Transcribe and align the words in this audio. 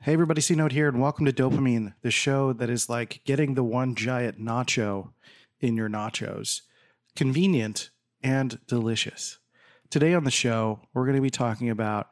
Hey, 0.00 0.12
everybody, 0.12 0.40
C 0.40 0.54
Note 0.54 0.70
here, 0.70 0.86
and 0.86 1.00
welcome 1.00 1.26
to 1.26 1.32
Dopamine, 1.32 1.92
the 2.02 2.12
show 2.12 2.52
that 2.52 2.70
is 2.70 2.88
like 2.88 3.20
getting 3.24 3.54
the 3.54 3.64
one 3.64 3.96
giant 3.96 4.40
nacho 4.40 5.10
in 5.58 5.76
your 5.76 5.88
nachos. 5.88 6.60
Convenient 7.16 7.90
and 8.22 8.60
delicious. 8.68 9.38
Today 9.90 10.14
on 10.14 10.22
the 10.22 10.30
show, 10.30 10.82
we're 10.94 11.04
going 11.04 11.16
to 11.16 11.20
be 11.20 11.30
talking 11.30 11.68
about 11.68 12.10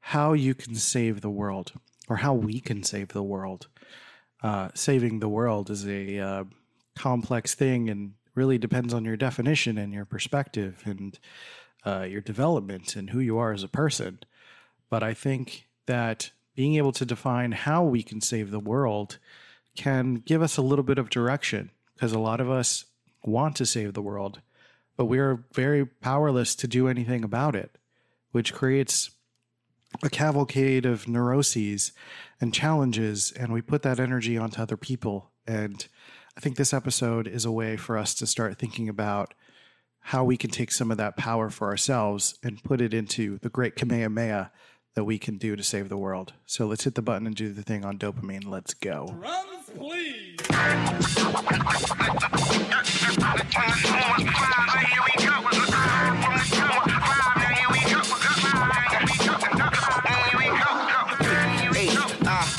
how 0.00 0.32
you 0.32 0.56
can 0.56 0.74
save 0.74 1.20
the 1.20 1.30
world, 1.30 1.72
or 2.08 2.16
how 2.16 2.34
we 2.34 2.58
can 2.58 2.82
save 2.82 3.10
the 3.10 3.22
world. 3.22 3.68
Uh, 4.42 4.70
saving 4.74 5.20
the 5.20 5.28
world 5.28 5.70
is 5.70 5.86
a 5.86 6.18
uh, 6.18 6.44
complex 6.96 7.54
thing 7.54 7.88
and 7.88 8.14
really 8.34 8.58
depends 8.58 8.92
on 8.92 9.04
your 9.04 9.16
definition 9.16 9.78
and 9.78 9.92
your 9.92 10.04
perspective 10.04 10.82
and 10.84 11.20
uh, 11.86 12.02
your 12.02 12.20
development 12.20 12.96
and 12.96 13.10
who 13.10 13.20
you 13.20 13.38
are 13.38 13.52
as 13.52 13.62
a 13.62 13.68
person. 13.68 14.18
But 14.90 15.04
I 15.04 15.14
think 15.14 15.68
that 15.86 16.32
being 16.60 16.74
able 16.74 16.92
to 16.92 17.06
define 17.06 17.52
how 17.52 17.82
we 17.82 18.02
can 18.02 18.20
save 18.20 18.50
the 18.50 18.60
world 18.60 19.16
can 19.74 20.16
give 20.16 20.42
us 20.42 20.58
a 20.58 20.62
little 20.62 20.82
bit 20.82 20.98
of 20.98 21.08
direction 21.08 21.70
because 21.94 22.12
a 22.12 22.18
lot 22.18 22.38
of 22.38 22.50
us 22.50 22.84
want 23.24 23.56
to 23.56 23.64
save 23.64 23.94
the 23.94 24.02
world, 24.02 24.42
but 24.94 25.06
we 25.06 25.18
are 25.18 25.42
very 25.54 25.86
powerless 25.86 26.54
to 26.54 26.68
do 26.68 26.86
anything 26.86 27.24
about 27.24 27.56
it, 27.56 27.78
which 28.32 28.52
creates 28.52 29.08
a 30.02 30.10
cavalcade 30.10 30.84
of 30.84 31.08
neuroses 31.08 31.92
and 32.42 32.52
challenges, 32.52 33.32
and 33.32 33.54
we 33.54 33.62
put 33.62 33.80
that 33.80 33.98
energy 33.98 34.36
onto 34.36 34.60
other 34.60 34.76
people. 34.76 35.30
And 35.46 35.88
I 36.36 36.40
think 36.40 36.56
this 36.56 36.74
episode 36.74 37.26
is 37.26 37.46
a 37.46 37.50
way 37.50 37.78
for 37.78 37.96
us 37.96 38.12
to 38.16 38.26
start 38.26 38.58
thinking 38.58 38.86
about 38.86 39.32
how 40.00 40.24
we 40.24 40.36
can 40.36 40.50
take 40.50 40.72
some 40.72 40.90
of 40.90 40.98
that 40.98 41.16
power 41.16 41.48
for 41.48 41.68
ourselves 41.68 42.34
and 42.42 42.62
put 42.62 42.82
it 42.82 42.92
into 42.92 43.38
the 43.38 43.48
great 43.48 43.76
Kamehameha 43.76 44.52
that 45.00 45.04
we 45.04 45.18
can 45.18 45.38
do 45.38 45.56
to 45.56 45.62
save 45.62 45.88
the 45.88 45.96
world. 45.96 46.34
So 46.44 46.66
let's 46.66 46.84
hit 46.84 46.94
the 46.94 47.00
button 47.00 47.26
and 47.26 47.34
do 47.34 47.54
the 47.54 47.62
thing 47.62 47.86
on 47.86 47.96
dopamine. 47.96 48.46
Let's 48.46 48.74
go. 48.74 49.06
Drums, 49.18 49.70
please. 49.74 50.36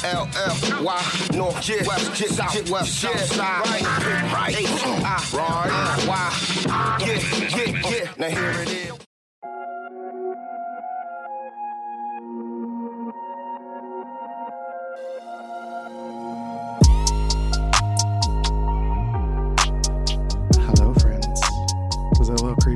H-I-L-L-Y, 0.02 1.02
north, 1.36 1.70
yeah, 1.70 1.86
west, 1.86 2.20
yeah, 2.20 2.28
south, 2.28 2.70
west, 2.72 3.02
south 3.02 3.20
side, 3.20 3.66
right, 3.66 3.84
right, 4.34 4.56
H-I-Y, 4.58 5.68
yeah, 6.08 6.71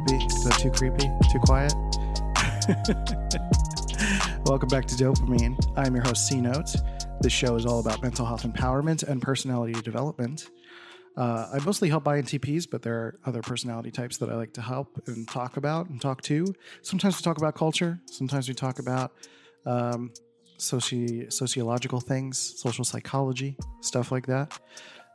creepy? 0.05 0.25
Is 0.25 0.43
that 0.43 0.59
too 0.59 0.71
creepy? 0.71 1.09
Too 1.31 1.39
quiet? 1.39 1.73
Welcome 4.45 4.69
back 4.69 4.85
to 4.87 4.95
Dopamine. 4.95 5.57
I'm 5.77 5.95
your 5.95 6.03
host, 6.03 6.27
C 6.27 6.41
Notes. 6.41 6.77
This 7.21 7.33
show 7.33 7.55
is 7.55 7.65
all 7.65 7.79
about 7.79 8.01
mental 8.01 8.25
health 8.25 8.43
empowerment 8.43 9.03
and 9.03 9.21
personality 9.21 9.73
development. 9.81 10.49
Uh, 11.17 11.47
I 11.53 11.59
mostly 11.63 11.89
help 11.89 12.03
INTPs, 12.03 12.67
but 12.69 12.81
there 12.81 12.95
are 12.95 13.19
other 13.25 13.41
personality 13.41 13.89
types 13.89 14.17
that 14.17 14.29
I 14.29 14.35
like 14.35 14.53
to 14.53 14.61
help 14.61 15.01
and 15.07 15.27
talk 15.27 15.57
about 15.57 15.89
and 15.89 16.01
talk 16.01 16.21
to. 16.23 16.45
Sometimes 16.81 17.17
we 17.17 17.23
talk 17.23 17.37
about 17.37 17.55
culture. 17.55 17.99
Sometimes 18.05 18.47
we 18.47 18.53
talk 18.53 18.79
about 18.79 19.13
um, 19.65 20.11
soci- 20.59 21.31
sociological 21.31 22.01
things, 22.01 22.37
social 22.57 22.83
psychology, 22.83 23.55
stuff 23.81 24.11
like 24.11 24.27
that 24.27 24.59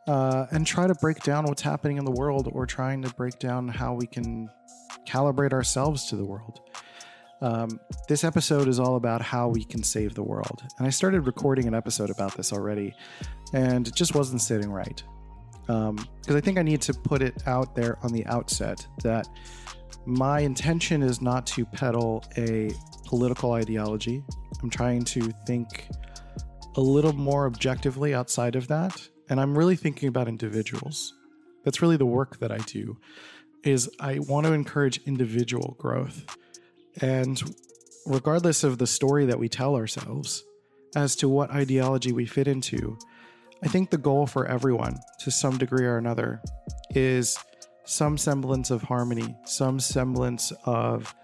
uh, 0.06 0.47
and 0.50 0.66
try 0.66 0.86
to 0.86 0.94
break 0.97 1.22
down 1.22 1.44
what's 1.44 1.62
happening 1.62 1.97
in 1.97 2.04
the 2.04 2.10
world 2.10 2.48
or 2.52 2.66
trying 2.66 3.02
to 3.02 3.08
break 3.14 3.38
down 3.38 3.69
how 3.69 3.94
we 3.94 4.06
can 4.06 4.48
calibrate 5.06 5.53
ourselves 5.53 6.06
to 6.06 6.17
the 6.17 6.25
world. 6.25 6.61
Um, 7.43 7.81
this 8.09 8.23
episode 8.23 8.69
is 8.69 8.78
all 8.78 8.97
about 8.97 9.23
how 9.23 9.49
we 9.49 9.65
can 9.65 9.83
save 9.83 10.15
the 10.15 10.23
world. 10.23 10.62
And 10.78 10.87
I 10.87 10.91
started 10.91 11.23
recording 11.23 11.67
an 11.67 11.75
episode 11.75 12.11
about 12.11 12.37
this 12.37 12.53
already, 12.53 12.95
and 13.55 13.89
it 13.89 13.95
just 13.95 14.15
wasn't 14.15 14.43
sitting 14.43 14.71
right. 14.71 15.03
Because 15.67 16.37
I 16.37 16.41
think 16.41 16.59
I 16.59 16.62
need 16.62 16.83
to 16.83 16.95
put 16.95 17.23
it 17.23 17.43
out 17.47 17.75
there 17.75 17.99
on 18.03 18.12
the 18.12 18.27
outset 18.27 18.87
that 19.03 19.28
my 20.05 20.41
intention 20.41 21.03
is 21.03 21.22
not 21.22 21.47
to 21.49 21.65
peddle 21.65 22.25
a 22.37 22.71
political 23.07 23.53
ideology. 23.53 24.22
I'm 24.62 24.71
trying 24.71 25.05
to 25.05 25.22
think 25.47 25.89
a 26.77 26.81
little 26.81 27.12
more 27.12 27.47
objectively 27.47 28.15
outside 28.15 28.55
of 28.57 28.69
that 28.69 29.09
and 29.28 29.41
i'm 29.41 29.57
really 29.57 29.77
thinking 29.77 30.09
about 30.09 30.28
individuals 30.28 31.15
that's 31.65 31.83
really 31.83 31.97
the 31.97 32.07
work 32.07 32.39
that 32.39 32.53
i 32.53 32.59
do 32.59 32.97
is 33.65 33.91
i 34.00 34.19
want 34.21 34.47
to 34.47 34.53
encourage 34.53 35.00
individual 35.06 35.76
growth. 35.78 36.37
And 37.00 37.41
regardless 38.06 38.65
of 38.65 38.78
the 38.78 38.87
story 38.87 39.26
that 39.26 39.38
we 39.38 39.48
tell 39.48 39.76
ourselves 39.76 40.44
as 40.97 41.15
to 41.16 41.28
what 41.28 41.50
ideology 41.50 42.12
we 42.12 42.26
fit 42.26 42.48
into 42.48 42.98
i 43.62 43.69
think 43.69 43.91
the 43.91 43.98
goal 43.98 44.26
for 44.26 44.47
everyone 44.47 44.97
to 45.21 45.31
some 45.31 45.56
degree 45.59 45.87
or 45.87 45.98
another 45.98 46.41
is 46.91 47.38
some 47.84 48.19
semblance 48.19 48.71
of 48.71 48.82
harmony 48.82 49.37
some 49.44 49.78
semblance 49.78 50.53
of 50.65 51.15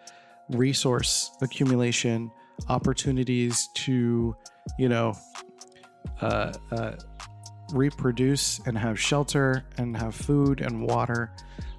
resource 0.51 1.31
accumulation 1.43 2.31
opportunities 2.69 3.69
to 3.75 4.37
you 4.79 4.89
know 4.89 5.15
uh, 6.21 6.53
uh, 6.71 6.93
reproduce 7.73 8.61
and 8.67 8.77
have 8.79 8.99
shelter 8.99 9.65
and 9.79 9.97
have 9.97 10.15
food 10.15 10.61
and 10.61 10.87
water, 10.87 11.33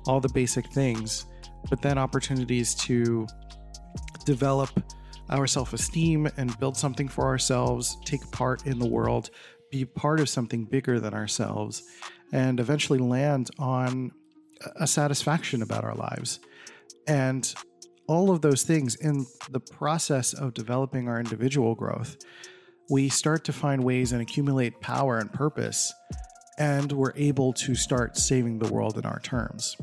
all 0.08 0.20
the 0.20 0.30
basic 0.30 0.68
things, 0.68 1.26
but 1.70 1.82
then 1.82 1.98
opportunities 1.98 2.74
to 2.76 3.28
develop 4.26 4.70
our 5.30 5.48
self 5.48 5.74
esteem 5.74 6.30
and 6.38 6.58
build 6.60 6.78
something 6.78 7.08
for 7.08 7.26
ourselves, 7.26 7.98
take 8.06 8.30
part 8.32 8.66
in 8.66 8.80
the 8.80 8.88
world, 8.88 9.30
be 9.72 9.84
part 9.86 10.20
of 10.20 10.30
something 10.30 10.66
bigger 10.66 11.00
than 11.00 11.14
ourselves, 11.14 11.84
and 12.32 12.60
eventually 12.60 13.00
land 13.00 13.50
on 13.60 14.12
a 14.78 14.88
satisfaction 14.88 15.62
about 15.62 15.84
our 15.84 15.96
lives. 15.96 16.40
And 17.08 17.54
all 18.08 18.32
of 18.32 18.42
those 18.42 18.64
things 18.64 18.96
in 18.96 19.26
the 19.50 19.60
process 19.60 20.34
of 20.34 20.54
developing 20.54 21.10
our 21.10 21.20
individual 21.20 21.76
growth 21.76 22.18
we 22.90 23.10
start 23.10 23.44
to 23.46 23.54
find 23.54 23.84
ways 23.84 24.14
and 24.14 24.22
accumulate 24.22 24.80
power 24.80 25.18
and 25.18 25.32
purpose, 25.32 25.94
and 26.58 26.92
we're 26.92 27.14
able 27.16 27.52
to 27.54 27.76
start 27.76 28.18
saving 28.18 28.60
the 28.60 28.72
world 28.72 28.98
in 28.98 29.06
our 29.06 29.20
terms. 29.20 29.76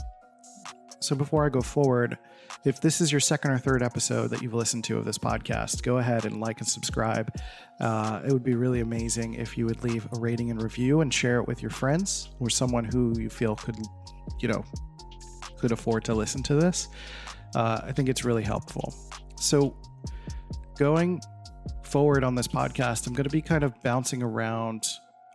So, 1.05 1.15
before 1.15 1.45
I 1.45 1.51
go 1.51 1.61
forward, 1.61 2.17
if 2.65 2.81
this 2.81 3.03
is 3.03 3.13
your 3.13 3.21
second 3.21 3.51
or 3.51 3.59
third 3.59 3.83
episode 3.83 4.29
that 4.29 4.41
you've 4.41 4.55
listened 4.55 4.85
to 4.85 4.97
of 4.97 5.05
this 5.05 5.19
podcast, 5.19 5.83
go 5.83 5.99
ahead 5.99 6.25
and 6.25 6.41
like 6.41 6.61
and 6.61 6.67
subscribe. 6.67 7.31
Uh, 7.79 8.23
it 8.27 8.33
would 8.33 8.43
be 8.43 8.55
really 8.55 8.81
amazing 8.81 9.35
if 9.35 9.59
you 9.59 9.67
would 9.67 9.85
leave 9.85 10.09
a 10.17 10.19
rating 10.19 10.51
and 10.51 10.63
review 10.63 11.03
and 11.03 11.13
share 11.13 11.41
it 11.41 11.47
with 11.47 11.61
your 11.61 11.71
friends 11.71 12.31
or 12.41 12.49
someone 12.49 12.85
who 12.85 13.13
you 13.21 13.29
feel 13.29 13.55
could, 13.55 13.77
you 14.41 14.49
know, 14.49 14.65
could 15.59 15.73
afford 15.73 16.05
to 16.05 16.15
listen 16.15 16.43
to 16.45 16.55
this. 16.55 16.89
Uh, 17.55 17.83
I 17.85 17.93
think 17.93 18.09
it's 18.09 18.25
really 18.25 18.43
helpful. 18.43 18.95
So, 19.39 19.77
going 20.79 21.21
forward 21.83 22.25
on 22.25 22.35
this 22.35 22.49
podcast, 22.49 23.07
I'm 23.07 23.13
going 23.13 23.25
to 23.25 23.31
be 23.31 23.43
kind 23.43 23.63
of 23.63 23.75
bouncing 23.83 24.23
around 24.23 24.87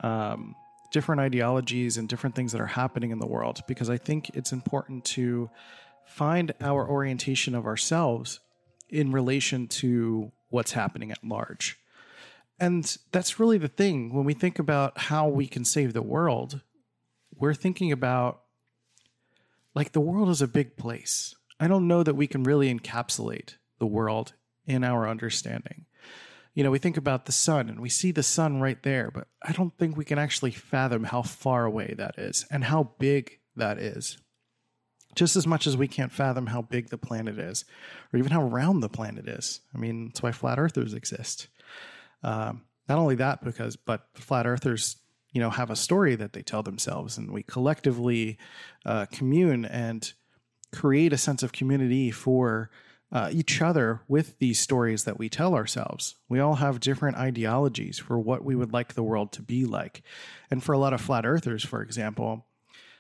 um, 0.01 0.56
different 0.91 1.22
ideologies 1.22 1.97
and 1.97 2.09
different 2.09 2.35
things 2.35 2.51
that 2.51 2.61
are 2.61 2.67
happening 2.67 3.11
in 3.11 3.19
the 3.19 3.27
world 3.27 3.61
because 3.67 3.89
I 3.89 3.97
think 3.97 4.29
it's 4.33 4.51
important 4.51 5.05
to 5.05 5.50
find 6.05 6.53
our 6.61 6.88
orientation 6.88 7.53
of 7.53 7.66
ourselves 7.66 8.39
in 8.89 9.11
relation 9.11 9.67
to 9.67 10.31
what's 10.50 10.72
happening 10.72 11.11
at 11.11 11.23
large. 11.23 11.77
And 12.59 12.97
that's 13.11 13.39
really 13.39 13.57
the 13.57 13.68
thing. 13.68 14.13
When 14.13 14.25
we 14.25 14.33
think 14.33 14.59
about 14.59 14.97
how 14.97 15.27
we 15.27 15.47
can 15.47 15.63
save 15.63 15.94
the 15.94 16.01
world, 16.01 16.62
we're 17.36 17.53
thinking 17.53 17.91
about 17.91 18.41
like 19.75 19.91
the 19.91 20.01
world 20.01 20.30
is 20.30 20.41
a 20.41 20.47
big 20.47 20.75
place. 20.75 21.36
I 21.59 21.68
don't 21.68 21.88
know 21.88 22.03
that 22.03 22.15
we 22.15 22.27
can 22.27 22.44
really 22.44 22.74
encapsulate 22.74 23.56
the 23.77 23.86
world 23.86 24.33
in 24.65 24.83
our 24.83 25.07
understanding 25.07 25.86
you 26.59 26.63
know, 26.63 26.71
we 26.71 26.77
think 26.77 26.97
about 26.97 27.25
the 27.25 27.31
sun 27.31 27.69
and 27.69 27.79
we 27.79 27.88
see 27.88 28.11
the 28.11 28.21
sun 28.21 28.59
right 28.59 28.83
there, 28.83 29.11
but 29.11 29.29
I 29.41 29.53
don't 29.53 29.73
think 29.77 29.95
we 29.95 30.03
can 30.03 30.19
actually 30.19 30.51
fathom 30.51 31.06
how 31.06 31.21
far 31.21 31.63
away 31.63 31.95
that 31.97 32.19
is 32.19 32.45
and 32.51 32.65
how 32.65 32.91
big 33.00 33.39
that 33.56 33.77
is. 33.77 34.17
Just 35.15 35.38
as 35.38 35.47
much 35.47 35.67
as 35.67 35.77
we 35.77 35.88
can't 35.88 36.11
fathom 36.11 36.47
how 36.47 36.61
big 36.61 36.89
the 36.89 36.97
planet 36.97 37.39
is, 37.39 37.63
or 38.11 38.19
even 38.19 38.33
how 38.33 38.44
round 38.44 38.83
the 38.83 38.89
planet 38.89 39.25
is. 39.25 39.61
I 39.73 39.77
mean, 39.77 40.07
that's 40.07 40.21
why 40.21 40.33
flat 40.33 40.59
earthers 40.59 40.94
exist. 40.94 41.47
Um, 42.23 42.63
not 42.89 42.97
only 42.97 43.15
that, 43.15 43.41
because 43.41 43.77
but 43.77 44.07
flat 44.15 44.45
earthers, 44.45 44.97
you 45.31 45.39
know, 45.39 45.51
have 45.51 45.69
a 45.69 45.77
story 45.77 46.15
that 46.17 46.33
they 46.33 46.41
tell 46.41 46.62
themselves, 46.62 47.17
and 47.17 47.31
we 47.31 47.41
collectively 47.41 48.38
uh, 48.85 49.05
commune 49.05 49.63
and 49.63 50.12
create 50.73 51.13
a 51.13 51.17
sense 51.17 51.41
of 51.41 51.53
community 51.53 52.12
for 52.12 52.69
uh, 53.11 53.29
each 53.31 53.61
other 53.61 54.01
with 54.07 54.38
these 54.39 54.59
stories 54.59 55.03
that 55.06 55.17
we 55.17 55.29
tell 55.29 55.56
ourselves. 55.56 56.15
We 56.27 56.39
all 56.39 56.56
have 56.56 56.79
different 56.79 57.17
ideologies 57.17 57.97
for 57.97 58.19
what 58.19 58.44
we 58.44 58.56
would 58.56 58.71
like 58.71 58.94
the 58.94 59.03
world 59.03 59.31
to 59.33 59.41
be 59.41 59.65
like. 59.65 60.03
And 60.51 60.63
for 60.63 60.73
a 60.73 60.77
lot 60.77 60.94
of 60.94 61.01
flat 61.01 61.25
earthers, 61.25 61.63
for 61.63 61.81
example, 61.81 62.45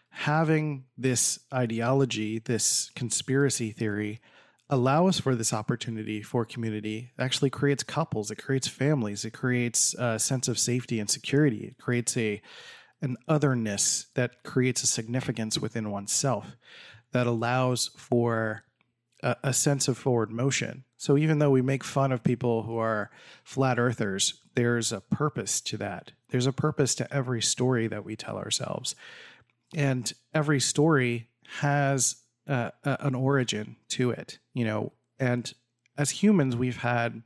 having 0.09 0.85
this 0.97 1.39
ideology, 1.53 2.39
this 2.39 2.89
conspiracy 2.95 3.71
theory, 3.71 4.19
allows 4.69 5.19
for 5.19 5.35
this 5.35 5.51
opportunity 5.51 6.21
for 6.21 6.45
community 6.45 7.11
it 7.17 7.21
actually 7.21 7.49
creates 7.49 7.81
couples 7.81 8.29
it 8.29 8.35
creates 8.35 8.67
families 8.67 9.25
it 9.25 9.31
creates 9.31 9.95
a 9.95 10.19
sense 10.19 10.47
of 10.47 10.59
safety 10.59 10.99
and 10.99 11.09
security 11.09 11.65
it 11.69 11.77
creates 11.79 12.15
a 12.15 12.39
an 13.01 13.17
otherness 13.27 14.07
that 14.13 14.43
creates 14.43 14.83
a 14.83 14.87
significance 14.87 15.57
within 15.57 15.89
oneself 15.89 16.55
that 17.13 17.25
allows 17.25 17.89
for 17.97 18.63
a, 19.23 19.35
a 19.43 19.53
sense 19.53 19.87
of 19.87 19.97
forward 19.97 20.31
motion 20.31 20.83
so 20.97 21.17
even 21.17 21.39
though 21.39 21.51
we 21.51 21.61
make 21.61 21.83
fun 21.83 22.11
of 22.11 22.23
people 22.23 22.63
who 22.63 22.77
are 22.77 23.09
flat 23.43 23.79
earthers 23.79 24.41
there's 24.55 24.91
a 24.91 25.01
purpose 25.01 25.61
to 25.61 25.77
that 25.77 26.11
there's 26.29 26.47
a 26.47 26.53
purpose 26.53 26.95
to 26.95 27.13
every 27.13 27.41
story 27.41 27.87
that 27.87 28.05
we 28.05 28.15
tell 28.15 28.37
ourselves 28.37 28.95
and 29.75 30.13
every 30.33 30.59
story 30.59 31.27
has 31.59 32.17
uh, 32.47 32.71
an 32.83 33.15
origin 33.15 33.75
to 33.89 34.09
it, 34.11 34.39
you 34.53 34.65
know. 34.65 34.91
And 35.19 35.53
as 35.97 36.09
humans, 36.09 36.55
we've 36.55 36.77
had, 36.77 37.21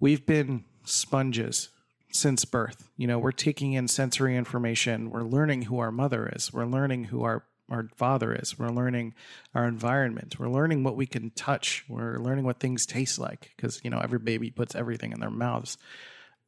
we've 0.00 0.24
been 0.24 0.64
sponges 0.84 1.68
since 2.12 2.44
birth. 2.44 2.88
You 2.96 3.06
know, 3.06 3.18
we're 3.18 3.32
taking 3.32 3.74
in 3.74 3.88
sensory 3.88 4.36
information. 4.36 5.10
We're 5.10 5.24
learning 5.24 5.62
who 5.62 5.78
our 5.78 5.92
mother 5.92 6.30
is. 6.34 6.52
We're 6.52 6.66
learning 6.66 7.04
who 7.04 7.22
our 7.24 7.44
our 7.70 7.88
father 7.96 8.34
is. 8.34 8.58
We're 8.58 8.70
learning 8.70 9.14
our 9.54 9.66
environment. 9.66 10.38
We're 10.38 10.48
learning 10.48 10.84
what 10.84 10.96
we 10.96 11.06
can 11.06 11.30
touch. 11.30 11.84
We're 11.88 12.18
learning 12.18 12.44
what 12.44 12.60
things 12.60 12.86
taste 12.86 13.18
like 13.18 13.52
because 13.56 13.80
you 13.82 13.90
know 13.90 14.00
every 14.00 14.18
baby 14.18 14.50
puts 14.50 14.74
everything 14.74 15.12
in 15.12 15.20
their 15.20 15.30
mouths, 15.30 15.78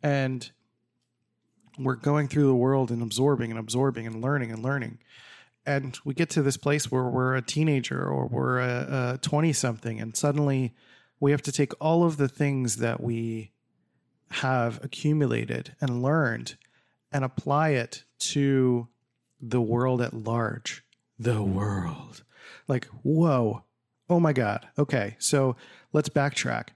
and 0.02 0.50
we're 1.78 1.96
going 1.96 2.28
through 2.28 2.46
the 2.46 2.54
world 2.54 2.90
and 2.90 3.02
absorbing 3.02 3.50
and 3.50 3.58
absorbing 3.58 4.06
and 4.06 4.20
learning 4.20 4.50
and 4.50 4.62
learning 4.62 4.98
and 5.68 5.98
we 6.02 6.14
get 6.14 6.30
to 6.30 6.42
this 6.42 6.56
place 6.56 6.90
where 6.90 7.04
we're 7.04 7.36
a 7.36 7.42
teenager 7.42 8.02
or 8.02 8.26
we're 8.26 8.58
a 8.58 9.18
20 9.20 9.52
something 9.52 10.00
and 10.00 10.16
suddenly 10.16 10.74
we 11.20 11.30
have 11.30 11.42
to 11.42 11.52
take 11.52 11.72
all 11.80 12.04
of 12.04 12.16
the 12.16 12.28
things 12.28 12.76
that 12.76 13.02
we 13.02 13.50
have 14.30 14.82
accumulated 14.82 15.74
and 15.80 16.02
learned 16.02 16.56
and 17.12 17.24
apply 17.24 17.70
it 17.70 18.04
to 18.18 18.88
the 19.40 19.60
world 19.60 20.00
at 20.00 20.14
large 20.14 20.82
the 21.18 21.42
world. 21.42 22.22
Like 22.66 22.86
whoa. 23.02 23.64
Oh 24.08 24.20
my 24.20 24.32
god. 24.32 24.68
Okay 24.78 25.16
so 25.18 25.56
let's 25.92 26.08
backtrack. 26.08 26.68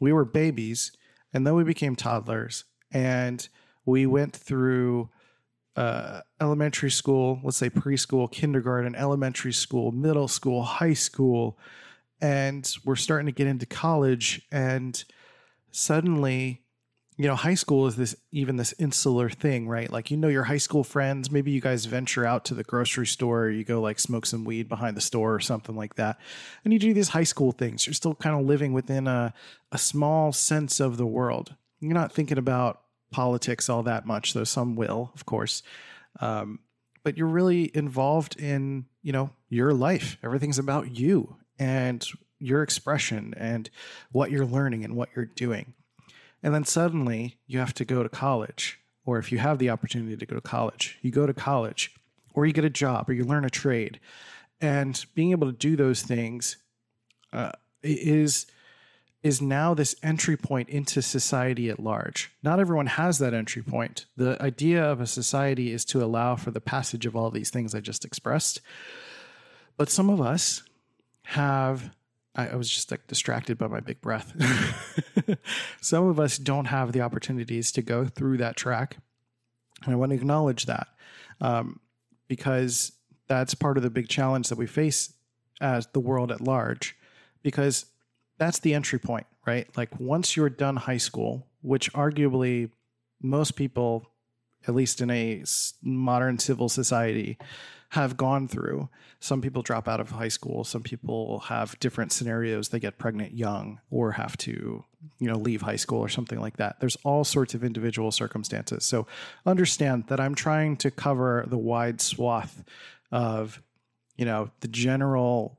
We 0.00 0.12
were 0.12 0.24
babies 0.24 0.92
and 1.32 1.46
then 1.46 1.54
we 1.54 1.64
became 1.64 1.96
toddlers 1.96 2.64
and 2.92 3.48
we 3.84 4.06
went 4.06 4.34
through 4.34 5.10
uh, 5.76 6.20
elementary 6.40 6.90
school, 6.90 7.40
let's 7.42 7.56
say 7.56 7.70
preschool, 7.70 8.30
kindergarten, 8.30 8.94
elementary 8.94 9.52
school, 9.52 9.92
middle 9.92 10.28
school, 10.28 10.62
high 10.62 10.94
school, 10.94 11.58
and 12.20 12.76
we're 12.84 12.96
starting 12.96 13.26
to 13.26 13.32
get 13.32 13.46
into 13.46 13.66
college. 13.66 14.42
And 14.50 15.02
suddenly, 15.70 16.62
you 17.20 17.26
know, 17.26 17.36
high 17.36 17.54
school 17.54 17.86
is 17.86 17.96
this 17.96 18.16
even 18.32 18.56
this 18.56 18.72
insular 18.78 19.28
thing, 19.28 19.68
right? 19.68 19.92
Like, 19.92 20.10
you 20.10 20.16
know, 20.16 20.28
your 20.28 20.44
high 20.44 20.56
school 20.56 20.82
friends, 20.82 21.30
maybe 21.30 21.50
you 21.50 21.60
guys 21.60 21.84
venture 21.84 22.24
out 22.24 22.46
to 22.46 22.54
the 22.54 22.64
grocery 22.64 23.06
store, 23.06 23.50
you 23.50 23.62
go 23.62 23.78
like 23.82 24.00
smoke 24.00 24.24
some 24.24 24.42
weed 24.42 24.70
behind 24.70 24.96
the 24.96 25.02
store 25.02 25.34
or 25.34 25.40
something 25.40 25.76
like 25.76 25.96
that. 25.96 26.18
And 26.64 26.72
you 26.72 26.78
do 26.78 26.94
these 26.94 27.10
high 27.10 27.24
school 27.24 27.52
things. 27.52 27.86
You're 27.86 27.92
still 27.92 28.14
kind 28.14 28.40
of 28.40 28.46
living 28.46 28.72
within 28.72 29.06
a, 29.06 29.34
a 29.70 29.76
small 29.76 30.32
sense 30.32 30.80
of 30.80 30.96
the 30.96 31.04
world. 31.04 31.54
You're 31.80 31.92
not 31.92 32.10
thinking 32.10 32.38
about 32.38 32.80
politics 33.10 33.68
all 33.68 33.82
that 33.82 34.06
much, 34.06 34.32
though 34.32 34.44
some 34.44 34.74
will, 34.74 35.12
of 35.14 35.26
course. 35.26 35.62
Um, 36.20 36.60
but 37.04 37.18
you're 37.18 37.26
really 37.26 37.70
involved 37.76 38.40
in, 38.40 38.86
you 39.02 39.12
know, 39.12 39.28
your 39.50 39.74
life. 39.74 40.16
Everything's 40.24 40.58
about 40.58 40.96
you 40.96 41.36
and 41.58 42.02
your 42.38 42.62
expression 42.62 43.34
and 43.36 43.68
what 44.10 44.30
you're 44.30 44.46
learning 44.46 44.86
and 44.86 44.96
what 44.96 45.10
you're 45.14 45.26
doing. 45.26 45.74
And 46.42 46.54
then 46.54 46.64
suddenly 46.64 47.36
you 47.46 47.58
have 47.58 47.74
to 47.74 47.84
go 47.84 48.02
to 48.02 48.08
college, 48.08 48.78
or 49.04 49.18
if 49.18 49.30
you 49.30 49.38
have 49.38 49.58
the 49.58 49.70
opportunity 49.70 50.16
to 50.16 50.26
go 50.26 50.34
to 50.34 50.40
college, 50.40 50.98
you 51.02 51.10
go 51.10 51.26
to 51.26 51.34
college, 51.34 51.94
or 52.34 52.46
you 52.46 52.52
get 52.52 52.64
a 52.64 52.70
job, 52.70 53.08
or 53.08 53.12
you 53.12 53.24
learn 53.24 53.44
a 53.44 53.50
trade. 53.50 54.00
And 54.60 55.04
being 55.14 55.30
able 55.32 55.46
to 55.46 55.56
do 55.56 55.76
those 55.76 56.02
things 56.02 56.56
uh, 57.32 57.52
is 57.82 58.46
is 59.22 59.42
now 59.42 59.74
this 59.74 59.94
entry 60.02 60.36
point 60.36 60.68
into 60.70 61.02
society 61.02 61.68
at 61.68 61.78
large. 61.78 62.32
Not 62.42 62.58
everyone 62.58 62.86
has 62.86 63.18
that 63.18 63.34
entry 63.34 63.62
point. 63.62 64.06
The 64.16 64.40
idea 64.42 64.82
of 64.82 65.00
a 65.00 65.06
society 65.06 65.72
is 65.72 65.84
to 65.86 66.02
allow 66.02 66.36
for 66.36 66.50
the 66.50 66.60
passage 66.60 67.04
of 67.04 67.14
all 67.14 67.30
these 67.30 67.50
things 67.50 67.74
I 67.74 67.80
just 67.80 68.06
expressed. 68.06 68.62
But 69.76 69.90
some 69.90 70.08
of 70.08 70.22
us 70.22 70.62
have, 71.24 71.94
I, 72.34 72.54
was 72.54 72.70
just 72.70 72.90
like 72.90 73.06
distracted 73.06 73.58
by 73.58 73.66
my 73.66 73.80
big 73.80 74.00
breath. 74.00 74.32
some 75.80 76.06
of 76.06 76.20
us 76.20 76.38
don't 76.38 76.66
have 76.66 76.92
the 76.92 77.00
opportunities 77.00 77.72
to 77.72 77.82
go 77.82 78.04
through 78.06 78.36
that 78.38 78.56
track. 78.56 78.98
And 79.84 79.92
I 79.92 79.96
want 79.96 80.10
to 80.10 80.16
acknowledge 80.16 80.66
that 80.66 80.88
um, 81.40 81.80
because 82.28 82.92
that's 83.26 83.54
part 83.54 83.76
of 83.76 83.82
the 83.82 83.90
big 83.90 84.08
challenge 84.08 84.48
that 84.48 84.58
we 84.58 84.66
face 84.66 85.12
as 85.60 85.86
the 85.88 86.00
world 86.00 86.30
at 86.30 86.40
large. 86.40 86.96
Because 87.42 87.86
that's 88.38 88.60
the 88.60 88.74
entry 88.74 88.98
point, 88.98 89.26
right? 89.46 89.68
Like 89.76 89.98
once 89.98 90.36
you're 90.36 90.50
done 90.50 90.76
high 90.76 90.98
school, 90.98 91.46
which 91.62 91.92
arguably 91.92 92.70
most 93.22 93.56
people, 93.56 94.06
at 94.68 94.74
least 94.74 95.00
in 95.00 95.10
a 95.10 95.42
modern 95.82 96.38
civil 96.38 96.68
society, 96.68 97.38
have 97.90 98.16
gone 98.16 98.46
through. 98.46 98.88
Some 99.18 99.40
people 99.40 99.62
drop 99.62 99.88
out 99.88 100.00
of 100.00 100.10
high 100.10 100.28
school. 100.28 100.62
Some 100.64 100.82
people 100.82 101.40
have 101.40 101.78
different 101.80 102.12
scenarios. 102.12 102.68
They 102.68 102.78
get 102.78 102.98
pregnant 102.98 103.34
young 103.34 103.80
or 103.90 104.12
have 104.12 104.36
to, 104.38 104.84
you 105.18 105.28
know, 105.28 105.36
leave 105.36 105.62
high 105.62 105.76
school 105.76 105.98
or 105.98 106.08
something 106.08 106.40
like 106.40 106.56
that. 106.56 106.78
There's 106.78 106.96
all 107.04 107.24
sorts 107.24 107.52
of 107.54 107.64
individual 107.64 108.12
circumstances. 108.12 108.84
So 108.84 109.06
understand 109.44 110.04
that 110.06 110.20
I'm 110.20 110.36
trying 110.36 110.76
to 110.78 110.90
cover 110.90 111.44
the 111.48 111.58
wide 111.58 112.00
swath 112.00 112.62
of, 113.10 113.60
you 114.16 114.24
know, 114.24 114.50
the 114.60 114.68
general 114.68 115.58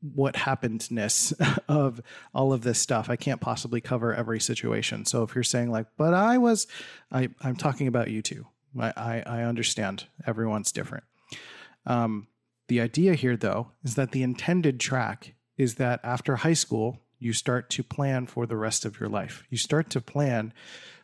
what 0.00 0.34
happenedness 0.34 1.32
of 1.68 2.00
all 2.34 2.52
of 2.52 2.62
this 2.62 2.80
stuff. 2.80 3.08
I 3.08 3.14
can't 3.14 3.40
possibly 3.40 3.80
cover 3.80 4.12
every 4.12 4.40
situation. 4.40 5.04
So 5.04 5.22
if 5.22 5.36
you're 5.36 5.44
saying 5.44 5.70
like, 5.70 5.86
but 5.96 6.12
I 6.12 6.38
was, 6.38 6.66
I, 7.12 7.28
I'm 7.40 7.54
talking 7.54 7.86
about 7.86 8.10
you 8.10 8.20
too. 8.20 8.46
I, 8.78 8.92
I, 8.96 9.22
I 9.26 9.42
understand 9.42 10.06
everyone's 10.26 10.72
different. 10.72 11.04
Um, 11.88 12.28
the 12.68 12.80
idea 12.80 13.14
here, 13.14 13.36
though, 13.36 13.72
is 13.82 13.96
that 13.96 14.12
the 14.12 14.22
intended 14.22 14.78
track 14.78 15.34
is 15.56 15.76
that 15.76 16.00
after 16.04 16.36
high 16.36 16.52
school, 16.52 17.00
you 17.18 17.32
start 17.32 17.68
to 17.70 17.82
plan 17.82 18.26
for 18.26 18.46
the 18.46 18.56
rest 18.56 18.84
of 18.84 19.00
your 19.00 19.08
life. 19.08 19.44
You 19.50 19.58
start 19.58 19.90
to 19.90 20.00
plan 20.00 20.52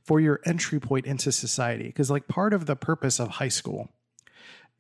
for 0.03 0.21
your 0.21 0.41
entry 0.45 0.79
point 0.79 1.07
into 1.07 1.33
society. 1.33 1.87
Because, 1.87 2.11
like, 2.11 2.29
part 2.29 2.53
of 2.53 2.67
the 2.67 2.77
purpose 2.77 3.19
of 3.19 3.31
high 3.31 3.49
school 3.49 3.89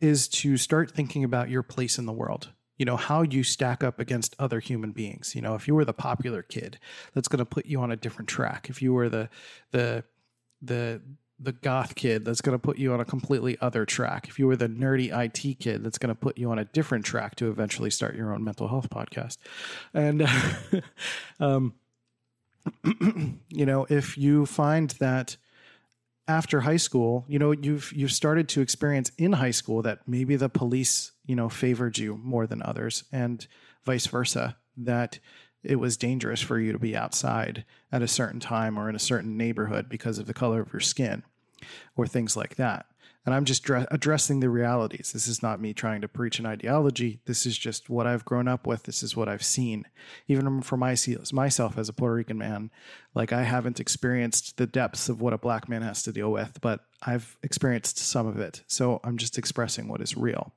is 0.01 0.29
to 0.29 0.57
start 0.57 0.93
thinking 0.93 1.25
about 1.25 1.51
your 1.51 1.63
place 1.63 1.99
in 1.99 2.07
the 2.07 2.13
world 2.13 2.51
you 2.77 2.85
know 2.85 2.97
how 2.97 3.23
you 3.23 3.43
stack 3.43 3.85
up 3.85 4.01
against 4.01 4.35
other 4.39 4.61
human 4.61 4.93
beings 4.93 5.35
you 5.35 5.41
know 5.41 5.55
if 5.55 5.69
you 5.69 5.75
were 5.75 5.85
the 5.85 5.93
popular 5.93 6.43
kid 6.43 6.79
that's 7.15 7.29
going 7.29 7.39
to 7.39 7.45
put 7.45 7.67
you 7.67 7.81
on 7.81 7.91
a 7.91 7.97
different 7.97 8.29
track 8.29 8.69
if 8.69 8.83
you 8.83 8.93
were 8.93 9.09
the 9.09 9.29
the 9.71 10.05
the 10.61 11.01
the 11.39 11.53
goth 11.53 11.95
kid 11.95 12.25
that's 12.25 12.41
going 12.41 12.55
to 12.55 12.59
put 12.59 12.79
you 12.79 12.93
on 12.93 13.01
a 13.01 13.05
completely 13.05 13.59
other 13.61 13.85
track. 13.85 14.29
If 14.29 14.39
you 14.39 14.47
were 14.47 14.57
the 14.57 14.69
nerdy 14.69 15.11
IT 15.13 15.59
kid 15.59 15.83
that's 15.83 15.99
going 15.99 16.15
to 16.15 16.21
put 16.21 16.39
you 16.39 16.51
on 16.51 16.59
a 16.59 16.65
different 16.65 17.05
track 17.05 17.35
to 17.37 17.51
eventually 17.51 17.91
start 17.91 18.15
your 18.15 18.33
own 18.33 18.45
mental 18.45 18.69
health 18.69 18.89
podcast. 18.89 19.39
And 19.93 20.29
um 21.41 21.75
you 23.49 23.67
know 23.67 23.87
if 23.91 24.17
you 24.17 24.47
find 24.47 24.91
that 24.93 25.37
after 26.27 26.61
high 26.61 26.79
school, 26.79 27.25
you 27.29 27.39
know, 27.39 27.53
you've 27.53 27.93
you've 27.93 28.13
started 28.13 28.49
to 28.51 28.61
experience 28.61 29.11
in 29.19 29.35
high 29.35 29.51
school 29.51 29.83
that 29.83 30.01
maybe 30.07 30.37
the 30.37 30.49
police, 30.49 31.13
you 31.27 31.37
know, 31.37 31.49
favored 31.49 31.99
you 31.99 32.17
more 32.17 32.47
than 32.47 32.63
others 32.63 33.05
and 33.13 33.47
vice 33.85 34.07
versa, 34.07 34.57
that 34.77 35.19
it 35.65 35.77
was 35.77 35.97
dangerous 35.97 36.41
for 36.41 36.59
you 36.59 36.73
to 36.73 36.79
be 36.79 36.97
outside 36.97 37.65
at 37.91 38.03
a 38.03 38.09
certain 38.09 38.41
time 38.41 38.79
or 38.79 38.89
in 38.89 38.97
a 38.97 39.01
certain 39.01 39.37
neighborhood 39.37 39.89
because 39.89 40.19
of 40.19 40.27
the 40.27 40.35
color 40.35 40.61
of 40.61 40.73
your 40.73 40.81
skin 40.81 41.23
or 41.97 42.07
things 42.07 42.37
like 42.37 42.57
that. 42.57 42.87
And 43.27 43.35
I'm 43.35 43.47
just 43.47 43.69
addressing 43.71 44.41
the 44.41 44.51
realities. 44.51 45.13
This 45.13 45.27
is 45.27 45.43
not 45.43 45.59
me 45.59 45.73
trying 45.73 46.03
to 46.03 46.09
preach 46.09 46.39
an 46.39 46.45
ideology. 46.45 47.21
This 47.25 47.47
is 47.47 47.57
just 47.57 47.89
what 47.89 48.07
I've 48.07 48.27
grown 48.27 48.49
up 48.49 48.67
with. 48.67 48.83
This 48.83 49.03
is 49.03 49.17
what 49.17 49.31
I've 49.31 49.43
seen. 49.43 49.87
Even 50.29 50.61
for 50.61 50.77
my, 50.77 50.95
myself 51.33 51.79
as 51.79 51.89
a 51.89 51.95
Puerto 51.95 52.17
Rican 52.17 52.37
man, 52.37 52.71
like 53.15 53.33
I 53.33 53.45
haven't 53.45 53.81
experienced 53.81 54.59
the 54.59 54.67
depths 54.67 55.09
of 55.09 55.23
what 55.23 55.33
a 55.33 55.39
black 55.39 55.71
man 55.71 55.81
has 55.81 56.03
to 56.03 56.13
deal 56.13 56.31
with, 56.31 56.59
but 56.61 56.81
I've 57.01 57.39
experienced 57.43 57.97
some 57.97 58.27
of 58.27 58.39
it. 58.39 58.63
So 58.67 59.01
I'm 59.03 59.17
just 59.17 59.39
expressing 59.39 59.89
what 59.89 60.03
is 60.03 60.19
real. 60.19 60.53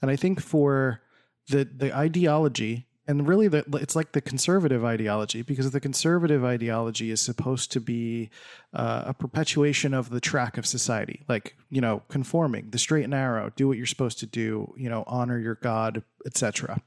And 0.00 0.10
I 0.10 0.16
think 0.16 0.40
for 0.40 1.02
the 1.48 1.64
the 1.64 1.96
ideology 1.96 2.86
and 3.06 3.26
really 3.26 3.48
the, 3.48 3.64
it's 3.74 3.96
like 3.96 4.12
the 4.12 4.20
conservative 4.20 4.84
ideology 4.84 5.42
because 5.42 5.70
the 5.70 5.80
conservative 5.80 6.44
ideology 6.44 7.10
is 7.10 7.20
supposed 7.20 7.72
to 7.72 7.80
be 7.80 8.30
uh, 8.74 9.04
a 9.06 9.14
perpetuation 9.14 9.92
of 9.92 10.10
the 10.10 10.20
track 10.20 10.56
of 10.56 10.66
society 10.66 11.24
like 11.28 11.56
you 11.70 11.80
know 11.80 12.02
conforming 12.08 12.70
the 12.70 12.78
straight 12.78 13.04
and 13.04 13.10
narrow 13.10 13.50
do 13.56 13.66
what 13.68 13.76
you're 13.76 13.86
supposed 13.86 14.18
to 14.18 14.26
do 14.26 14.72
you 14.76 14.88
know 14.88 15.04
honor 15.06 15.38
your 15.38 15.56
god 15.56 16.02
etc 16.26 16.80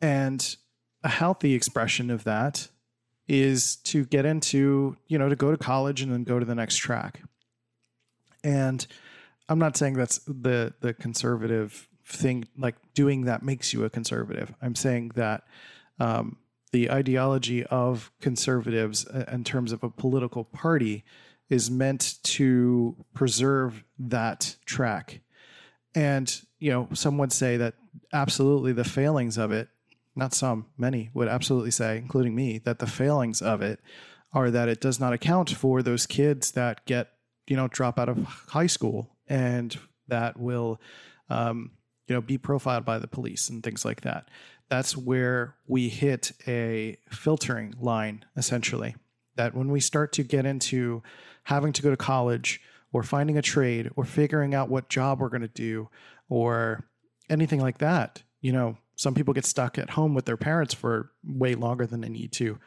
and 0.00 0.56
a 1.04 1.08
healthy 1.08 1.54
expression 1.54 2.10
of 2.10 2.24
that 2.24 2.68
is 3.28 3.76
to 3.76 4.04
get 4.04 4.24
into 4.24 4.96
you 5.06 5.18
know 5.18 5.28
to 5.28 5.36
go 5.36 5.50
to 5.50 5.56
college 5.56 6.02
and 6.02 6.12
then 6.12 6.24
go 6.24 6.38
to 6.38 6.44
the 6.44 6.54
next 6.54 6.76
track. 6.76 7.22
And 8.44 8.84
i'm 9.48 9.58
not 9.58 9.76
saying 9.76 9.94
that's 9.94 10.18
the 10.26 10.74
the 10.80 10.94
conservative 10.94 11.88
thing 12.04 12.44
like 12.58 12.76
doing 12.94 13.24
that 13.24 13.42
makes 13.42 13.72
you 13.72 13.84
a 13.84 13.90
conservative. 13.90 14.54
I'm 14.60 14.74
saying 14.74 15.12
that 15.14 15.44
um, 15.98 16.38
the 16.72 16.90
ideology 16.90 17.64
of 17.64 18.10
conservatives 18.20 19.06
uh, 19.06 19.24
in 19.30 19.44
terms 19.44 19.72
of 19.72 19.82
a 19.82 19.90
political 19.90 20.44
party 20.44 21.04
is 21.48 21.70
meant 21.70 22.16
to 22.22 22.96
preserve 23.14 23.84
that 23.98 24.56
track. 24.64 25.20
And, 25.94 26.34
you 26.58 26.70
know, 26.70 26.88
some 26.94 27.18
would 27.18 27.32
say 27.32 27.58
that 27.58 27.74
absolutely 28.12 28.72
the 28.72 28.84
failings 28.84 29.36
of 29.36 29.52
it, 29.52 29.68
not 30.16 30.32
some, 30.32 30.66
many 30.78 31.10
would 31.12 31.28
absolutely 31.28 31.70
say, 31.70 31.98
including 31.98 32.34
me, 32.34 32.58
that 32.58 32.78
the 32.78 32.86
failings 32.86 33.42
of 33.42 33.60
it 33.60 33.80
are 34.32 34.50
that 34.50 34.68
it 34.68 34.80
does 34.80 34.98
not 34.98 35.12
account 35.12 35.50
for 35.50 35.82
those 35.82 36.06
kids 36.06 36.52
that 36.52 36.84
get, 36.86 37.08
you 37.46 37.56
know, 37.56 37.68
drop 37.68 37.98
out 37.98 38.08
of 38.08 38.24
high 38.24 38.66
school 38.66 39.10
and 39.28 39.78
that 40.08 40.38
will 40.38 40.80
um, 41.28 41.72
you 42.12 42.18
know, 42.18 42.20
be 42.20 42.36
profiled 42.36 42.84
by 42.84 42.98
the 42.98 43.06
police 43.06 43.48
and 43.48 43.62
things 43.62 43.86
like 43.86 44.02
that. 44.02 44.28
That's 44.68 44.94
where 44.94 45.54
we 45.66 45.88
hit 45.88 46.32
a 46.46 46.98
filtering 47.08 47.74
line, 47.80 48.26
essentially. 48.36 48.96
That 49.36 49.54
when 49.54 49.70
we 49.70 49.80
start 49.80 50.12
to 50.12 50.22
get 50.22 50.44
into 50.44 51.02
having 51.44 51.72
to 51.72 51.80
go 51.80 51.88
to 51.88 51.96
college 51.96 52.60
or 52.92 53.02
finding 53.02 53.38
a 53.38 53.42
trade 53.42 53.88
or 53.96 54.04
figuring 54.04 54.54
out 54.54 54.68
what 54.68 54.90
job 54.90 55.20
we're 55.20 55.30
going 55.30 55.40
to 55.40 55.48
do 55.48 55.88
or 56.28 56.84
anything 57.30 57.62
like 57.62 57.78
that, 57.78 58.22
you 58.42 58.52
know, 58.52 58.76
some 58.94 59.14
people 59.14 59.32
get 59.32 59.46
stuck 59.46 59.78
at 59.78 59.88
home 59.88 60.12
with 60.12 60.26
their 60.26 60.36
parents 60.36 60.74
for 60.74 61.12
way 61.24 61.54
longer 61.54 61.86
than 61.86 62.02
they 62.02 62.10
need 62.10 62.32
to. 62.32 62.58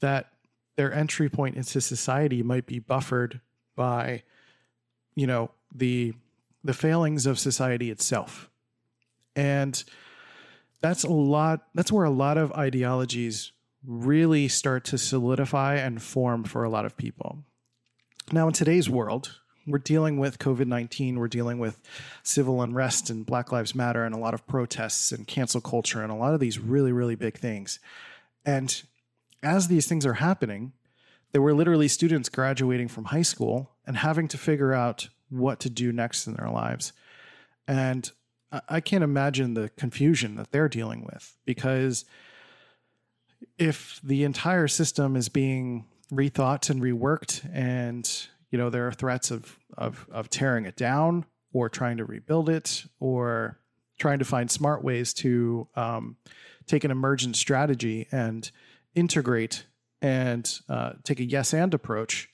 That 0.00 0.32
their 0.76 0.92
entry 0.92 1.28
point 1.28 1.54
into 1.54 1.80
society 1.80 2.42
might 2.42 2.66
be 2.66 2.80
buffered 2.80 3.40
by, 3.76 4.24
you 5.14 5.28
know, 5.28 5.52
the 5.72 6.14
the 6.64 6.74
failings 6.74 7.26
of 7.26 7.38
society 7.38 7.92
itself 7.92 8.50
and 9.38 9.84
that's 10.80 11.04
a 11.04 11.12
lot, 11.12 11.68
that's 11.72 11.92
where 11.92 12.04
a 12.04 12.10
lot 12.10 12.38
of 12.38 12.50
ideologies 12.52 13.52
really 13.86 14.48
start 14.48 14.84
to 14.86 14.98
solidify 14.98 15.76
and 15.76 16.02
form 16.02 16.42
for 16.42 16.64
a 16.64 16.68
lot 16.68 16.84
of 16.84 16.96
people. 16.96 17.44
Now, 18.32 18.48
in 18.48 18.52
today's 18.52 18.90
world, 18.90 19.38
we're 19.64 19.78
dealing 19.78 20.18
with 20.18 20.40
COVID 20.40 20.66
19, 20.66 21.20
we're 21.20 21.28
dealing 21.28 21.60
with 21.60 21.78
civil 22.24 22.60
unrest 22.62 23.10
and 23.10 23.24
Black 23.24 23.52
Lives 23.52 23.76
Matter 23.76 24.04
and 24.04 24.12
a 24.12 24.18
lot 24.18 24.34
of 24.34 24.44
protests 24.48 25.12
and 25.12 25.24
cancel 25.24 25.60
culture 25.60 26.02
and 26.02 26.10
a 26.10 26.16
lot 26.16 26.34
of 26.34 26.40
these 26.40 26.58
really, 26.58 26.90
really 26.90 27.14
big 27.14 27.38
things. 27.38 27.78
And 28.44 28.82
as 29.40 29.68
these 29.68 29.86
things 29.86 30.04
are 30.04 30.14
happening, 30.14 30.72
there 31.30 31.42
were 31.42 31.54
literally 31.54 31.86
students 31.86 32.28
graduating 32.28 32.88
from 32.88 33.04
high 33.04 33.22
school 33.22 33.70
and 33.86 33.98
having 33.98 34.26
to 34.28 34.38
figure 34.38 34.72
out 34.72 35.10
what 35.30 35.60
to 35.60 35.70
do 35.70 35.92
next 35.92 36.26
in 36.26 36.34
their 36.34 36.50
lives. 36.50 36.92
And 37.68 38.10
I 38.68 38.80
can't 38.80 39.04
imagine 39.04 39.54
the 39.54 39.70
confusion 39.76 40.36
that 40.36 40.52
they're 40.52 40.68
dealing 40.68 41.04
with 41.04 41.36
because 41.44 42.04
if 43.58 44.00
the 44.02 44.24
entire 44.24 44.68
system 44.68 45.16
is 45.16 45.28
being 45.28 45.86
rethought 46.12 46.70
and 46.70 46.80
reworked 46.80 47.48
and 47.52 48.26
you 48.50 48.58
know 48.58 48.70
there 48.70 48.86
are 48.86 48.92
threats 48.92 49.30
of 49.30 49.58
of 49.76 50.06
of 50.10 50.30
tearing 50.30 50.64
it 50.64 50.76
down 50.76 51.26
or 51.52 51.68
trying 51.68 51.98
to 51.98 52.04
rebuild 52.04 52.48
it 52.48 52.84
or 53.00 53.58
trying 53.98 54.18
to 54.18 54.24
find 54.24 54.50
smart 54.50 54.82
ways 54.82 55.12
to 55.12 55.68
um, 55.74 56.16
take 56.66 56.84
an 56.84 56.90
emergent 56.90 57.36
strategy 57.36 58.06
and 58.12 58.50
integrate 58.94 59.66
and 60.00 60.60
uh, 60.68 60.92
take 61.04 61.20
a 61.20 61.24
yes 61.24 61.52
and 61.52 61.74
approach 61.74 62.30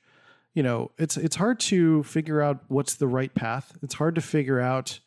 you 0.54 0.62
know 0.62 0.92
it's 0.96 1.16
it's 1.16 1.36
hard 1.36 1.58
to 1.58 2.04
figure 2.04 2.40
out 2.40 2.60
what's 2.68 2.94
the 2.94 3.08
right 3.08 3.34
path. 3.34 3.76
It's 3.82 3.94
hard 3.94 4.14
to 4.14 4.20
figure 4.20 4.60
out 4.60 5.00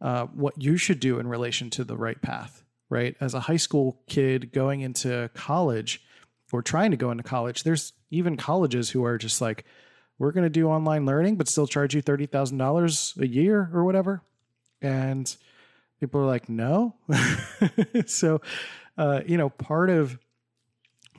uh, 0.00 0.26
what 0.26 0.60
you 0.60 0.76
should 0.76 1.00
do 1.00 1.18
in 1.18 1.26
relation 1.26 1.70
to 1.70 1.84
the 1.84 1.96
right 1.96 2.20
path, 2.20 2.62
right? 2.90 3.16
As 3.20 3.34
a 3.34 3.40
high 3.40 3.56
school 3.56 4.00
kid 4.08 4.52
going 4.52 4.80
into 4.80 5.30
college 5.34 6.02
or 6.52 6.62
trying 6.62 6.90
to 6.92 6.96
go 6.96 7.10
into 7.10 7.24
college, 7.24 7.64
there's 7.64 7.92
even 8.10 8.36
colleges 8.36 8.90
who 8.90 9.04
are 9.04 9.18
just 9.18 9.40
like, 9.40 9.64
we're 10.18 10.32
going 10.32 10.44
to 10.44 10.50
do 10.50 10.68
online 10.68 11.04
learning, 11.06 11.36
but 11.36 11.48
still 11.48 11.66
charge 11.66 11.94
you 11.94 12.02
$30,000 12.02 13.20
a 13.20 13.26
year 13.26 13.70
or 13.72 13.84
whatever. 13.84 14.22
And 14.80 15.34
people 15.98 16.20
are 16.20 16.26
like, 16.26 16.48
no. 16.48 16.94
so, 18.06 18.40
uh, 18.96 19.22
you 19.26 19.36
know, 19.36 19.48
part 19.48 19.90
of, 19.90 20.18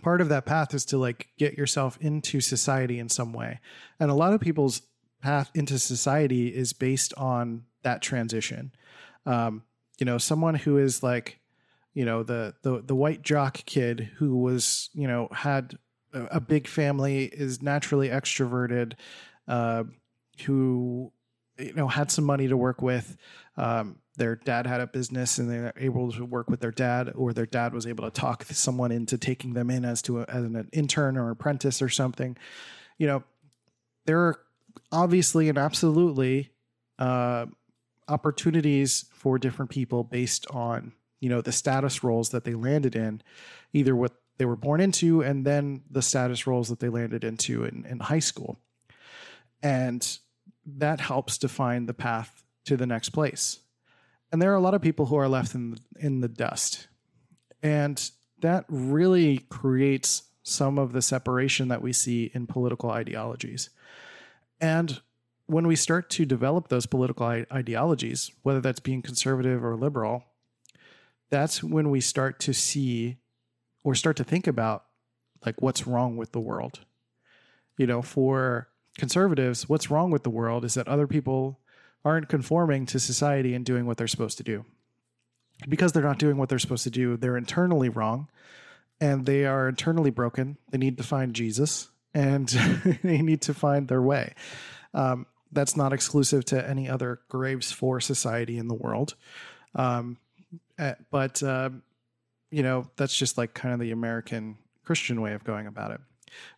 part 0.02 0.22
of 0.22 0.30
that 0.30 0.46
path 0.46 0.74
is 0.74 0.86
to 0.86 0.98
like 0.98 1.28
get 1.38 1.58
yourself 1.58 1.98
into 2.00 2.40
society 2.40 3.00
in 3.00 3.10
some 3.10 3.34
way. 3.34 3.60
And 4.00 4.10
a 4.10 4.14
lot 4.16 4.34
of 4.34 4.40
people's 4.40 4.84
path 5.22 5.52
into 5.56 5.80
society 5.80 6.56
is 6.56 6.72
based 6.72 7.14
on 7.16 7.64
that 7.86 8.02
transition. 8.02 8.74
Um, 9.26 9.64
you 9.98 10.06
know, 10.06 10.18
someone 10.18 10.56
who 10.56 10.78
is 10.78 11.02
like, 11.02 11.40
you 11.94 12.04
know, 12.04 12.24
the 12.24 12.54
the 12.64 12.82
the 12.86 12.96
white 12.96 13.22
jock 13.22 13.54
kid 13.66 14.10
who 14.18 14.38
was, 14.38 14.90
you 14.94 15.08
know, 15.08 15.30
had 15.32 15.78
a, 16.14 16.24
a 16.26 16.40
big 16.42 16.68
family, 16.68 17.26
is 17.26 17.62
naturally 17.62 18.10
extroverted, 18.10 18.94
uh, 19.48 19.86
who 20.46 21.14
you 21.58 21.74
know 21.74 21.88
had 21.88 22.12
some 22.12 22.26
money 22.26 22.50
to 22.50 22.58
work 22.58 22.82
with. 22.82 23.16
Um, 23.56 24.00
their 24.18 24.36
dad 24.36 24.66
had 24.66 24.82
a 24.82 24.88
business 24.88 25.38
and 25.38 25.50
they're 25.50 25.74
able 25.78 26.12
to 26.14 26.26
work 26.26 26.50
with 26.50 26.60
their 26.60 26.72
dad, 26.72 27.14
or 27.16 27.32
their 27.32 27.46
dad 27.46 27.74
was 27.74 27.88
able 27.88 28.04
to 28.04 28.12
talk 28.12 28.44
someone 28.46 28.92
into 28.92 29.18
taking 29.18 29.54
them 29.54 29.70
in 29.70 29.86
as 29.86 30.02
to 30.04 30.22
a, 30.22 30.26
as 30.28 30.44
an 30.44 30.68
intern 30.74 31.18
or 31.18 31.30
apprentice 31.32 31.82
or 31.82 31.90
something. 31.90 32.36
You 32.98 33.08
know, 33.08 33.24
there 34.06 34.20
are 34.20 34.40
obviously 34.92 35.50
and 35.50 35.58
absolutely 35.58 36.52
uh, 37.00 37.46
opportunities 38.08 39.06
for 39.14 39.38
different 39.40 39.72
people 39.72 40.04
based 40.04 40.46
on 40.52 40.94
you 41.20 41.30
know 41.30 41.42
the 41.42 41.52
status 41.52 42.04
roles 42.04 42.30
that 42.30 42.44
they 42.44 42.54
landed 42.54 42.96
in 42.96 43.22
either 43.74 43.96
what 43.96 44.14
they 44.38 44.46
were 44.46 44.56
born 44.56 44.82
into 44.82 45.22
and 45.22 45.46
then 45.46 45.82
the 45.90 46.02
status 46.02 46.46
roles 46.46 46.70
that 46.70 46.80
they 46.80 46.90
landed 46.90 47.24
into 47.24 47.64
in, 47.64 47.86
in 47.86 48.00
high 48.00 48.20
school. 48.20 48.60
And 49.64 50.18
that 50.66 51.00
helps 51.00 51.38
define 51.38 51.86
the 51.86 51.94
path 51.94 52.44
to 52.66 52.76
the 52.76 52.86
next 52.86 53.10
place. 53.10 53.60
And 54.32 54.42
there 54.42 54.52
are 54.52 54.58
a 54.58 54.62
lot 54.62 54.74
of 54.74 54.82
people 54.82 55.06
who 55.06 55.16
are 55.16 55.30
left 55.30 55.56
in 55.56 55.72
the, 55.72 55.80
in 56.00 56.22
the 56.22 56.28
dust. 56.28 56.88
And 57.64 58.10
that 58.40 58.66
really 58.68 59.40
creates 59.50 60.24
some 60.44 60.78
of 60.78 60.92
the 60.92 61.02
separation 61.02 61.70
that 61.70 61.82
we 61.82 61.94
see 61.94 62.32
in 62.34 62.46
political 62.46 62.92
ideologies. 62.92 63.70
And 64.60 65.02
when 65.48 65.68
we 65.68 65.76
start 65.76 66.10
to 66.12 66.26
develop 66.26 66.68
those 66.68 66.86
political 66.86 67.26
ideologies, 67.26 68.32
whether 68.44 68.62
that's 68.62 68.80
being 68.80 69.02
conservative 69.02 69.64
or 69.64 69.76
liberal, 69.76 70.24
that's 71.30 71.64
when 71.64 71.90
we 71.90 72.02
start 72.02 72.40
to 72.40 72.54
see 72.54 73.18
or 73.84 73.96
start 73.96 74.18
to 74.18 74.24
think 74.24 74.48
about 74.48 74.86
like 75.46 75.62
what's 75.62 75.86
wrong 75.86 76.18
with 76.18 76.32
the 76.32 76.40
world. 76.40 76.80
You 77.78 77.86
know, 77.86 78.02
for 78.02 78.70
conservatives, 78.98 79.70
what's 79.70 79.92
wrong 79.92 80.10
with 80.10 80.24
the 80.24 80.30
world 80.30 80.66
is 80.66 80.74
that 80.74 80.88
other 80.88 81.08
people 81.08 81.60
aren't 82.04 82.30
conforming 82.30 82.86
to 82.88 83.00
society 83.00 83.54
and 83.54 83.66
doing 83.66 83.86
what 83.86 83.98
they're 83.98 84.08
supposed 84.08 84.38
to 84.38 84.44
do. 84.44 84.66
Because 85.68 85.92
they're 85.92 86.04
not 86.04 86.20
doing 86.20 86.38
what 86.38 86.50
they're 86.50 86.60
supposed 86.60 86.84
to 86.84 86.90
do, 86.90 87.18
they're 87.18 87.38
internally 87.38 87.90
wrong 87.90 88.28
and 89.00 89.26
they 89.26 89.46
are 89.46 89.68
internally 89.68 90.10
broken. 90.10 90.58
They 90.70 90.78
need 90.78 90.98
to 90.98 91.04
find 91.04 91.34
Jesus 91.34 91.90
and 92.14 92.48
they 93.04 93.22
need 93.22 93.42
to 93.44 93.54
find 93.54 93.88
their 93.88 94.02
way. 94.02 94.34
Um, 94.94 95.26
that's 95.56 95.76
not 95.76 95.94
exclusive 95.94 96.46
to 96.46 96.70
any 96.70 96.90
other 96.90 97.22
Graves 97.30 97.72
for 97.72 98.00
society 98.00 98.58
in 98.58 98.68
the 98.68 98.76
world. 98.76 99.16
Um, 99.74 100.18
eh, 100.78 100.96
but, 101.10 101.42
uh, 101.42 101.70
you 102.52 102.64
know, 102.64 102.90
that's 102.96 103.18
just 103.18 103.38
like 103.38 103.54
kind 103.54 103.74
of 103.74 103.80
the 103.80 103.92
American 103.92 104.58
Christian 104.84 105.22
way 105.22 105.34
of 105.34 105.44
going 105.44 105.68
about 105.68 105.92
it, 105.92 106.02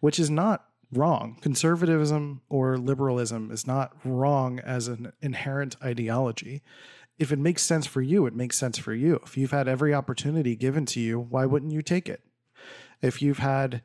which 0.01 0.19
is 0.19 0.29
not 0.29 0.65
wrong. 0.91 1.37
Conservatism 1.41 2.41
or 2.49 2.77
liberalism 2.77 3.51
is 3.51 3.65
not 3.65 3.93
wrong 4.03 4.59
as 4.59 4.87
an 4.87 5.13
inherent 5.21 5.75
ideology. 5.83 6.61
If 7.17 7.31
it 7.31 7.39
makes 7.39 7.63
sense 7.63 7.87
for 7.87 8.01
you, 8.01 8.25
it 8.25 8.35
makes 8.35 8.57
sense 8.57 8.77
for 8.77 8.93
you. 8.93 9.19
If 9.25 9.37
you've 9.37 9.51
had 9.51 9.67
every 9.67 9.93
opportunity 9.93 10.55
given 10.55 10.85
to 10.87 10.99
you, 10.99 11.19
why 11.19 11.45
wouldn't 11.45 11.71
you 11.71 11.81
take 11.81 12.07
it? 12.07 12.21
If 13.01 13.21
you've 13.21 13.39
had 13.39 13.81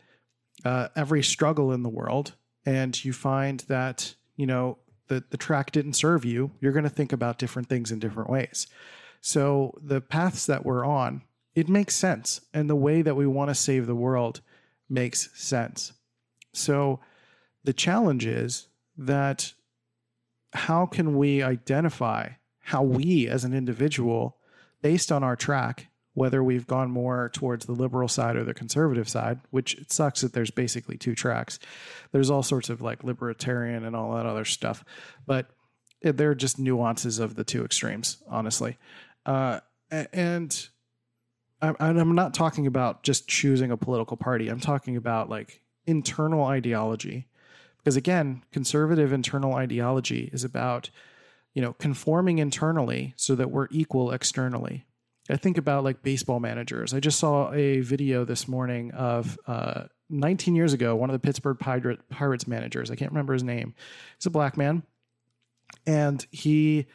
uh, 0.65 0.89
every 0.95 1.23
struggle 1.23 1.73
in 1.73 1.83
the 1.83 1.89
world 1.89 2.35
and 2.65 3.03
you 3.05 3.13
find 3.13 3.61
that, 3.69 4.15
you 4.37 4.47
know, 4.47 4.79
the, 5.13 5.25
the 5.31 5.37
track 5.37 5.73
didn't 5.73 5.93
serve 5.95 6.25
you, 6.25 6.51
you're 6.61 6.73
going 6.73 6.85
to 6.85 6.91
think 6.91 7.13
about 7.13 7.39
different 7.39 7.69
things 7.69 7.91
in 7.91 7.99
different 7.99 8.31
ways. 8.31 8.67
So 9.21 9.79
the 9.81 10.01
paths 10.01 10.47
that 10.47 10.65
we're 10.65 10.85
on 10.85 11.23
it 11.55 11.69
makes 11.69 11.95
sense. 11.95 12.41
And 12.55 12.69
the 12.69 12.77
way 12.77 13.03
that 13.03 13.15
we 13.15 13.27
want 13.27 13.51
to 13.51 13.55
save 13.55 13.87
the 13.87 13.95
world 13.95 14.41
makes 14.89 15.29
sense. 15.35 15.93
So 16.55 17.01
the 17.65 17.75
challenge 17.75 18.25
is 18.25 18.69
that 18.97 19.53
how 20.55 20.87
can 20.87 21.17
we 21.17 21.43
identify 21.43 22.31
how 22.61 22.83
we 22.83 23.29
as 23.29 23.45
an 23.45 23.53
individual, 23.53 24.37
based 24.81 25.13
on 25.13 25.23
our 25.23 25.37
track, 25.37 25.89
whether 26.15 26.43
we've 26.45 26.67
gone 26.67 26.91
more 26.91 27.31
towards 27.33 27.67
the 27.67 27.73
liberal 27.73 28.09
side 28.09 28.37
or 28.37 28.45
the 28.45 28.55
conservative 28.55 29.09
side, 29.09 29.41
which 29.51 29.75
it 29.75 29.91
sucks 29.91 30.21
that 30.21 30.33
there's 30.33 30.51
basically 30.51 30.99
two 30.99 31.15
tracks. 31.15 31.59
There's 32.13 32.31
all 32.31 32.43
sorts 32.43 32.69
of 32.69 32.83
like 32.83 33.03
libertarian 33.03 33.85
and 33.85 33.97
all 33.97 34.15
that 34.15 34.27
other 34.27 34.45
stuff, 34.45 34.85
but 35.27 35.51
they're 36.03 36.35
just 36.35 36.59
nuances 36.59 37.19
of 37.19 37.35
the 37.35 37.45
two 37.45 37.65
extremes, 37.65 38.23
honestly. 38.29 38.77
Uh, 39.25 39.61
and 39.91 40.69
I'm 41.61 42.15
not 42.15 42.35
talking 42.35 42.67
about 42.67 43.05
just 43.05 43.29
choosing 43.29 43.71
a 43.71 43.77
political 43.77 44.17
party. 44.17 44.49
I'm 44.49 44.61
talking 44.61 44.97
about 44.97 45.31
like 45.31 45.63
internal 45.87 46.45
ideology. 46.45 47.29
Because 47.79 47.97
again, 47.97 48.43
conservative 48.53 49.13
internal 49.13 49.55
ideology 49.55 50.29
is 50.33 50.45
about, 50.45 50.91
you 51.55 51.63
know, 51.63 51.73
conforming 51.75 52.39
internally 52.39 53.15
so 53.17 53.35
that 53.35 53.51
we're 53.51 53.69
equal 53.71 54.13
externally. 54.13 54.87
I 55.31 55.37
think 55.37 55.59
about 55.59 55.85
like 55.85 56.03
baseball 56.03 56.41
managers. 56.41 56.93
I 56.93 57.01
just 57.01 57.19
saw 57.19 57.53
a 57.53 57.81
video 57.81 58.25
this 58.25 58.49
morning 58.49 58.91
of 58.93 59.39
uh, 59.47 59.85
19 60.11 60.55
years 60.55 60.73
ago, 60.73 60.97
one 60.97 61.11
of 61.11 61.15
the 61.15 61.21
Pittsburgh 61.21 61.59
Pirate, 61.59 62.09
Pirates 62.11 62.47
managers. 62.47 62.91
I 62.91 62.97
can't 62.97 63.13
remember 63.13 63.33
his 63.33 63.45
name. 63.45 63.75
He's 64.19 64.27
a 64.27 64.31
black 64.31 64.57
man. 64.57 64.83
And 65.87 66.25
he 66.31 66.87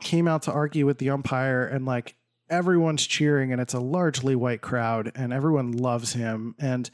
came 0.00 0.26
out 0.26 0.42
to 0.42 0.52
argue 0.52 0.86
with 0.86 0.98
the 0.98 1.10
umpire 1.10 1.64
and 1.64 1.84
like 1.84 2.16
everyone's 2.48 3.06
cheering 3.06 3.52
and 3.52 3.60
it's 3.60 3.74
a 3.74 3.80
largely 3.80 4.36
white 4.36 4.60
crowd 4.60 5.12
and 5.14 5.32
everyone 5.32 5.72
loves 5.72 6.12
him 6.12 6.54
and 6.58 6.90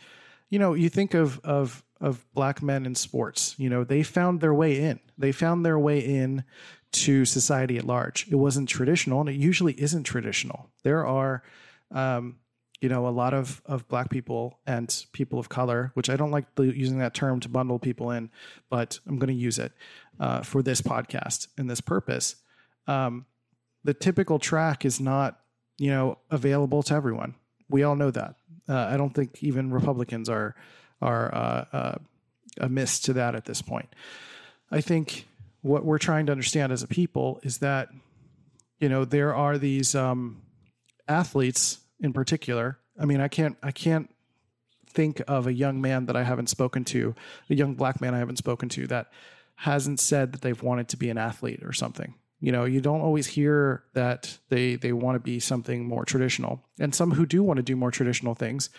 you 0.50 0.59
know 0.59 0.75
you 0.75 0.88
think 0.88 1.14
of 1.14 1.40
of 1.40 1.83
of 2.00 2.25
black 2.33 2.62
men 2.62 2.87
in 2.87 2.95
sports 2.95 3.54
you 3.59 3.68
know 3.68 3.83
they 3.83 4.02
found 4.02 4.40
their 4.40 4.54
way 4.54 4.78
in 4.78 5.00
they 5.16 5.33
found 5.33 5.64
their 5.64 5.78
way 5.78 5.99
in 5.99 6.45
to 6.92 7.25
society 7.25 7.76
at 7.76 7.85
large 7.85 8.26
it 8.30 8.37
wasn't 8.37 8.68
traditional 8.68 9.21
and 9.21 9.28
it 9.28 9.37
usually 9.37 9.75
isn't 9.80 10.04
traditional 10.04 10.71
there 10.83 11.07
are 11.07 11.42
um, 11.90 12.37
you 12.80 12.88
know 12.88 13.07
a 13.07 13.11
lot 13.11 13.35
of 13.35 13.61
of 13.66 13.87
black 13.88 14.11
people 14.11 14.59
and 14.66 15.07
people 15.12 15.38
of 15.38 15.49
color 15.49 15.90
which 15.95 16.09
i 16.09 16.16
don't 16.16 16.30
like 16.30 16.54
the, 16.54 16.64
using 16.64 16.99
that 16.99 17.14
term 17.14 17.40
to 17.40 17.49
bundle 17.49 17.78
people 17.78 18.11
in 18.11 18.30
but 18.71 18.99
i'm 19.07 19.18
going 19.18 19.28
to 19.28 19.35
use 19.35 19.59
it 19.59 19.73
uh, 20.21 20.42
for 20.42 20.62
this 20.62 20.80
podcast 20.80 21.49
and 21.57 21.68
this 21.71 21.80
purpose 21.80 22.37
um, 22.87 23.26
the 23.85 23.95
typical 23.95 24.38
track 24.38 24.85
is 24.85 24.99
not 24.99 25.40
you 25.78 25.90
know, 25.90 26.18
available 26.30 26.83
to 26.83 26.95
everyone. 26.95 27.35
We 27.71 27.85
all 27.85 27.97
know 27.97 28.11
that. 28.11 28.35
Uh, 28.68 28.88
I 28.90 28.97
don't 28.97 29.14
think 29.14 29.42
even 29.42 29.73
Republicans 29.73 30.28
are 30.28 30.54
are 31.00 31.33
uh, 31.35 31.64
uh, 31.73 31.99
amiss 32.61 32.99
to 33.00 33.12
that 33.14 33.35
at 33.35 33.45
this 33.45 33.62
point. 33.62 33.88
I 34.71 34.80
think 34.80 35.27
what 35.62 35.84
we're 35.84 35.98
trying 35.98 36.26
to 36.26 36.32
understand 36.32 36.72
as 36.72 36.82
a 36.82 36.88
people 36.88 37.40
is 37.42 37.58
that 37.58 37.88
you 38.78 38.88
know 38.88 39.04
there 39.04 39.34
are 39.34 39.58
these 39.58 39.94
um, 39.94 40.42
athletes 41.08 41.78
in 42.00 42.12
particular. 42.12 42.78
I 43.00 43.04
mean, 43.04 43.20
I 43.20 43.28
can't 43.28 43.56
I 43.62 43.70
can't 43.70 44.10
think 44.88 45.22
of 45.28 45.46
a 45.46 45.52
young 45.52 45.80
man 45.80 46.06
that 46.06 46.16
I 46.16 46.24
haven't 46.24 46.48
spoken 46.48 46.84
to, 46.86 47.14
a 47.50 47.54
young 47.54 47.74
black 47.74 48.00
man 48.00 48.14
I 48.14 48.18
haven't 48.18 48.38
spoken 48.38 48.68
to 48.70 48.86
that 48.88 49.12
hasn't 49.56 50.00
said 50.00 50.32
that 50.32 50.40
they've 50.40 50.62
wanted 50.62 50.88
to 50.88 50.96
be 50.96 51.10
an 51.10 51.18
athlete 51.18 51.62
or 51.64 51.72
something. 51.72 52.14
You 52.40 52.52
know, 52.52 52.64
you 52.64 52.80
don't 52.80 53.00
always 53.00 53.26
hear 53.26 53.82
that 53.94 54.38
they 54.48 54.76
they 54.76 54.92
want 54.92 55.16
to 55.16 55.20
be 55.20 55.40
something 55.40 55.86
more 55.86 56.04
traditional. 56.04 56.62
And 56.78 56.94
some 56.94 57.10
who 57.12 57.26
do 57.26 57.42
want 57.42 57.56
to 57.58 57.62
do 57.62 57.76
more 57.76 57.90
traditional 57.90 58.34
things 58.34 58.70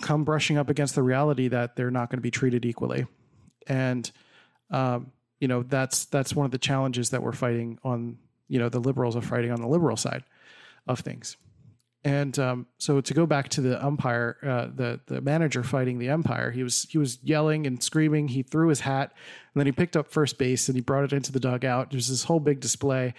come 0.00 0.24
brushing 0.24 0.56
up 0.56 0.70
against 0.70 0.94
the 0.94 1.02
reality 1.02 1.48
that 1.48 1.76
they're 1.76 1.90
not 1.90 2.10
going 2.10 2.18
to 2.18 2.22
be 2.22 2.30
treated 2.30 2.64
equally. 2.64 3.06
And 3.66 4.10
um, 4.70 5.12
you 5.40 5.48
know, 5.48 5.62
that's 5.62 6.04
that's 6.06 6.34
one 6.34 6.44
of 6.44 6.52
the 6.52 6.58
challenges 6.58 7.10
that 7.10 7.22
we're 7.22 7.32
fighting 7.32 7.78
on, 7.82 8.18
you 8.48 8.58
know, 8.58 8.68
the 8.68 8.78
liberals 8.78 9.16
are 9.16 9.22
fighting 9.22 9.50
on 9.50 9.60
the 9.60 9.68
liberal 9.68 9.96
side 9.96 10.22
of 10.86 11.00
things. 11.00 11.36
And 12.02 12.38
um, 12.38 12.66
so 12.78 13.00
to 13.02 13.14
go 13.14 13.26
back 13.26 13.50
to 13.50 13.60
the 13.60 13.84
umpire, 13.84 14.38
uh, 14.42 14.68
the 14.74 15.00
the 15.06 15.20
manager 15.20 15.62
fighting 15.62 15.98
the 15.98 16.10
umpire, 16.10 16.50
he 16.50 16.62
was 16.62 16.86
he 16.90 16.98
was 16.98 17.18
yelling 17.22 17.66
and 17.66 17.82
screaming. 17.82 18.28
He 18.28 18.42
threw 18.42 18.68
his 18.68 18.80
hat, 18.80 19.12
and 19.54 19.60
then 19.60 19.66
he 19.66 19.72
picked 19.72 19.96
up 19.96 20.10
first 20.10 20.38
base 20.38 20.68
and 20.68 20.76
he 20.76 20.80
brought 20.80 21.04
it 21.04 21.12
into 21.12 21.32
the 21.32 21.40
dugout. 21.40 21.90
There's 21.90 22.08
this 22.08 22.24
whole 22.24 22.40
big 22.40 22.60
display, 22.60 23.14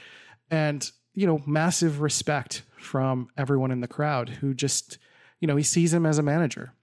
and 0.49 0.89
you 1.13 1.27
know, 1.27 1.41
massive 1.45 2.01
respect 2.01 2.63
from 2.77 3.29
everyone 3.37 3.71
in 3.71 3.81
the 3.81 3.87
crowd 3.87 4.29
who 4.29 4.53
just, 4.53 4.97
you 5.39 5.47
know, 5.47 5.55
he 5.55 5.63
sees 5.63 5.93
him 5.93 6.05
as 6.05 6.17
a 6.17 6.23
manager. 6.23 6.73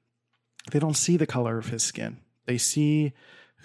They 0.71 0.79
don't 0.79 0.97
see 0.97 1.17
the 1.17 1.27
color 1.27 1.59
of 1.59 1.69
his 1.69 1.83
skin. 1.83 2.19
They 2.47 2.59
see 2.59 3.13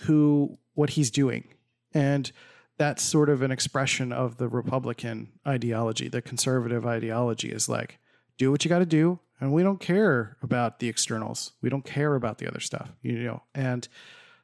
who 0.05 0.57
what 0.73 0.91
he's 0.91 1.11
doing, 1.11 1.53
and 1.93 2.31
that's 2.77 3.03
sort 3.03 3.29
of 3.29 3.41
an 3.41 3.51
expression 3.51 4.11
of 4.11 4.37
the 4.37 4.47
Republican 4.47 5.31
ideology. 5.47 6.07
The 6.07 6.21
conservative 6.21 6.85
ideology 6.85 7.49
is 7.49 7.69
like 7.69 7.99
do 8.37 8.51
what 8.51 8.65
you 8.65 8.69
got 8.69 8.79
to 8.79 8.85
do 8.85 9.19
and 9.39 9.53
we 9.53 9.61
don't 9.61 9.79
care 9.79 10.37
about 10.41 10.79
the 10.79 10.87
externals. 10.87 11.53
We 11.61 11.69
don't 11.69 11.85
care 11.85 12.15
about 12.15 12.39
the 12.39 12.47
other 12.47 12.59
stuff 12.59 12.91
you 13.01 13.19
know? 13.19 13.43
And 13.53 13.87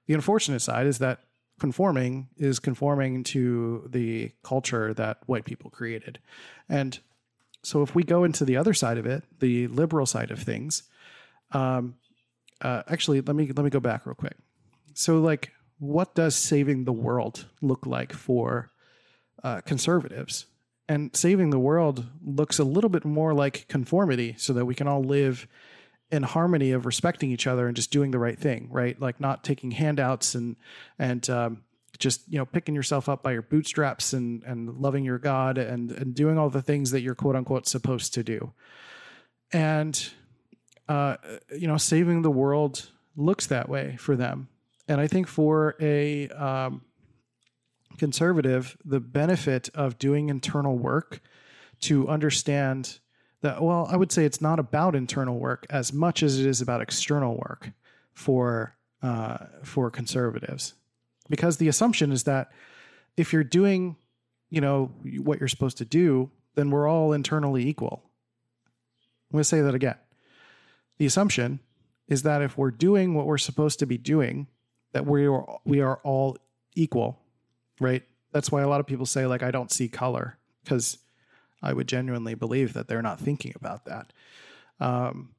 the 0.06 0.14
unfortunate 0.14 0.62
side 0.62 0.88
is 0.88 1.00
that 1.00 1.22
conforming 1.60 2.30
is 2.38 2.60
conforming 2.60 3.24
to 3.24 3.88
the 3.90 4.32
culture 4.44 4.94
that 4.94 5.18
white 5.26 5.46
people 5.46 5.70
created. 5.70 6.20
And 6.70 7.00
so 7.64 7.82
if 7.82 7.94
we 7.94 8.04
go 8.04 8.24
into 8.24 8.46
the 8.46 8.56
other 8.56 8.74
side 8.74 8.98
of 8.98 9.06
it 9.06 9.24
the 9.40 9.68
liberal 9.68 10.06
side 10.06 10.32
of 10.32 10.40
things 10.40 10.84
um, 11.52 11.96
uh, 12.62 12.84
actually 12.88 13.22
let 13.22 13.36
me 13.36 13.48
let 13.48 13.64
me 13.64 13.70
go 13.70 13.80
back 13.80 14.06
real 14.06 14.16
quick. 14.16 14.38
So 14.94 15.20
like 15.20 15.52
what 15.80 16.14
does 16.14 16.36
saving 16.36 16.86
the 16.86 16.94
world 16.94 17.48
look 17.62 17.86
like 17.86 18.14
for 18.14 18.72
uh, 19.44 19.62
conservatives 19.62 20.46
and 20.90 21.16
saving 21.16 21.52
the 21.52 21.60
world 21.60 22.08
looks 22.26 22.58
a 22.58 22.64
little 22.64 22.90
bit 22.90 23.06
more 23.06 23.34
like 23.34 23.68
conformity 23.68 24.34
so 24.38 24.54
that 24.54 24.66
we 24.66 24.74
can 24.74 24.88
all 24.88 25.04
live 25.04 25.48
in 26.12 26.24
harmony 26.24 26.72
of 26.72 26.88
respecting 26.88 27.32
each 27.32 27.46
other 27.46 27.68
and 27.68 27.76
just 27.76 27.92
doing 27.92 28.10
the 28.10 28.18
right 28.18 28.40
thing, 28.40 28.68
right? 28.72 29.00
Like 29.00 29.20
not 29.20 29.44
taking 29.44 29.70
handouts 29.70 30.34
and 30.34 30.56
and 30.98 31.30
um, 31.30 31.62
just 32.00 32.28
you 32.28 32.40
know 32.40 32.46
picking 32.46 32.74
yourself 32.74 33.08
up 33.08 33.22
by 33.22 33.34
your 33.34 33.44
bootstraps 33.44 34.14
and 34.14 34.42
and 34.44 34.80
loving 34.80 35.06
your 35.06 35.20
God 35.20 35.60
and 35.60 35.92
and 35.92 36.16
doing 36.16 36.40
all 36.40 36.50
the 36.50 36.64
things 36.64 36.90
that 36.90 37.02
you're 37.02 37.16
quote 37.16 37.36
unquote 37.36 37.68
supposed 37.68 38.16
to 38.16 38.24
do. 38.24 38.52
And 39.52 40.10
uh, 40.88 41.18
you 41.56 41.68
know, 41.68 41.78
saving 41.78 42.24
the 42.24 42.32
world 42.32 42.90
looks 43.16 43.46
that 43.46 43.70
way 43.70 43.96
for 44.00 44.16
them. 44.16 44.50
And 44.90 45.00
I 45.00 45.08
think 45.08 45.28
for 45.28 45.76
a 45.80 46.28
um, 46.30 46.82
conservative 47.98 48.76
the 48.84 49.00
benefit 49.00 49.70
of 49.76 49.98
doing 50.00 50.30
internal 50.30 50.78
work 50.78 51.22
to 51.82 52.08
understand 52.08 53.00
that 53.42 53.62
well 53.62 53.88
i 53.92 53.96
would 53.96 54.12
say 54.12 54.26
it's 54.26 54.42
not 54.42 54.58
about 54.58 54.96
internal 54.96 55.38
work 55.38 55.66
as 55.70 55.92
much 55.94 56.24
as 56.24 56.40
it 56.40 56.46
is 56.46 56.62
about 56.62 56.82
external 56.82 57.36
work 57.36 57.72
for 58.14 58.76
uh, 59.02 59.38
for 59.64 59.90
conservatives. 59.90 60.74
Because 61.30 61.58
the 61.58 61.70
assumption 61.70 62.12
is 62.12 62.24
that 62.24 62.52
if 63.16 63.32
you're 63.32 63.44
doing 63.44 63.96
you 64.50 64.62
know 64.62 64.92
what 65.20 65.40
you're 65.40 65.48
supposed 65.48 65.78
to 65.78 65.86
do 65.86 66.32
then 66.56 66.72
we're 66.72 66.88
all 66.88 67.14
internally 67.14 67.68
equal. 67.68 68.02
I'm 69.30 69.36
going 69.36 69.42
to 69.42 69.46
say 69.46 69.62
that 69.62 69.76
again. 69.76 69.96
The 70.98 71.06
assumption 71.06 71.60
is 72.08 72.24
that 72.24 72.42
if 72.42 72.58
we're 72.58 72.72
doing 72.72 73.14
what 73.14 73.28
we're 73.28 73.38
supposed 73.38 73.80
to 73.80 73.86
be 73.86 73.98
doing 73.98 74.48
that 74.92 75.06
we 75.06 75.28
are 75.28 75.60
we 75.66 75.82
are 75.82 76.00
all 76.04 76.38
equal 76.76 77.20
right? 77.80 78.04
That's 78.32 78.52
why 78.52 78.62
a 78.62 78.68
lot 78.68 78.80
of 78.80 78.88
people 78.88 79.06
say, 79.06 79.26
like, 79.26 79.44
I 79.44 79.52
don't 79.52 79.72
see 79.72 79.88
color, 79.88 80.38
because 80.64 80.98
I 81.62 81.74
would 81.74 81.88
genuinely 81.88 82.36
believe 82.36 82.74
that 82.74 82.88
they're 82.88 83.02
not 83.02 83.20
thinking 83.20 83.54
about 83.56 83.86
that. 83.86 84.14
Um, 84.80 85.30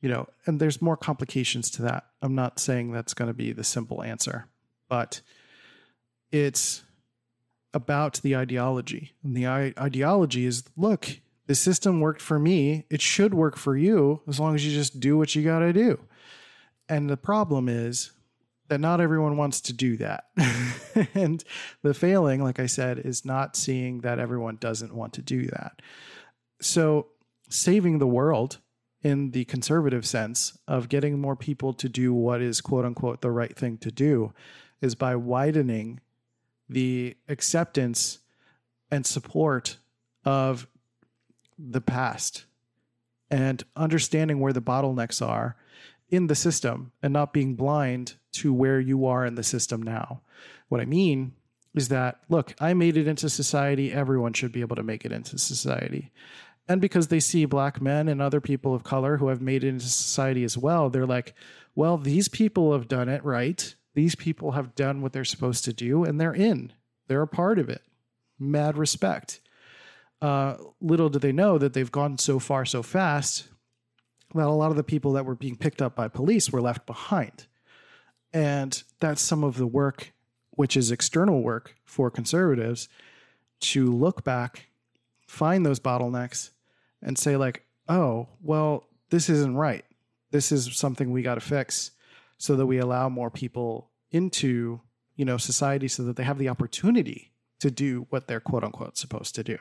you 0.00 0.08
know, 0.08 0.28
and 0.46 0.60
there's 0.60 0.82
more 0.82 0.96
complications 0.96 1.70
to 1.72 1.82
that. 1.82 2.06
I'm 2.22 2.34
not 2.34 2.60
saying 2.60 2.92
that's 2.92 3.14
going 3.14 3.28
to 3.28 3.34
be 3.34 3.52
the 3.52 3.64
simple 3.64 4.02
answer, 4.02 4.46
but 4.88 5.20
it's 6.30 6.84
about 7.74 8.20
the 8.22 8.36
ideology. 8.36 9.14
And 9.24 9.36
the 9.36 9.46
I- 9.46 9.74
ideology 9.78 10.46
is 10.46 10.64
look, 10.76 11.20
the 11.46 11.54
system 11.54 12.00
worked 12.00 12.22
for 12.22 12.38
me. 12.38 12.84
It 12.90 13.00
should 13.00 13.34
work 13.34 13.56
for 13.56 13.76
you 13.76 14.22
as 14.28 14.38
long 14.38 14.54
as 14.54 14.64
you 14.64 14.72
just 14.72 15.00
do 15.00 15.16
what 15.16 15.34
you 15.34 15.42
got 15.42 15.60
to 15.60 15.72
do. 15.72 15.98
And 16.88 17.10
the 17.10 17.16
problem 17.16 17.68
is 17.68 18.12
that 18.68 18.80
not 18.80 19.00
everyone 19.00 19.36
wants 19.36 19.60
to 19.62 19.72
do 19.72 19.96
that. 19.96 20.26
and 21.14 21.42
the 21.82 21.94
failing, 21.94 22.42
like 22.42 22.60
I 22.60 22.66
said, 22.66 22.98
is 22.98 23.24
not 23.24 23.56
seeing 23.56 24.00
that 24.02 24.18
everyone 24.18 24.56
doesn't 24.56 24.94
want 24.94 25.14
to 25.14 25.22
do 25.22 25.46
that. 25.46 25.80
So, 26.60 27.08
saving 27.48 27.98
the 27.98 28.06
world 28.06 28.58
in 29.02 29.30
the 29.30 29.44
conservative 29.46 30.06
sense 30.06 30.58
of 30.66 30.88
getting 30.88 31.18
more 31.18 31.36
people 31.36 31.72
to 31.72 31.88
do 31.88 32.12
what 32.12 32.42
is 32.42 32.60
quote 32.60 32.84
unquote 32.84 33.20
the 33.20 33.30
right 33.30 33.56
thing 33.56 33.78
to 33.78 33.90
do 33.90 34.32
is 34.80 34.94
by 34.94 35.14
widening 35.16 36.00
the 36.68 37.16
acceptance 37.28 38.18
and 38.90 39.06
support 39.06 39.78
of 40.24 40.66
the 41.58 41.80
past 41.80 42.44
and 43.30 43.64
understanding 43.76 44.40
where 44.40 44.52
the 44.52 44.62
bottlenecks 44.62 45.26
are 45.26 45.56
in 46.10 46.26
the 46.26 46.34
system 46.34 46.92
and 47.02 47.12
not 47.12 47.32
being 47.32 47.54
blind 47.54 48.14
to 48.38 48.52
where 48.52 48.80
you 48.80 49.06
are 49.06 49.24
in 49.24 49.34
the 49.34 49.42
system 49.42 49.82
now. 49.82 50.20
What 50.68 50.80
I 50.80 50.84
mean 50.84 51.32
is 51.74 51.88
that, 51.88 52.20
look, 52.28 52.54
I 52.60 52.74
made 52.74 52.96
it 52.96 53.06
into 53.06 53.28
society. 53.28 53.92
Everyone 53.92 54.32
should 54.32 54.52
be 54.52 54.60
able 54.60 54.76
to 54.76 54.82
make 54.82 55.04
it 55.04 55.12
into 55.12 55.38
society. 55.38 56.10
And 56.68 56.80
because 56.80 57.08
they 57.08 57.20
see 57.20 57.46
black 57.46 57.80
men 57.80 58.08
and 58.08 58.20
other 58.20 58.40
people 58.40 58.74
of 58.74 58.84
color 58.84 59.16
who 59.16 59.28
have 59.28 59.40
made 59.40 59.64
it 59.64 59.68
into 59.68 59.86
society 59.86 60.44
as 60.44 60.58
well, 60.58 60.90
they're 60.90 61.06
like, 61.06 61.34
well, 61.74 61.96
these 61.96 62.28
people 62.28 62.72
have 62.72 62.88
done 62.88 63.08
it 63.08 63.24
right. 63.24 63.74
These 63.94 64.14
people 64.14 64.52
have 64.52 64.74
done 64.74 65.00
what 65.00 65.12
they're 65.12 65.24
supposed 65.24 65.64
to 65.64 65.72
do 65.72 66.04
and 66.04 66.20
they're 66.20 66.34
in, 66.34 66.72
they're 67.06 67.22
a 67.22 67.28
part 67.28 67.58
of 67.58 67.68
it. 67.68 67.82
Mad 68.38 68.76
respect. 68.76 69.40
Uh, 70.20 70.56
little 70.80 71.08
do 71.08 71.18
they 71.18 71.32
know 71.32 71.58
that 71.58 71.72
they've 71.72 71.92
gone 71.92 72.18
so 72.18 72.38
far 72.38 72.64
so 72.64 72.82
fast 72.82 73.48
that 74.34 74.46
a 74.46 74.50
lot 74.50 74.70
of 74.70 74.76
the 74.76 74.84
people 74.84 75.12
that 75.12 75.24
were 75.24 75.34
being 75.34 75.56
picked 75.56 75.80
up 75.80 75.94
by 75.94 76.08
police 76.08 76.50
were 76.50 76.60
left 76.60 76.86
behind. 76.86 77.46
And 78.32 78.82
that's 79.00 79.22
some 79.22 79.44
of 79.44 79.56
the 79.56 79.66
work, 79.66 80.12
which 80.50 80.76
is 80.76 80.90
external 80.90 81.42
work 81.42 81.74
for 81.84 82.10
conservatives, 82.10 82.88
to 83.60 83.86
look 83.92 84.24
back, 84.24 84.68
find 85.26 85.64
those 85.64 85.80
bottlenecks, 85.80 86.50
and 87.02 87.18
say, 87.18 87.36
like, 87.36 87.64
oh, 87.88 88.28
well, 88.42 88.84
this 89.10 89.28
isn't 89.28 89.56
right. 89.56 89.84
This 90.30 90.52
is 90.52 90.76
something 90.76 91.10
we 91.10 91.22
got 91.22 91.36
to 91.36 91.40
fix 91.40 91.92
so 92.36 92.54
that 92.56 92.66
we 92.66 92.78
allow 92.78 93.08
more 93.08 93.30
people 93.30 93.90
into 94.10 94.80
you 95.16 95.24
know 95.24 95.36
society 95.36 95.88
so 95.88 96.04
that 96.04 96.16
they 96.16 96.22
have 96.22 96.38
the 96.38 96.48
opportunity 96.48 97.32
to 97.58 97.70
do 97.70 98.06
what 98.10 98.26
they're 98.26 98.40
quote 98.40 98.64
unquote 98.64 98.96
supposed 98.96 99.34
to 99.34 99.44
do. 99.44 99.58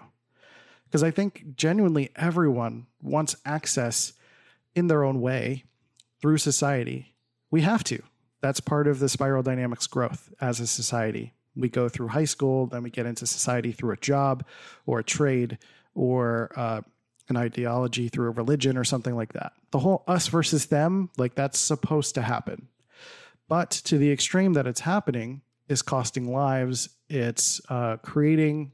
Because 0.85 1.03
i 1.03 1.11
think 1.11 1.55
genuinely 1.55 2.11
everyone 2.15 2.85
wants 3.01 3.35
access 3.45 4.13
in 4.75 4.87
their 4.87 5.03
own 5.03 5.19
way 5.19 5.65
through 6.21 6.37
society. 6.37 7.15
We 7.49 7.61
have 7.61 7.83
to 7.85 8.03
that's 8.41 8.59
part 8.59 8.87
of 8.87 8.99
the 8.99 9.09
spiral 9.09 9.43
dynamics 9.43 9.87
growth 9.87 10.33
as 10.41 10.59
a 10.59 10.67
society 10.67 11.33
we 11.55 11.69
go 11.69 11.89
through 11.89 12.07
high 12.07 12.25
school 12.25 12.67
then 12.67 12.83
we 12.83 12.89
get 12.89 13.05
into 13.05 13.25
society 13.25 13.71
through 13.71 13.91
a 13.91 13.97
job 13.97 14.45
or 14.85 14.99
a 14.99 15.03
trade 15.03 15.57
or 15.95 16.51
uh, 16.55 16.81
an 17.29 17.35
ideology 17.35 18.07
through 18.07 18.27
a 18.27 18.31
religion 18.31 18.77
or 18.77 18.83
something 18.83 19.15
like 19.15 19.33
that 19.33 19.53
the 19.71 19.79
whole 19.79 20.03
us 20.07 20.27
versus 20.27 20.67
them 20.67 21.09
like 21.17 21.35
that's 21.35 21.59
supposed 21.59 22.15
to 22.15 22.21
happen 22.21 22.67
but 23.47 23.71
to 23.71 23.97
the 23.97 24.11
extreme 24.11 24.53
that 24.53 24.67
it's 24.67 24.81
happening 24.81 25.41
is 25.69 25.81
costing 25.81 26.31
lives. 26.31 26.89
It's 27.09 27.61
uh, 27.69 27.97
creating 27.97 28.71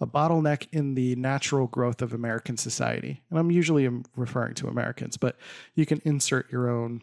a 0.00 0.06
bottleneck 0.06 0.66
in 0.72 0.94
the 0.94 1.14
natural 1.16 1.66
growth 1.66 2.00
of 2.00 2.14
American 2.14 2.56
society. 2.56 3.22
And 3.30 3.38
I'm 3.38 3.50
usually 3.50 3.88
referring 4.16 4.54
to 4.54 4.68
Americans, 4.68 5.16
but 5.16 5.36
you 5.74 5.84
can 5.84 6.00
insert 6.04 6.50
your 6.50 6.70
own 6.70 7.02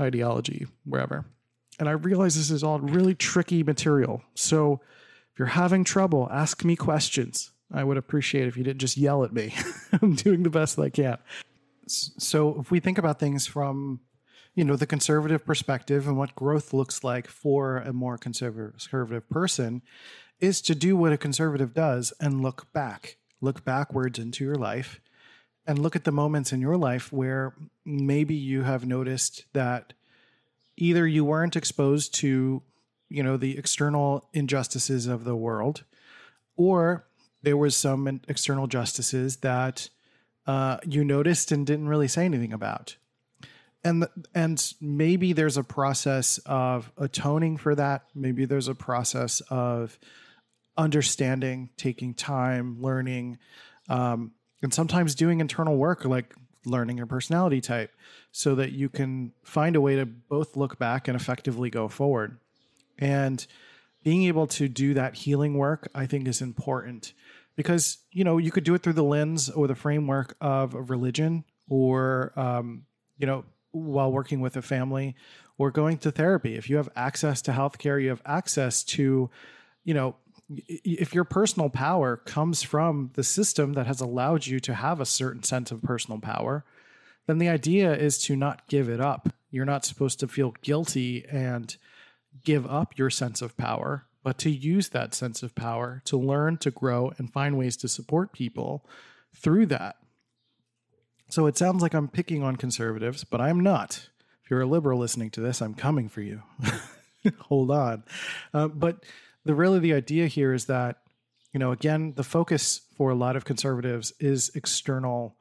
ideology 0.00 0.66
wherever. 0.84 1.26
And 1.78 1.88
I 1.88 1.92
realize 1.92 2.36
this 2.36 2.50
is 2.50 2.64
all 2.64 2.78
really 2.80 3.14
tricky 3.14 3.62
material. 3.62 4.22
So 4.34 4.80
if 5.32 5.38
you're 5.38 5.48
having 5.48 5.84
trouble, 5.84 6.28
ask 6.32 6.64
me 6.64 6.76
questions. 6.76 7.52
I 7.72 7.84
would 7.84 7.96
appreciate 7.96 8.46
if 8.46 8.56
you 8.56 8.64
didn't 8.64 8.80
just 8.80 8.96
yell 8.96 9.24
at 9.24 9.32
me. 9.32 9.54
I'm 10.02 10.14
doing 10.14 10.42
the 10.42 10.50
best 10.50 10.76
that 10.76 10.82
I 10.82 10.90
can. 10.90 11.18
So 11.86 12.60
if 12.60 12.70
we 12.70 12.80
think 12.80 12.98
about 12.98 13.18
things 13.18 13.46
from 13.46 14.00
you 14.54 14.64
know 14.64 14.74
the 14.74 14.86
conservative 14.86 15.44
perspective 15.44 16.08
and 16.08 16.16
what 16.16 16.34
growth 16.34 16.72
looks 16.72 17.04
like 17.04 17.28
for 17.28 17.76
a 17.76 17.92
more 17.92 18.18
conservative 18.18 19.28
person 19.28 19.82
is 20.40 20.60
to 20.62 20.74
do 20.74 20.96
what 20.96 21.12
a 21.12 21.18
conservative 21.18 21.74
does 21.74 22.12
and 22.20 22.42
look 22.42 22.72
back 22.72 23.18
look 23.40 23.64
backwards 23.64 24.18
into 24.18 24.42
your 24.44 24.54
life 24.54 25.00
and 25.66 25.78
look 25.78 25.96
at 25.96 26.04
the 26.04 26.12
moments 26.12 26.52
in 26.52 26.60
your 26.60 26.76
life 26.76 27.12
where 27.12 27.54
maybe 27.84 28.34
you 28.34 28.62
have 28.62 28.86
noticed 28.86 29.44
that 29.52 29.92
either 30.76 31.06
you 31.06 31.24
weren't 31.24 31.56
exposed 31.56 32.14
to 32.14 32.62
you 33.08 33.22
know 33.22 33.36
the 33.36 33.56
external 33.56 34.28
injustices 34.32 35.06
of 35.06 35.24
the 35.24 35.36
world 35.36 35.84
or 36.56 37.06
there 37.42 37.56
was 37.56 37.76
some 37.76 38.20
external 38.28 38.66
justices 38.66 39.36
that 39.38 39.88
uh, 40.46 40.78
you 40.84 41.04
noticed 41.04 41.52
and 41.52 41.66
didn't 41.66 41.88
really 41.88 42.08
say 42.08 42.24
anything 42.24 42.52
about. 42.52 42.96
And 43.84 44.08
and 44.34 44.74
maybe 44.80 45.32
there's 45.32 45.56
a 45.56 45.62
process 45.62 46.38
of 46.46 46.90
atoning 46.96 47.58
for 47.58 47.74
that. 47.76 48.06
Maybe 48.14 48.44
there's 48.46 48.66
a 48.66 48.74
process 48.74 49.40
of 49.48 49.98
understanding 50.76 51.70
taking 51.76 52.14
time 52.14 52.82
learning 52.82 53.38
um, 53.88 54.32
and 54.62 54.72
sometimes 54.72 55.14
doing 55.14 55.40
internal 55.40 55.76
work 55.76 56.04
like 56.04 56.34
learning 56.64 56.96
your 56.96 57.06
personality 57.06 57.60
type 57.60 57.94
so 58.32 58.54
that 58.54 58.72
you 58.72 58.88
can 58.88 59.32
find 59.44 59.76
a 59.76 59.80
way 59.80 59.96
to 59.96 60.04
both 60.04 60.56
look 60.56 60.78
back 60.78 61.06
and 61.06 61.18
effectively 61.18 61.70
go 61.70 61.88
forward 61.88 62.38
and 62.98 63.46
being 64.02 64.24
able 64.24 64.46
to 64.46 64.68
do 64.68 64.94
that 64.94 65.14
healing 65.14 65.54
work 65.54 65.88
i 65.94 66.06
think 66.06 66.26
is 66.26 66.40
important 66.40 67.12
because 67.54 67.98
you 68.10 68.24
know 68.24 68.38
you 68.38 68.50
could 68.50 68.64
do 68.64 68.74
it 68.74 68.82
through 68.82 68.92
the 68.92 69.04
lens 69.04 69.48
or 69.50 69.66
the 69.66 69.74
framework 69.74 70.36
of 70.40 70.90
religion 70.90 71.44
or 71.68 72.32
um, 72.36 72.84
you 73.18 73.26
know 73.26 73.44
while 73.72 74.10
working 74.10 74.40
with 74.40 74.56
a 74.56 74.62
family 74.62 75.14
or 75.58 75.70
going 75.70 75.98
to 75.98 76.10
therapy. 76.10 76.56
If 76.56 76.68
you 76.68 76.76
have 76.76 76.88
access 76.96 77.42
to 77.42 77.52
healthcare, 77.52 78.02
you 78.02 78.10
have 78.10 78.22
access 78.24 78.82
to, 78.84 79.30
you 79.84 79.94
know, 79.94 80.16
if 80.48 81.14
your 81.14 81.24
personal 81.24 81.68
power 81.68 82.16
comes 82.16 82.62
from 82.62 83.10
the 83.14 83.24
system 83.24 83.72
that 83.72 83.86
has 83.86 84.00
allowed 84.00 84.46
you 84.46 84.60
to 84.60 84.74
have 84.74 85.00
a 85.00 85.06
certain 85.06 85.42
sense 85.42 85.70
of 85.70 85.82
personal 85.82 86.20
power, 86.20 86.64
then 87.26 87.38
the 87.38 87.48
idea 87.48 87.94
is 87.94 88.18
to 88.18 88.36
not 88.36 88.68
give 88.68 88.88
it 88.88 89.00
up. 89.00 89.28
You're 89.50 89.64
not 89.64 89.84
supposed 89.84 90.20
to 90.20 90.28
feel 90.28 90.54
guilty 90.62 91.24
and 91.30 91.76
give 92.44 92.66
up 92.66 92.96
your 92.96 93.10
sense 93.10 93.42
of 93.42 93.56
power, 93.56 94.06
but 94.22 94.38
to 94.38 94.50
use 94.50 94.90
that 94.90 95.14
sense 95.14 95.42
of 95.42 95.54
power 95.54 96.02
to 96.04 96.16
learn, 96.16 96.58
to 96.58 96.70
grow, 96.70 97.12
and 97.18 97.32
find 97.32 97.58
ways 97.58 97.76
to 97.78 97.88
support 97.88 98.32
people 98.32 98.86
through 99.34 99.66
that. 99.66 99.96
So 101.28 101.46
it 101.46 101.58
sounds 101.58 101.82
like 101.82 101.94
I'm 101.94 102.08
picking 102.08 102.44
on 102.44 102.56
conservatives, 102.56 103.24
but 103.24 103.40
I'm 103.40 103.60
not. 103.60 104.08
If 104.44 104.50
you're 104.50 104.60
a 104.60 104.66
liberal 104.66 105.00
listening 105.00 105.30
to 105.30 105.40
this, 105.40 105.60
I'm 105.60 105.74
coming 105.74 106.08
for 106.08 106.20
you. 106.20 106.42
Hold 107.40 107.72
on. 107.72 108.04
Uh, 108.54 108.68
but 108.68 109.04
the 109.46 109.54
really 109.54 109.78
the 109.78 109.94
idea 109.94 110.26
here 110.26 110.52
is 110.52 110.66
that, 110.66 110.98
you 111.52 111.60
know, 111.60 111.70
again, 111.70 112.12
the 112.16 112.24
focus 112.24 112.80
for 112.96 113.10
a 113.10 113.14
lot 113.14 113.36
of 113.36 113.44
conservatives 113.44 114.12
is 114.18 114.50
external, 114.56 115.36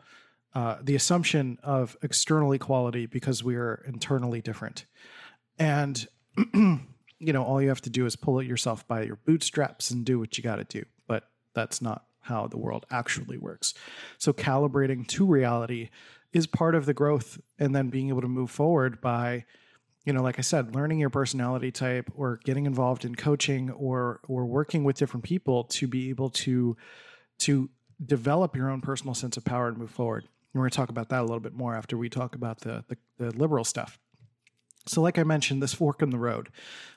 uh, 0.54 0.78
the 0.82 0.96
assumption 0.96 1.58
of 1.64 1.98
external 2.04 2.52
equality 2.52 3.08
because 3.08 3.44
we 3.44 3.56
are 3.56 3.84
internally 3.88 4.42
different. 4.42 4.86
And, 5.58 6.08
you 6.54 6.84
know, 7.20 7.44
all 7.44 7.60
you 7.60 7.70
have 7.70 7.82
to 7.82 7.90
do 7.90 8.06
is 8.06 8.16
pull 8.16 8.40
it 8.40 8.46
yourself 8.46 8.88
by 8.88 9.02
your 9.02 9.18
bootstraps 9.26 9.90
and 9.90 10.06
do 10.06 10.20
what 10.20 10.38
you 10.38 10.44
got 10.44 10.58
to 10.58 10.66
do. 10.66 10.86
But 11.08 11.28
that's 11.56 11.82
not 11.82 12.06
how 12.22 12.46
the 12.46 12.58
world 12.58 12.86
actually 12.92 13.40
works. 13.40 13.74
So 14.20 14.34
calibrating 14.34 15.08
to 15.08 15.26
reality 15.26 15.90
is 16.32 16.46
part 16.46 16.76
of 16.76 16.86
the 16.86 16.94
growth 16.94 17.40
and 17.58 17.76
then 17.76 17.90
being 17.90 18.10
able 18.10 18.22
to 18.22 18.28
move 18.28 18.52
forward 18.52 19.02
by 19.02 19.46
you 20.06 20.14
know 20.14 20.22
like 20.22 20.40
I 20.40 20.42
said 20.42 20.74
learning 20.76 21.00
your 21.00 21.10
personality 21.10 21.72
type 21.72 22.10
or 22.16 22.40
getting 22.44 22.66
involved 22.66 23.06
in 23.06 23.16
coaching 23.16 23.72
or 23.72 24.22
or 24.28 24.46
working 24.46 24.84
with 24.84 24.98
different 24.98 25.24
people 25.24 25.66
to 25.66 25.88
be 25.88 26.10
able 26.10 26.30
to 26.30 26.78
to 27.40 27.70
develop 28.04 28.56
your 28.56 28.70
own 28.70 28.82
personal 28.82 29.14
sense 29.14 29.38
of 29.38 29.46
power 29.46 29.68
and 29.68 29.78
move 29.78 29.92
forward. 29.92 30.24
And 30.24 30.60
we're 30.60 30.62
going 30.62 30.72
to 30.72 30.78
talk 30.78 30.90
about 30.90 31.10
that 31.10 31.22
a 31.22 31.24
little 31.24 31.40
bit 31.40 31.54
more 31.54 31.76
after 31.76 31.98
we 31.98 32.10
talk 32.10 32.36
about 32.36 32.62
the, 32.62 32.84
the, 32.88 32.98
the 33.18 33.38
liberal 33.38 33.64
stuff. 33.64 34.00
So, 34.88 35.02
like 35.02 35.18
I 35.18 35.24
mentioned, 35.24 35.64
this 35.64 35.74
fork 35.74 36.04
in 36.04 36.12
the 36.12 36.20
road, 36.20 36.50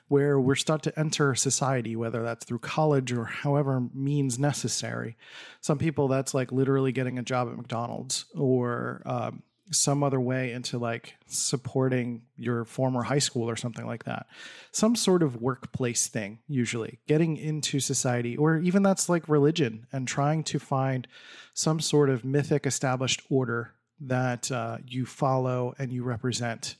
where 0.09 0.39
we're 0.39 0.55
start 0.55 0.83
to 0.83 0.99
enter 0.99 1.33
society, 1.33 1.95
whether 1.95 2.21
that's 2.21 2.45
through 2.45 2.59
college 2.59 3.11
or 3.11 3.25
however 3.25 3.81
means 3.95 4.37
necessary. 4.37 5.17
Some 5.59 5.79
people 5.79 6.07
that's 6.07 6.35
like 6.35 6.51
literally 6.51 6.91
getting 6.91 7.17
a 7.17 7.23
job 7.23 7.47
at 7.49 7.57
McDonald's 7.57 8.25
or 8.35 9.01
um, 9.05 9.41
some 9.71 10.03
other 10.03 10.19
way 10.19 10.51
into 10.51 10.77
like 10.77 11.15
supporting 11.27 12.23
your 12.37 12.65
former 12.65 13.03
high 13.03 13.19
school 13.19 13.49
or 13.49 13.55
something 13.55 13.85
like 13.85 14.05
that. 14.05 14.27
Some 14.71 14.95
sort 14.95 15.23
of 15.23 15.41
workplace 15.41 16.07
thing, 16.07 16.39
usually 16.47 16.99
getting 17.07 17.37
into 17.37 17.79
society, 17.79 18.35
or 18.35 18.57
even 18.57 18.83
that's 18.83 19.09
like 19.09 19.29
religion 19.29 19.85
and 19.91 20.07
trying 20.07 20.43
to 20.45 20.59
find 20.59 21.07
some 21.53 21.79
sort 21.79 22.09
of 22.09 22.25
mythic 22.25 22.65
established 22.65 23.21
order 23.29 23.73
that 24.01 24.51
uh, 24.51 24.77
you 24.85 25.05
follow 25.05 25.75
and 25.77 25.91
you 25.91 26.03
represent 26.03 26.75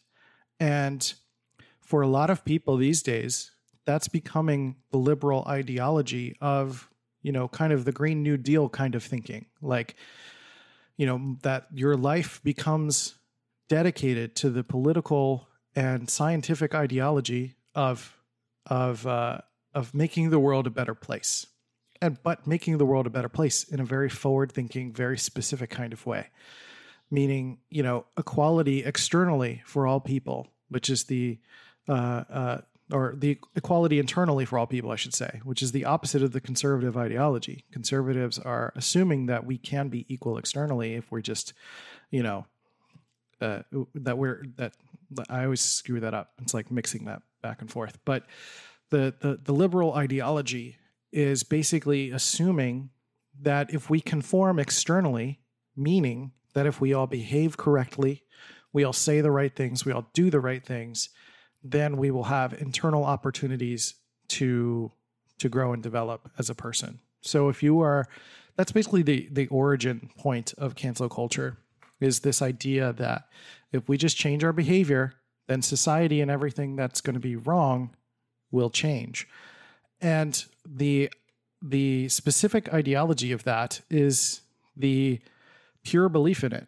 and 0.59 1.13
for 1.81 2.01
a 2.01 2.07
lot 2.07 2.29
of 2.29 2.45
people 2.45 2.77
these 2.77 3.01
days, 3.01 3.51
that's 3.85 4.07
becoming 4.07 4.75
the 4.91 4.97
liberal 4.97 5.43
ideology 5.47 6.37
of, 6.41 6.89
you 7.23 7.31
know, 7.31 7.47
kind 7.47 7.73
of 7.73 7.85
the 7.85 7.91
Green 7.91 8.21
New 8.21 8.37
Deal 8.37 8.69
kind 8.69 8.93
of 8.93 9.03
thinking. 9.03 9.45
Like, 9.61 9.95
you 10.99 11.05
know, 11.05 11.37
that 11.43 11.67
your 11.73 11.95
life 11.95 12.41
becomes 12.43 13.15
dedicated 13.69 14.35
to 14.35 14.49
the 14.49 14.65
political 14.65 15.47
and 15.73 16.09
scientific 16.09 16.75
ideology 16.75 17.55
of 17.73 18.17
of 18.65 19.07
uh, 19.07 19.37
of 19.73 19.93
making 19.93 20.29
the 20.29 20.39
world 20.39 20.67
a 20.67 20.69
better 20.69 20.93
place, 20.93 21.47
and 22.01 22.21
but 22.21 22.45
making 22.45 22.79
the 22.79 22.85
world 22.85 23.07
a 23.07 23.09
better 23.09 23.29
place 23.29 23.63
in 23.63 23.79
a 23.79 23.85
very 23.85 24.09
forward 24.09 24.51
thinking, 24.51 24.91
very 24.91 25.17
specific 25.17 25.69
kind 25.69 25.93
of 25.93 26.05
way. 26.05 26.27
Meaning 27.09 27.59
you 27.69 27.81
know 27.81 28.05
equality 28.17 28.83
externally 28.83 29.61
for 29.65 29.87
all 29.87 30.01
people, 30.01 30.47
which 30.67 30.89
is 30.89 31.05
the 31.05 31.39
uh, 31.87 32.23
uh, 32.29 32.57
or 32.91 33.13
the 33.17 33.37
equality 33.55 33.99
internally 33.99 34.45
for 34.45 34.57
all 34.57 34.65
people, 34.65 34.91
I 34.91 34.95
should 34.95 35.13
say, 35.13 35.41
which 35.43 35.61
is 35.61 35.71
the 35.71 35.85
opposite 35.85 36.23
of 36.23 36.31
the 36.31 36.41
conservative 36.41 36.97
ideology. 36.97 37.65
Conservatives 37.71 38.39
are 38.39 38.73
assuming 38.75 39.27
that 39.27 39.45
we 39.45 39.57
can 39.57 39.89
be 39.89 40.05
equal 40.11 40.37
externally 40.37 40.95
if 40.95 41.11
we're 41.11 41.21
just, 41.21 41.53
you 42.09 42.23
know, 42.23 42.45
uh, 43.41 43.59
that 43.95 44.17
we're 44.17 44.43
that 44.57 44.73
I 45.29 45.43
always 45.43 45.61
screw 45.61 45.99
that 46.01 46.13
up. 46.13 46.31
It's 46.41 46.53
like 46.53 46.71
mixing 46.71 47.05
that 47.05 47.21
back 47.41 47.61
and 47.61 47.71
forth. 47.71 47.97
But 48.05 48.25
the 48.89 49.13
the, 49.19 49.39
the 49.43 49.53
liberal 49.53 49.93
ideology 49.93 50.77
is 51.11 51.43
basically 51.43 52.11
assuming 52.11 52.89
that 53.41 53.73
if 53.73 53.89
we 53.89 54.01
conform 54.01 54.59
externally, 54.59 55.39
meaning 55.75 56.31
that 56.53 56.65
if 56.65 56.81
we 56.81 56.93
all 56.93 57.07
behave 57.07 57.55
correctly, 57.55 58.23
we 58.73 58.83
all 58.83 58.93
say 58.93 59.21
the 59.21 59.31
right 59.31 59.55
things, 59.55 59.85
we 59.85 59.91
all 59.91 60.09
do 60.13 60.29
the 60.29 60.39
right 60.39 60.65
things, 60.65 61.09
then 61.63 61.97
we 61.97 62.11
will 62.11 62.25
have 62.25 62.53
internal 62.53 63.03
opportunities 63.03 63.95
to 64.29 64.91
to 65.39 65.49
grow 65.49 65.71
and 65.73 65.81
develop 65.81 66.29
as 66.37 66.49
a 66.49 66.55
person. 66.55 66.99
So 67.21 67.49
if 67.49 67.63
you 67.63 67.81
are 67.81 68.07
that's 68.55 68.71
basically 68.71 69.03
the 69.03 69.27
the 69.31 69.47
origin 69.47 70.09
point 70.17 70.53
of 70.57 70.75
cancel 70.75 71.09
culture 71.09 71.57
is 71.99 72.21
this 72.21 72.41
idea 72.41 72.93
that 72.93 73.27
if 73.71 73.87
we 73.87 73.97
just 73.97 74.17
change 74.17 74.43
our 74.43 74.53
behavior, 74.53 75.13
then 75.47 75.61
society 75.61 76.21
and 76.21 76.31
everything 76.31 76.75
that's 76.75 77.01
going 77.01 77.13
to 77.13 77.19
be 77.19 77.35
wrong 77.35 77.95
will 78.51 78.69
change. 78.69 79.27
And 80.01 80.43
the 80.65 81.11
the 81.61 82.07
specific 82.07 82.73
ideology 82.73 83.31
of 83.31 83.43
that 83.43 83.81
is 83.89 84.41
the 84.77 85.19
pure 85.83 86.07
belief 86.07 86.43
in 86.43 86.53
it. 86.53 86.67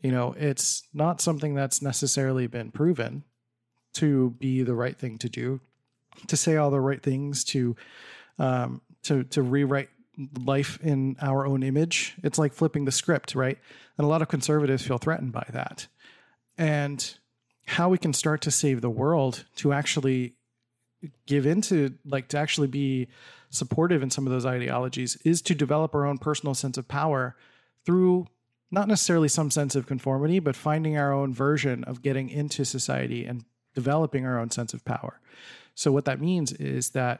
You 0.00 0.10
know, 0.10 0.34
it's 0.38 0.84
not 0.92 1.20
something 1.20 1.54
that's 1.54 1.82
necessarily 1.82 2.46
been 2.46 2.70
proven 2.70 3.24
to 3.94 4.30
be 4.38 4.62
the 4.62 4.74
right 4.74 4.96
thing 4.96 5.18
to 5.18 5.28
do, 5.28 5.60
to 6.26 6.36
say 6.36 6.56
all 6.56 6.70
the 6.70 6.80
right 6.80 7.02
things, 7.02 7.44
to 7.44 7.76
um, 8.38 8.80
to 9.04 9.24
to 9.24 9.42
rewrite 9.42 9.90
life 10.38 10.78
in 10.82 11.16
our 11.20 11.46
own 11.46 11.62
image. 11.62 12.16
It's 12.22 12.38
like 12.38 12.52
flipping 12.52 12.84
the 12.84 12.92
script, 12.92 13.34
right? 13.34 13.58
And 13.96 14.04
a 14.04 14.08
lot 14.08 14.22
of 14.22 14.28
conservatives 14.28 14.86
feel 14.86 14.98
threatened 14.98 15.32
by 15.32 15.46
that. 15.50 15.86
And 16.56 17.14
how 17.66 17.88
we 17.88 17.98
can 17.98 18.12
start 18.12 18.40
to 18.42 18.50
save 18.50 18.80
the 18.80 18.90
world 18.90 19.44
to 19.56 19.72
actually 19.72 20.34
give 21.26 21.46
into 21.46 21.94
like 22.04 22.28
to 22.28 22.38
actually 22.38 22.66
be 22.66 23.06
supportive 23.50 24.02
in 24.02 24.10
some 24.10 24.26
of 24.26 24.32
those 24.32 24.46
ideologies 24.46 25.16
is 25.24 25.40
to 25.42 25.54
develop 25.54 25.94
our 25.94 26.04
own 26.04 26.18
personal 26.18 26.54
sense 26.54 26.76
of 26.76 26.88
power 26.88 27.36
through 27.84 28.26
not 28.70 28.88
necessarily 28.88 29.28
some 29.28 29.50
sense 29.50 29.76
of 29.76 29.86
conformity 29.86 30.38
but 30.40 30.56
finding 30.56 30.96
our 30.96 31.12
own 31.12 31.32
version 31.32 31.84
of 31.84 32.02
getting 32.02 32.28
into 32.28 32.64
society 32.64 33.24
and 33.24 33.44
developing 33.80 34.26
our 34.26 34.38
own 34.40 34.50
sense 34.50 34.74
of 34.74 34.84
power. 34.84 35.20
So 35.74 35.92
what 35.92 36.04
that 36.06 36.20
means 36.20 36.52
is 36.52 36.90
that 36.90 37.16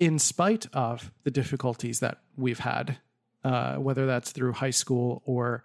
in 0.00 0.18
spite 0.18 0.66
of 0.72 1.12
the 1.22 1.30
difficulties 1.30 2.00
that 2.00 2.18
we've 2.36 2.58
had 2.58 2.98
uh, 3.44 3.76
whether 3.76 4.06
that's 4.06 4.32
through 4.32 4.52
high 4.54 4.76
school 4.82 5.22
or 5.26 5.62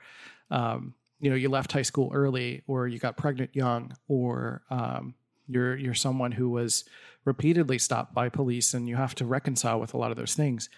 um, 0.51 0.93
you 1.19 1.29
know 1.29 1.35
you 1.35 1.49
left 1.49 1.71
high 1.71 1.87
school 1.91 2.11
early 2.13 2.61
or 2.67 2.87
you 2.87 2.99
got 2.99 3.17
pregnant 3.17 3.55
young 3.55 3.95
or 4.07 4.61
um, 4.69 5.15
you're 5.47 5.75
you're 5.77 5.95
someone 5.95 6.33
who 6.33 6.49
was 6.49 6.83
repeatedly 7.25 7.79
stopped 7.79 8.13
by 8.13 8.29
police 8.29 8.73
and 8.73 8.87
you 8.89 8.97
have 8.97 9.15
to 9.15 9.25
reconcile 9.25 9.79
with 9.79 9.93
a 9.93 9.97
lot 9.97 10.11
of 10.11 10.17
those 10.17 10.35
things 10.35 10.69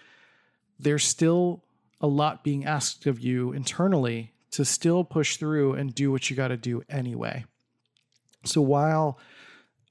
there's 0.78 1.04
still 1.04 1.62
a 2.00 2.06
lot 2.06 2.42
being 2.42 2.64
asked 2.64 3.06
of 3.06 3.20
you 3.20 3.52
internally 3.52 4.32
to 4.52 4.64
still 4.64 5.02
push 5.02 5.36
through 5.36 5.74
and 5.74 5.94
do 5.94 6.12
what 6.12 6.28
you 6.28 6.36
got 6.36 6.48
to 6.48 6.56
do 6.56 6.82
anyway. 6.88 7.44
So 8.44 8.60
while 8.60 9.18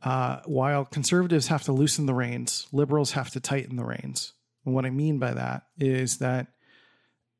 uh, 0.04 0.40
while 0.46 0.86
conservatives 0.86 1.48
have 1.48 1.64
to 1.64 1.72
loosen 1.72 2.06
the 2.06 2.14
reins 2.14 2.68
liberals 2.72 3.12
have 3.12 3.30
to 3.32 3.40
tighten 3.40 3.76
the 3.76 3.86
reins. 3.86 4.34
And 4.66 4.76
what 4.76 4.86
i 4.86 4.90
mean 4.90 5.20
by 5.20 5.34
that 5.34 5.64
is 5.78 6.18
that 6.20 6.48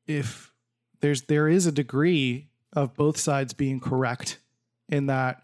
if 0.06 0.52
there's 1.00 1.22
there 1.22 1.48
is 1.48 1.66
a 1.66 1.72
degree 1.72 2.48
of 2.72 2.94
both 2.94 3.18
sides 3.18 3.52
being 3.52 3.80
correct 3.80 4.38
in 4.88 5.06
that 5.06 5.42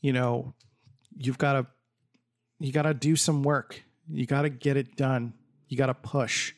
you 0.00 0.12
know 0.12 0.54
you've 1.16 1.38
got 1.38 1.52
to 1.54 1.66
you 2.62 2.72
got 2.72 2.82
to 2.82 2.94
do 2.94 3.16
some 3.16 3.42
work. 3.42 3.82
You 4.08 4.24
got 4.24 4.42
to 4.42 4.48
get 4.48 4.76
it 4.76 4.96
done. 4.96 5.34
You 5.68 5.76
got 5.76 5.86
to 5.86 5.94
push. 5.94 6.54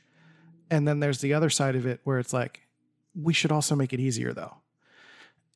And 0.70 0.86
then 0.86 1.00
there's 1.00 1.20
the 1.20 1.34
other 1.34 1.48
side 1.48 1.76
of 1.76 1.86
it 1.86 2.00
where 2.04 2.18
it's 2.18 2.32
like 2.32 2.60
we 3.14 3.32
should 3.32 3.52
also 3.52 3.74
make 3.74 3.92
it 3.92 4.00
easier 4.00 4.32
though. 4.32 4.54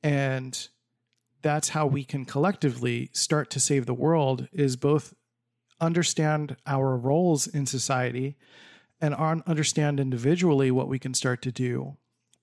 And 0.03 0.68
that's 1.42 1.70
how 1.70 1.87
we 1.87 2.05
can 2.05 2.24
collectively 2.24 3.11
start 3.12 3.51
to 3.51 3.61
save 3.61 3.87
the 3.87 3.94
world 3.94 4.48
is 4.53 4.77
both 4.77 5.14
understand 5.81 6.57
our 6.66 6.96
roles 6.96 7.46
in 7.46 7.66
society 7.66 8.37
and 9.01 9.14
understand 9.14 10.01
individually 10.01 10.70
what 10.70 10.88
we 10.88 10.98
can 10.98 11.14
start 11.14 11.40
to 11.42 11.53
do 11.53 11.96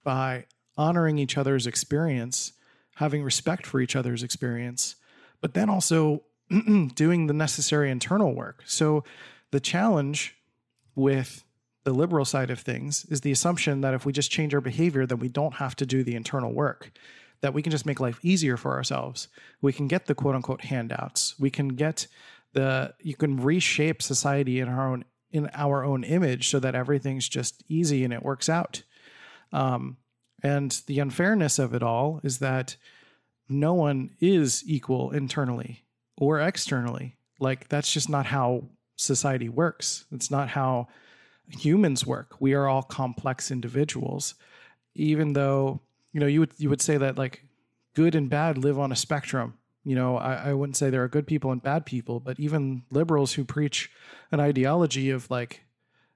by 0.03 0.45
honoring 0.77 1.17
each 1.17 1.37
other's 1.37 1.67
experience, 1.67 2.53
having 2.95 3.23
respect 3.23 3.65
for 3.65 3.81
each 3.81 3.95
other's 3.95 4.23
experience, 4.23 4.95
but 5.41 5.53
then 5.53 5.69
also 5.69 6.23
doing 6.95 7.27
the 7.27 7.33
necessary 7.33 7.91
internal 7.91 8.33
work. 8.33 8.63
So 8.65 9.03
the 9.51 9.59
challenge 9.59 10.35
with 10.95 11.43
the 11.83 11.93
liberal 11.93 12.25
side 12.25 12.49
of 12.49 12.59
things 12.59 13.05
is 13.09 13.21
the 13.21 13.31
assumption 13.31 13.81
that 13.81 13.93
if 13.93 14.05
we 14.05 14.13
just 14.13 14.31
change 14.31 14.53
our 14.53 14.61
behavior, 14.61 15.05
then 15.05 15.19
we 15.19 15.29
don't 15.29 15.55
have 15.55 15.75
to 15.77 15.85
do 15.85 16.03
the 16.03 16.15
internal 16.15 16.53
work, 16.53 16.91
that 17.45 17.53
we 17.53 17.61
can 17.61 17.69
just 17.69 17.85
make 17.85 17.99
life 17.99 18.19
easier 18.23 18.57
for 18.57 18.71
ourselves. 18.71 19.27
We 19.61 19.71
can 19.71 19.87
get 19.87 20.07
the 20.07 20.15
quote 20.15 20.33
unquote 20.33 20.61
handouts. 20.61 21.39
We 21.39 21.51
can 21.51 21.67
get 21.67 22.07
the, 22.53 22.95
you 22.99 23.15
can 23.15 23.37
reshape 23.37 24.01
society 24.01 24.59
in 24.59 24.67
our 24.67 24.89
own, 24.89 25.05
in 25.29 25.51
our 25.53 25.83
own 25.83 26.03
image 26.03 26.49
so 26.49 26.59
that 26.59 26.73
everything's 26.73 27.29
just 27.29 27.63
easy 27.69 28.03
and 28.03 28.11
it 28.11 28.23
works 28.23 28.49
out. 28.49 28.81
Um, 29.53 29.97
and 30.41 30.81
the 30.87 30.97
unfairness 30.97 31.59
of 31.59 31.75
it 31.75 31.83
all 31.83 32.19
is 32.23 32.39
that 32.39 32.77
no 33.47 33.75
one 33.75 34.09
is 34.19 34.63
equal 34.65 35.11
internally 35.11 35.83
or 36.17 36.39
externally. 36.39 37.15
Like, 37.39 37.69
that's 37.69 37.93
just 37.93 38.09
not 38.09 38.25
how 38.25 38.63
society 38.95 39.49
works. 39.49 40.05
It's 40.11 40.31
not 40.31 40.49
how 40.49 40.87
humans 41.47 42.07
work. 42.07 42.37
We 42.39 42.55
are 42.55 42.67
all 42.67 42.81
complex 42.81 43.51
individuals. 43.51 44.33
Even 44.95 45.33
though, 45.33 45.81
you 46.15 46.21
know, 46.21 46.27
you 46.27 46.39
would 46.39 46.53
you 46.57 46.69
would 46.69 46.81
say 46.81 46.95
that 46.95 47.17
like 47.17 47.43
good 47.93 48.15
and 48.15 48.29
bad 48.29 48.57
live 48.57 48.79
on 48.79 48.89
a 48.89 48.95
spectrum. 48.95 49.55
You 49.83 49.95
know, 49.95 50.15
I, 50.15 50.35
I 50.35 50.53
wouldn't 50.53 50.77
say 50.77 50.89
there 50.89 51.03
are 51.03 51.09
good 51.09 51.27
people 51.27 51.51
and 51.51 51.61
bad 51.61 51.85
people, 51.85 52.21
but 52.21 52.39
even 52.39 52.83
liberals 52.89 53.33
who 53.33 53.43
preach 53.43 53.91
an 54.31 54.39
ideology 54.39 55.09
of 55.09 55.29
like 55.29 55.65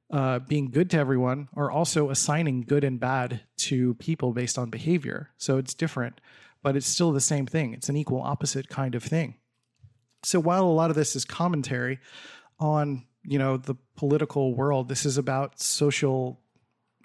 uh, 0.10 0.40
being 0.40 0.72
good 0.72 0.90
to 0.92 0.98
everyone 0.98 1.50
are 1.54 1.70
also 1.70 2.10
assigning 2.12 2.62
good 2.62 2.86
and 2.86 2.98
bad 2.98 3.42
to 3.58 3.94
people 3.96 4.32
based 4.32 4.58
on 4.58 4.70
behavior. 4.70 5.32
So 5.38 5.58
it's 5.58 5.74
different, 5.74 6.22
but 6.64 6.78
it's 6.78 6.88
still 6.88 7.12
the 7.12 7.20
same 7.20 7.46
thing. 7.46 7.74
It's 7.74 7.90
an 7.90 7.98
equal 7.98 8.22
opposite 8.22 8.70
kind 8.70 8.96
of 8.96 9.04
thing. 9.04 9.36
So 10.24 10.40
while 10.40 10.64
a 10.64 10.72
lot 10.72 10.92
of 10.92 10.96
this 10.96 11.14
is 11.14 11.26
commentary 11.26 12.00
on, 12.58 13.06
you 13.24 13.38
know, 13.38 13.58
the 13.58 13.76
political 13.98 14.56
world, 14.56 14.88
this 14.88 15.06
is 15.06 15.18
about 15.18 15.60
social 15.60 16.40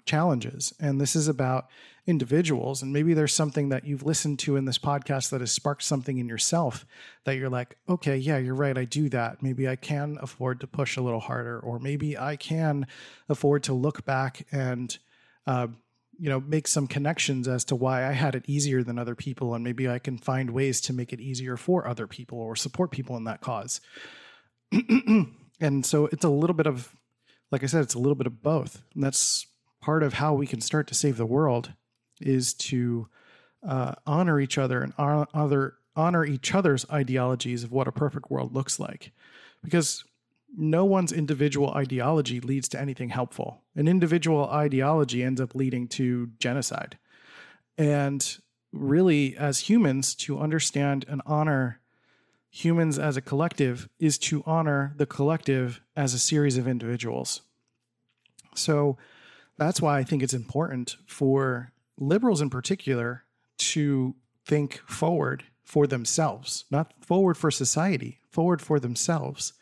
challenges 0.05 0.73
and 0.79 1.01
this 1.01 1.13
is 1.15 1.27
about 1.27 1.67
individuals. 2.07 2.81
And 2.81 2.93
maybe 2.93 3.13
there's 3.13 3.33
something 3.33 3.69
that 3.69 3.85
you've 3.85 4.05
listened 4.05 4.39
to 4.39 4.55
in 4.55 4.65
this 4.65 4.77
podcast 4.77 5.31
that 5.31 5.41
has 5.41 5.51
sparked 5.51 5.83
something 5.83 6.17
in 6.17 6.29
yourself 6.29 6.85
that 7.23 7.35
you're 7.35 7.49
like, 7.49 7.77
okay, 7.89 8.15
yeah, 8.15 8.37
you're 8.37 8.55
right. 8.55 8.77
I 8.77 8.85
do 8.85 9.09
that. 9.09 9.41
Maybe 9.41 9.67
I 9.67 9.75
can 9.75 10.17
afford 10.21 10.59
to 10.59 10.67
push 10.67 10.97
a 10.97 11.01
little 11.01 11.19
harder, 11.19 11.59
or 11.59 11.79
maybe 11.79 12.17
I 12.17 12.35
can 12.35 12.85
afford 13.27 13.63
to 13.63 13.73
look 13.73 14.05
back 14.05 14.45
and, 14.51 14.95
uh, 15.47 15.67
you 16.19 16.29
know, 16.29 16.39
make 16.39 16.67
some 16.67 16.87
connections 16.87 17.47
as 17.47 17.65
to 17.65 17.75
why 17.75 18.07
I 18.07 18.11
had 18.11 18.35
it 18.35 18.45
easier 18.47 18.83
than 18.83 18.99
other 18.99 19.15
people. 19.15 19.55
And 19.55 19.63
maybe 19.63 19.89
I 19.89 19.99
can 19.99 20.17
find 20.17 20.51
ways 20.51 20.81
to 20.81 20.93
make 20.93 21.11
it 21.11 21.19
easier 21.19 21.57
for 21.57 21.87
other 21.87 22.07
people 22.07 22.37
or 22.37 22.55
support 22.55 22.91
people 22.91 23.17
in 23.17 23.23
that 23.23 23.41
cause. 23.41 23.81
and 25.59 25.85
so 25.85 26.05
it's 26.11 26.23
a 26.23 26.29
little 26.29 26.53
bit 26.53 26.67
of, 26.67 26.95
like 27.51 27.63
I 27.63 27.65
said, 27.65 27.81
it's 27.81 27.95
a 27.95 27.99
little 27.99 28.15
bit 28.15 28.27
of 28.27 28.43
both. 28.43 28.83
And 28.93 29.03
that's 29.03 29.47
part 29.81 30.03
of 30.03 30.13
how 30.13 30.35
we 30.35 30.47
can 30.47 30.61
start 30.61 30.87
to 30.87 30.93
save 30.93 31.17
the 31.17 31.25
world 31.25 31.73
is 32.25 32.53
to 32.53 33.07
uh, 33.67 33.95
honor 34.05 34.39
each 34.39 34.57
other 34.57 34.81
and 34.81 34.93
honor, 34.97 35.75
honor 35.95 36.25
each 36.25 36.53
other's 36.53 36.85
ideologies 36.91 37.63
of 37.63 37.71
what 37.71 37.87
a 37.87 37.91
perfect 37.91 38.29
world 38.29 38.53
looks 38.53 38.79
like. 38.79 39.11
Because 39.63 40.03
no 40.57 40.85
one's 40.85 41.11
individual 41.11 41.71
ideology 41.71 42.39
leads 42.39 42.67
to 42.69 42.79
anything 42.79 43.09
helpful. 43.09 43.61
An 43.75 43.87
individual 43.87 44.49
ideology 44.49 45.23
ends 45.23 45.41
up 45.41 45.55
leading 45.55 45.87
to 45.89 46.29
genocide. 46.39 46.97
And 47.77 48.37
really, 48.71 49.35
as 49.35 49.61
humans, 49.61 50.15
to 50.15 50.39
understand 50.39 51.05
and 51.07 51.21
honor 51.25 51.79
humans 52.49 52.97
as 52.97 53.17
a 53.17 53.21
collective 53.21 53.89
is 53.99 54.17
to 54.17 54.41
honor 54.45 54.93
the 54.95 55.05
collective 55.05 55.81
as 55.95 56.13
a 56.13 56.19
series 56.19 56.57
of 56.57 56.67
individuals. 56.67 57.41
So 58.55 58.97
that's 59.57 59.81
why 59.81 59.99
I 59.99 60.03
think 60.03 60.23
it's 60.23 60.33
important 60.33 60.95
for 61.05 61.73
liberals 61.97 62.41
in 62.41 62.49
particular 62.49 63.23
to 63.57 64.15
think 64.45 64.81
forward 64.87 65.43
for 65.63 65.87
themselves, 65.87 66.65
not 66.69 66.93
forward 67.01 67.37
for 67.37 67.49
society, 67.49 68.19
forward 68.29 68.61
for 68.61 68.79
themselves, 68.79 69.53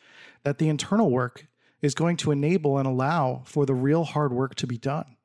that 0.44 0.58
the 0.58 0.70
internal 0.70 1.10
work 1.10 1.48
is 1.82 1.94
going 1.94 2.18
to 2.18 2.32
enable 2.32 2.78
and 2.78 2.88
allow 2.88 3.42
for 3.46 3.66
the 3.66 3.74
real 3.74 4.04
hard 4.04 4.34
work 4.34 4.56
to 4.56 4.68
be 4.68 4.78
done. 4.78 5.18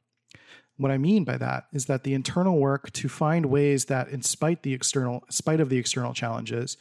What 0.76 0.92
I 0.92 0.98
mean 0.98 1.24
by 1.24 1.36
that 1.38 1.66
is 1.72 1.86
that 1.86 2.04
the 2.04 2.14
internal 2.14 2.58
work 2.58 2.92
to 2.92 3.08
find 3.08 3.46
ways 3.46 3.86
that, 3.86 4.08
in 4.08 4.22
spite 4.22 4.62
the 4.62 4.74
external, 4.74 5.24
spite 5.28 5.60
of 5.60 5.70
the 5.70 5.78
external 5.78 6.14
challenges, 6.14 6.76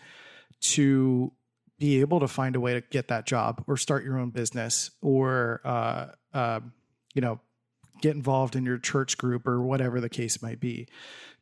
to 0.61 1.31
be 1.79 1.99
able 2.01 2.19
to 2.19 2.27
find 2.27 2.55
a 2.55 2.59
way 2.59 2.73
to 2.73 2.81
get 2.81 3.07
that 3.07 3.25
job 3.25 3.63
or 3.67 3.77
start 3.77 4.03
your 4.03 4.17
own 4.17 4.29
business 4.29 4.91
or 5.01 5.61
uh, 5.63 6.07
uh, 6.33 6.59
you 7.13 7.21
know 7.21 7.39
get 8.01 8.15
involved 8.15 8.55
in 8.55 8.65
your 8.65 8.77
church 8.77 9.17
group 9.17 9.47
or 9.47 9.61
whatever 9.61 9.99
the 9.99 10.09
case 10.09 10.41
might 10.41 10.59
be 10.59 10.87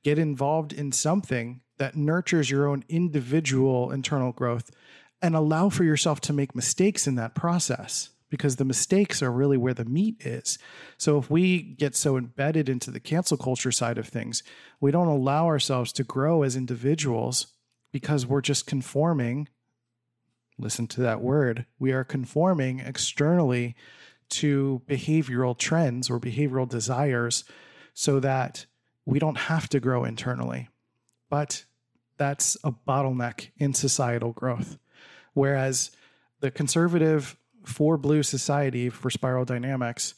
get 0.06 0.20
involved 0.20 0.72
in 0.72 0.92
something 0.92 1.62
that 1.80 1.98
nurtures 1.98 2.52
your 2.52 2.68
own 2.68 2.86
individual 2.88 3.92
internal 3.92 4.32
growth 4.32 4.70
and 5.20 5.36
allow 5.36 5.68
for 5.68 5.84
yourself 5.84 6.22
to 6.22 6.32
make 6.32 6.56
mistakes 6.56 7.08
in 7.08 7.16
that 7.16 7.34
process 7.34 8.12
because 8.30 8.58
the 8.58 8.66
mistakes 8.66 9.24
are 9.24 9.32
really 9.32 9.58
where 9.58 9.74
the 9.74 9.84
meat 9.84 10.16
is. 10.24 10.60
So 11.00 11.18
if 11.18 11.32
we 11.32 11.60
get 11.60 11.96
so 11.96 12.18
embedded 12.18 12.70
into 12.70 12.92
the 12.92 13.00
cancel 13.00 13.36
culture 13.36 13.72
side 13.72 13.98
of 13.98 14.08
things, 14.08 14.44
we 14.80 14.92
don't 14.92 15.08
allow 15.08 15.48
ourselves 15.48 15.92
to 15.94 16.04
grow 16.04 16.44
as 16.44 16.56
individuals 16.56 17.48
because 17.92 18.28
we're 18.28 18.42
just 18.42 18.68
conforming. 18.68 19.48
Listen 20.60 20.86
to 20.88 21.02
that 21.02 21.22
word. 21.22 21.66
We 21.80 21.94
are 21.94 22.04
conforming 22.04 22.80
externally 22.80 23.76
to 24.30 24.82
behavioral 24.88 25.58
trends 25.58 26.10
or 26.10 26.20
behavioral 26.20 26.68
desires 26.68 27.44
so 27.94 28.20
that 28.20 28.66
we 29.06 29.20
don't 29.20 29.38
have 29.38 29.70
to 29.70 29.80
grow 29.80 30.04
internally. 30.04 30.70
But 31.30 31.66
that's 32.18 32.58
a 32.64 32.72
bottleneck 32.72 33.50
in 33.58 33.74
societal 33.74 34.32
growth. 34.32 34.78
Whereas 35.34 35.92
the 36.40 36.52
conservative 36.52 37.38
for 37.64 37.98
blue 37.98 38.24
society 38.24 38.90
for 38.90 39.10
spiral 39.10 39.46
dynamics 39.46 40.16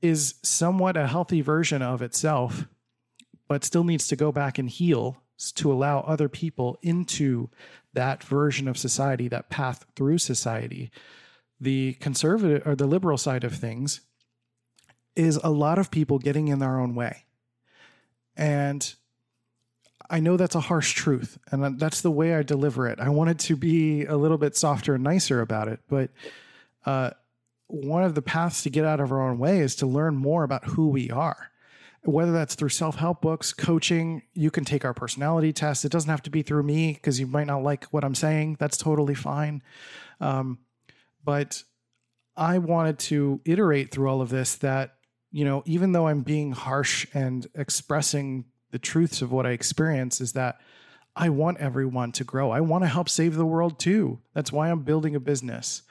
is 0.00 0.34
somewhat 0.42 0.96
a 0.96 1.06
healthy 1.06 1.40
version 1.40 1.82
of 1.82 2.02
itself, 2.02 2.66
but 3.48 3.64
still 3.64 3.84
needs 3.84 4.08
to 4.08 4.16
go 4.16 4.32
back 4.32 4.58
and 4.58 4.68
heal 4.68 5.18
to 5.54 5.72
allow 5.72 6.00
other 6.00 6.28
people 6.28 6.78
into 6.82 7.50
that 7.94 8.22
version 8.22 8.68
of 8.68 8.78
society, 8.78 9.28
that 9.28 9.50
path 9.50 9.84
through 9.96 10.18
society. 10.18 10.90
The 11.62 11.94
conservative 11.94 12.66
or 12.66 12.74
the 12.74 12.86
liberal 12.88 13.16
side 13.16 13.44
of 13.44 13.54
things 13.54 14.00
is 15.14 15.36
a 15.36 15.50
lot 15.50 15.78
of 15.78 15.92
people 15.92 16.18
getting 16.18 16.48
in 16.48 16.58
their 16.58 16.80
own 16.80 16.96
way. 16.96 17.24
And 18.36 18.92
I 20.10 20.18
know 20.18 20.36
that's 20.36 20.56
a 20.56 20.60
harsh 20.60 20.92
truth, 20.92 21.38
and 21.52 21.78
that's 21.78 22.00
the 22.00 22.10
way 22.10 22.34
I 22.34 22.42
deliver 22.42 22.88
it. 22.88 22.98
I 22.98 23.10
wanted 23.10 23.38
to 23.40 23.54
be 23.54 24.04
a 24.06 24.16
little 24.16 24.38
bit 24.38 24.56
softer 24.56 24.96
and 24.96 25.04
nicer 25.04 25.40
about 25.40 25.68
it, 25.68 25.78
but 25.88 26.10
uh, 26.84 27.10
one 27.68 28.02
of 28.02 28.16
the 28.16 28.22
paths 28.22 28.64
to 28.64 28.70
get 28.70 28.84
out 28.84 28.98
of 28.98 29.12
our 29.12 29.22
own 29.22 29.38
way 29.38 29.60
is 29.60 29.76
to 29.76 29.86
learn 29.86 30.16
more 30.16 30.42
about 30.42 30.64
who 30.64 30.88
we 30.88 31.10
are. 31.10 31.52
Whether 32.04 32.32
that's 32.32 32.56
through 32.56 32.70
self 32.70 32.96
help 32.96 33.22
books, 33.22 33.52
coaching, 33.52 34.22
you 34.34 34.50
can 34.50 34.64
take 34.64 34.84
our 34.84 34.92
personality 34.92 35.52
test. 35.52 35.84
It 35.84 35.92
doesn't 35.92 36.10
have 36.10 36.22
to 36.22 36.30
be 36.30 36.42
through 36.42 36.64
me 36.64 36.94
because 36.94 37.20
you 37.20 37.28
might 37.28 37.46
not 37.46 37.62
like 37.62 37.84
what 37.84 38.02
I'm 38.02 38.16
saying. 38.16 38.56
That's 38.58 38.76
totally 38.76 39.14
fine. 39.14 39.62
Um, 40.20 40.58
but 41.24 41.62
I 42.36 42.58
wanted 42.58 42.98
to 43.00 43.40
iterate 43.44 43.90
through 43.90 44.08
all 44.08 44.20
of 44.20 44.30
this 44.30 44.56
that, 44.56 44.96
you 45.30 45.44
know, 45.44 45.62
even 45.66 45.92
though 45.92 46.08
I'm 46.08 46.22
being 46.22 46.52
harsh 46.52 47.06
and 47.14 47.46
expressing 47.54 48.46
the 48.70 48.78
truths 48.78 49.22
of 49.22 49.32
what 49.32 49.46
I 49.46 49.50
experience, 49.50 50.20
is 50.20 50.32
that 50.32 50.60
I 51.14 51.28
want 51.28 51.58
everyone 51.58 52.12
to 52.12 52.24
grow. 52.24 52.50
I 52.50 52.60
want 52.60 52.84
to 52.84 52.88
help 52.88 53.08
save 53.08 53.34
the 53.34 53.44
world 53.44 53.78
too. 53.78 54.20
That's 54.34 54.50
why 54.50 54.70
I'm 54.70 54.82
building 54.82 55.14
a 55.14 55.20
business 55.20 55.82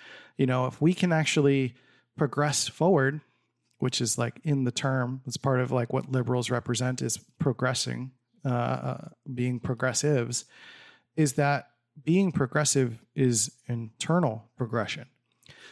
you 0.41 0.48
know, 0.48 0.65
if 0.65 0.82
we 0.82 0.96
can 0.96 1.13
actually 1.13 1.76
progress 2.17 2.67
forward, 2.67 3.22
which 3.78 4.02
is 4.02 4.17
like 4.17 4.39
in 4.44 4.63
the 4.63 4.72
term, 4.72 5.22
it's 5.28 5.38
part 5.38 5.60
of 5.60 5.72
like 5.72 5.94
what 5.94 6.12
liberals 6.12 6.50
represent 6.50 7.00
is 7.02 7.20
progressing, 7.39 8.10
uh, 8.44 8.50
uh, 8.50 9.08
being 9.32 9.60
progressives, 9.60 10.46
is 11.15 11.34
that 11.34 11.67
being 12.04 12.32
progressive 12.32 12.98
is 13.15 13.52
internal 13.67 14.50
progression. 14.58 15.06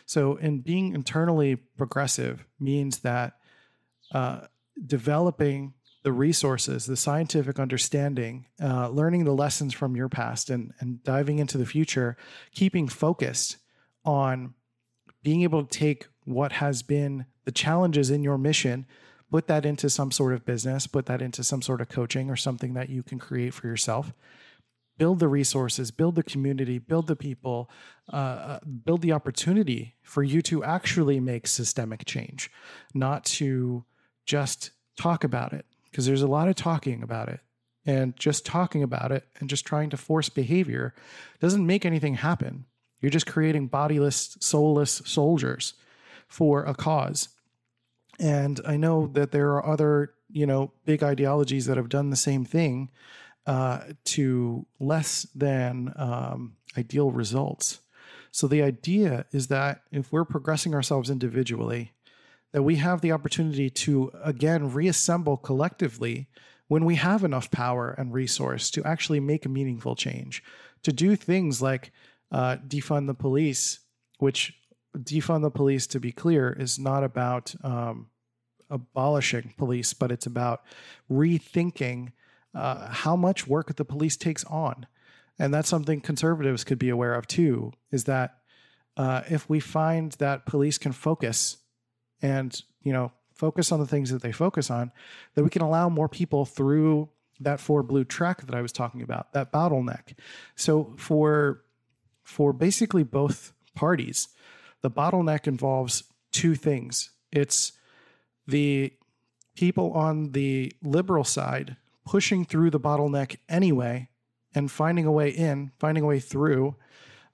So, 0.09 0.37
in 0.37 0.61
being 0.61 0.95
internally 0.95 1.55
progressive 1.55 2.43
means 2.59 3.01
that 3.01 3.33
uh, 4.11 4.47
developing 4.83 5.75
the 6.01 6.11
resources, 6.11 6.87
the 6.87 6.97
scientific 6.97 7.59
understanding, 7.59 8.47
uh, 8.59 8.89
learning 8.89 9.25
the 9.25 9.35
lessons 9.35 9.71
from 9.71 9.95
your 9.95 10.09
past, 10.09 10.49
and 10.49 10.73
and 10.79 11.03
diving 11.03 11.37
into 11.37 11.59
the 11.59 11.65
future, 11.67 12.17
keeping 12.55 12.87
focused 12.87 13.57
on 14.03 14.55
being 15.21 15.43
able 15.43 15.63
to 15.63 15.69
take 15.69 16.07
what 16.23 16.53
has 16.53 16.81
been 16.81 17.27
the 17.45 17.51
challenges 17.51 18.09
in 18.09 18.23
your 18.23 18.39
mission, 18.39 18.87
put 19.29 19.45
that 19.45 19.63
into 19.63 19.91
some 19.91 20.11
sort 20.11 20.33
of 20.33 20.43
business, 20.43 20.87
put 20.87 21.05
that 21.05 21.21
into 21.21 21.43
some 21.43 21.61
sort 21.61 21.81
of 21.81 21.89
coaching 21.89 22.31
or 22.31 22.35
something 22.35 22.73
that 22.73 22.89
you 22.89 23.03
can 23.03 23.19
create 23.19 23.53
for 23.53 23.67
yourself. 23.67 24.11
Build 24.99 25.19
the 25.19 25.27
resources, 25.27 25.89
build 25.89 26.13
the 26.13 26.23
community, 26.23 26.77
build 26.77 27.07
the 27.07 27.15
people, 27.15 27.71
uh, 28.13 28.15
uh 28.15 28.59
build 28.85 29.01
the 29.01 29.13
opportunity 29.13 29.95
for 30.03 30.21
you 30.21 30.43
to 30.43 30.63
actually 30.63 31.19
make 31.19 31.47
systemic 31.47 32.05
change, 32.05 32.51
not 32.93 33.25
to 33.25 33.83
just 34.25 34.71
talk 34.95 35.23
about 35.23 35.53
it. 35.53 35.65
Because 35.89 36.05
there's 36.05 36.21
a 36.21 36.27
lot 36.27 36.47
of 36.47 36.55
talking 36.55 37.01
about 37.01 37.29
it. 37.29 37.39
And 37.85 38.15
just 38.15 38.45
talking 38.45 38.83
about 38.83 39.11
it 39.11 39.25
and 39.39 39.49
just 39.49 39.65
trying 39.65 39.89
to 39.89 39.97
force 39.97 40.29
behavior 40.29 40.93
doesn't 41.39 41.65
make 41.65 41.85
anything 41.85 42.15
happen. 42.15 42.65
You're 43.01 43.09
just 43.09 43.25
creating 43.25 43.67
bodiless, 43.67 44.37
soulless 44.39 45.01
soldiers 45.05 45.73
for 46.27 46.63
a 46.63 46.75
cause. 46.75 47.29
And 48.19 48.59
I 48.65 48.77
know 48.77 49.07
that 49.13 49.31
there 49.31 49.51
are 49.53 49.65
other, 49.65 50.13
you 50.29 50.45
know, 50.45 50.73
big 50.85 51.01
ideologies 51.01 51.65
that 51.65 51.77
have 51.77 51.89
done 51.89 52.09
the 52.09 52.15
same 52.15 52.45
thing 52.45 52.91
uh, 53.49 53.79
to 54.03 54.63
less 54.79 55.25
than 55.33 55.91
um, 55.95 56.53
ideal 56.77 57.09
results. 57.09 57.79
So 58.29 58.45
the 58.45 58.61
idea 58.61 59.25
is 59.31 59.47
that 59.47 59.81
if 59.91 60.11
we're 60.11 60.23
progressing 60.23 60.75
ourselves 60.75 61.09
individually, 61.09 61.93
that 62.51 62.61
we 62.61 62.75
have 62.75 63.01
the 63.01 63.11
opportunity 63.11 63.71
to 63.71 64.11
again 64.23 64.71
reassemble 64.71 65.35
collectively 65.35 66.29
when 66.67 66.85
we 66.85 66.93
have 66.97 67.23
enough 67.23 67.49
power 67.49 67.89
and 67.97 68.13
resource 68.13 68.69
to 68.69 68.83
actually 68.83 69.19
make 69.19 69.47
a 69.47 69.49
meaningful 69.49 69.95
change, 69.95 70.43
to 70.83 70.93
do 70.93 71.15
things 71.15 71.59
like 71.59 71.91
uh, 72.31 72.57
defund 72.67 73.07
the 73.07 73.15
police, 73.15 73.79
which 74.19 74.53
defund 74.95 75.41
the 75.41 75.49
police, 75.49 75.87
to 75.87 75.99
be 75.99 76.11
clear, 76.11 76.53
is 76.53 76.77
not 76.77 77.03
about 77.03 77.55
um, 77.63 78.09
abolishing 78.69 79.55
police, 79.57 79.91
but 79.93 80.11
it's 80.11 80.27
about 80.27 80.61
rethinking 81.11 82.11
uh, 82.53 82.89
how 82.89 83.15
much 83.15 83.47
work 83.47 83.75
the 83.75 83.85
police 83.85 84.17
takes 84.17 84.43
on. 84.45 84.85
And 85.37 85.53
that's 85.53 85.69
something 85.69 86.01
conservatives 86.01 86.63
could 86.63 86.79
be 86.79 86.89
aware 86.89 87.13
of 87.13 87.27
too, 87.27 87.71
is 87.91 88.05
that 88.05 88.37
uh, 88.97 89.21
if 89.29 89.49
we 89.49 89.59
find 89.59 90.11
that 90.13 90.45
police 90.45 90.77
can 90.77 90.91
focus 90.91 91.57
and, 92.21 92.61
you 92.83 92.91
know, 92.91 93.11
focus 93.33 93.71
on 93.71 93.79
the 93.79 93.87
things 93.87 94.11
that 94.11 94.21
they 94.21 94.33
focus 94.33 94.69
on, 94.69 94.91
that 95.35 95.43
we 95.43 95.49
can 95.49 95.61
allow 95.61 95.87
more 95.87 96.09
people 96.09 96.45
through 96.45 97.07
that 97.39 97.61
four 97.61 97.83
blue 97.83 98.03
track 98.03 98.45
that 98.45 98.55
I 98.55 98.61
was 98.61 98.73
talking 98.73 99.01
about, 99.01 99.31
that 99.31 99.51
bottleneck. 99.51 100.15
So 100.55 100.93
for 100.97 101.61
for 102.29 102.53
basically 102.53 103.03
both 103.03 103.53
parties. 103.73 104.27
The 104.81 104.91
bottleneck 104.91 105.47
involves 105.47 106.03
two 106.31 106.53
things 106.53 107.09
it's 107.31 107.71
the 108.45 108.93
people 109.55 109.91
on 109.93 110.31
the 110.31 110.71
liberal 110.83 111.23
side 111.23 111.75
pushing 112.09 112.43
through 112.43 112.71
the 112.71 112.79
bottleneck 112.79 113.37
anyway 113.47 114.09
and 114.55 114.71
finding 114.71 115.05
a 115.05 115.11
way 115.11 115.29
in, 115.29 115.71
finding 115.77 116.03
a 116.03 116.07
way 116.07 116.19
through. 116.19 116.75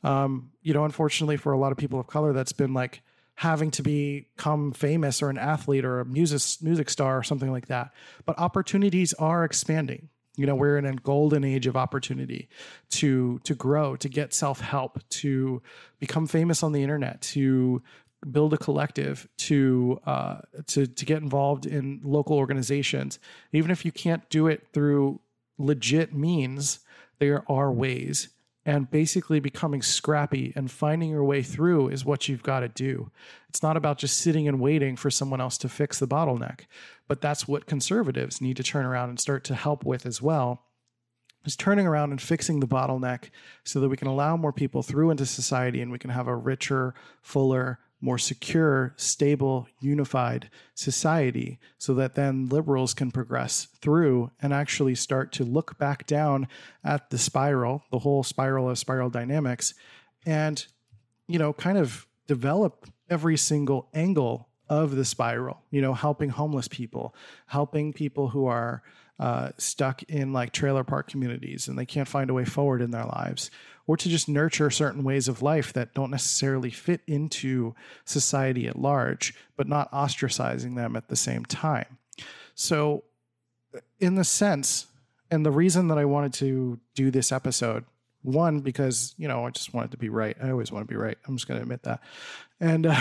Um, 0.03 0.51
you 0.61 0.73
know, 0.73 0.83
unfortunately, 0.83 1.37
for 1.37 1.53
a 1.53 1.57
lot 1.57 1.71
of 1.71 1.77
people 1.77 1.97
of 1.97 2.07
color, 2.07 2.33
that's 2.33 2.51
been 2.51 2.73
like 2.73 3.01
having 3.35 3.71
to 3.71 3.81
become 3.81 4.73
famous 4.73 5.21
or 5.21 5.29
an 5.29 5.37
athlete 5.37 5.85
or 5.85 6.01
a 6.01 6.05
music 6.05 6.61
music 6.61 6.89
star 6.89 7.17
or 7.17 7.23
something 7.23 7.53
like 7.53 7.67
that. 7.67 7.91
But 8.25 8.37
opportunities 8.37 9.13
are 9.13 9.45
expanding 9.45 10.09
you 10.37 10.45
know 10.45 10.55
we're 10.55 10.77
in 10.77 10.85
a 10.85 10.93
golden 10.93 11.43
age 11.43 11.67
of 11.67 11.77
opportunity 11.77 12.49
to 12.89 13.39
to 13.43 13.55
grow 13.55 13.95
to 13.95 14.09
get 14.09 14.33
self-help 14.33 14.99
to 15.09 15.61
become 15.99 16.27
famous 16.27 16.63
on 16.63 16.71
the 16.71 16.83
internet 16.83 17.21
to 17.21 17.81
build 18.31 18.53
a 18.53 18.57
collective 18.57 19.27
to 19.37 19.99
uh, 20.05 20.37
to 20.67 20.87
to 20.87 21.05
get 21.05 21.21
involved 21.21 21.65
in 21.65 21.99
local 22.03 22.37
organizations 22.37 23.19
even 23.53 23.71
if 23.71 23.85
you 23.85 23.91
can't 23.91 24.27
do 24.29 24.47
it 24.47 24.67
through 24.73 25.19
legit 25.57 26.13
means 26.13 26.79
there 27.19 27.43
are 27.49 27.71
ways 27.71 28.29
and 28.65 28.89
basically 28.89 29.39
becoming 29.39 29.81
scrappy 29.81 30.51
and 30.55 30.71
finding 30.71 31.11
your 31.11 31.23
way 31.23 31.43
through 31.43 31.89
is 31.89 32.03
what 32.03 32.27
you've 32.27 32.41
got 32.41 32.61
to 32.61 32.67
do. 32.67 33.11
It's 33.47 33.61
not 33.61 33.77
about 33.77 33.99
just 33.99 34.17
sitting 34.17 34.47
and 34.47 34.59
waiting 34.59 34.95
for 34.95 35.11
someone 35.11 35.39
else 35.39 35.57
to 35.59 35.69
fix 35.69 35.99
the 35.99 36.07
bottleneck, 36.07 36.61
but 37.07 37.21
that's 37.21 37.47
what 37.47 37.67
conservatives 37.67 38.41
need 38.41 38.57
to 38.57 38.63
turn 38.63 38.85
around 38.85 39.09
and 39.09 39.19
start 39.19 39.43
to 39.45 39.55
help 39.55 39.85
with 39.85 40.05
as 40.05 40.19
well 40.21 40.63
is 41.45 41.55
turning 41.55 41.85
around 41.85 42.09
and 42.09 42.19
fixing 42.19 42.59
the 42.59 42.67
bottleneck 42.67 43.29
so 43.63 43.79
that 43.79 43.89
we 43.89 43.97
can 43.97 44.07
allow 44.07 44.35
more 44.35 44.51
people 44.51 44.81
through 44.81 45.11
into 45.11 45.27
society 45.27 45.79
and 45.79 45.91
we 45.91 45.99
can 45.99 46.09
have 46.09 46.27
a 46.27 46.35
richer, 46.35 46.95
fuller, 47.21 47.79
more 48.01 48.17
secure, 48.17 48.93
stable, 48.97 49.67
unified 49.79 50.49
society 50.73 51.59
so 51.77 51.93
that 51.93 52.15
then 52.15 52.47
liberals 52.47 52.93
can 52.93 53.11
progress 53.11 53.67
through 53.81 54.31
and 54.41 54.53
actually 54.53 54.95
start 54.95 55.31
to 55.31 55.43
look 55.43 55.77
back 55.77 56.05
down 56.05 56.47
at 56.83 57.09
the 57.09 57.17
spiral, 57.17 57.83
the 57.91 57.99
whole 57.99 58.23
spiral 58.23 58.69
of 58.69 58.77
spiral 58.77 59.09
dynamics, 59.09 59.73
and, 60.25 60.65
you 61.27 61.39
know, 61.39 61.53
kind 61.53 61.77
of 61.77 62.05
develop 62.27 62.85
every 63.09 63.37
single 63.37 63.87
angle 63.93 64.49
of 64.67 64.95
the 64.95 65.05
spiral, 65.05 65.61
you 65.69 65.81
know, 65.81 65.93
helping 65.93 66.29
homeless 66.29 66.67
people, 66.67 67.15
helping 67.47 67.93
people 67.93 68.29
who 68.29 68.45
are 68.45 68.81
uh, 69.19 69.49
stuck 69.57 70.03
in 70.03 70.33
like 70.33 70.51
trailer 70.51 70.83
park 70.83 71.07
communities 71.07 71.67
and 71.67 71.77
they 71.77 71.85
can't 71.85 72.07
find 72.07 72.29
a 72.29 72.33
way 72.33 72.45
forward 72.45 72.81
in 72.81 72.91
their 72.91 73.05
lives, 73.05 73.49
or 73.87 73.95
to 73.95 74.09
just 74.09 74.27
nurture 74.27 74.69
certain 74.69 75.03
ways 75.03 75.27
of 75.27 75.41
life 75.41 75.71
that 75.73 75.93
don't 75.93 76.11
necessarily 76.11 76.69
fit 76.69 77.01
into 77.07 77.75
society 78.03 78.67
at 78.67 78.79
large, 78.79 79.33
but 79.55 79.67
not 79.67 79.91
ostracizing 79.91 80.75
them 80.75 80.95
at 80.95 81.07
the 81.07 81.15
same 81.15 81.45
time. 81.45 81.97
So, 82.55 83.03
in 83.99 84.15
the 84.15 84.23
sense, 84.23 84.87
and 85.29 85.45
the 85.45 85.51
reason 85.51 85.87
that 85.89 85.97
I 85.97 86.05
wanted 86.05 86.33
to 86.35 86.79
do 86.93 87.11
this 87.11 87.31
episode 87.31 87.85
one, 88.25 88.59
because, 88.59 89.13
you 89.17 89.27
know, 89.27 89.45
I 89.45 89.49
just 89.51 89.73
wanted 89.73 89.91
to 89.91 89.97
be 89.97 90.09
right. 90.09 90.35
I 90.41 90.49
always 90.49 90.71
want 90.71 90.87
to 90.87 90.91
be 90.91 90.97
right. 90.97 91.17
I'm 91.27 91.37
just 91.37 91.47
going 91.47 91.59
to 91.59 91.63
admit 91.63 91.83
that. 91.83 92.01
And 92.59 92.85
uh, 92.85 92.95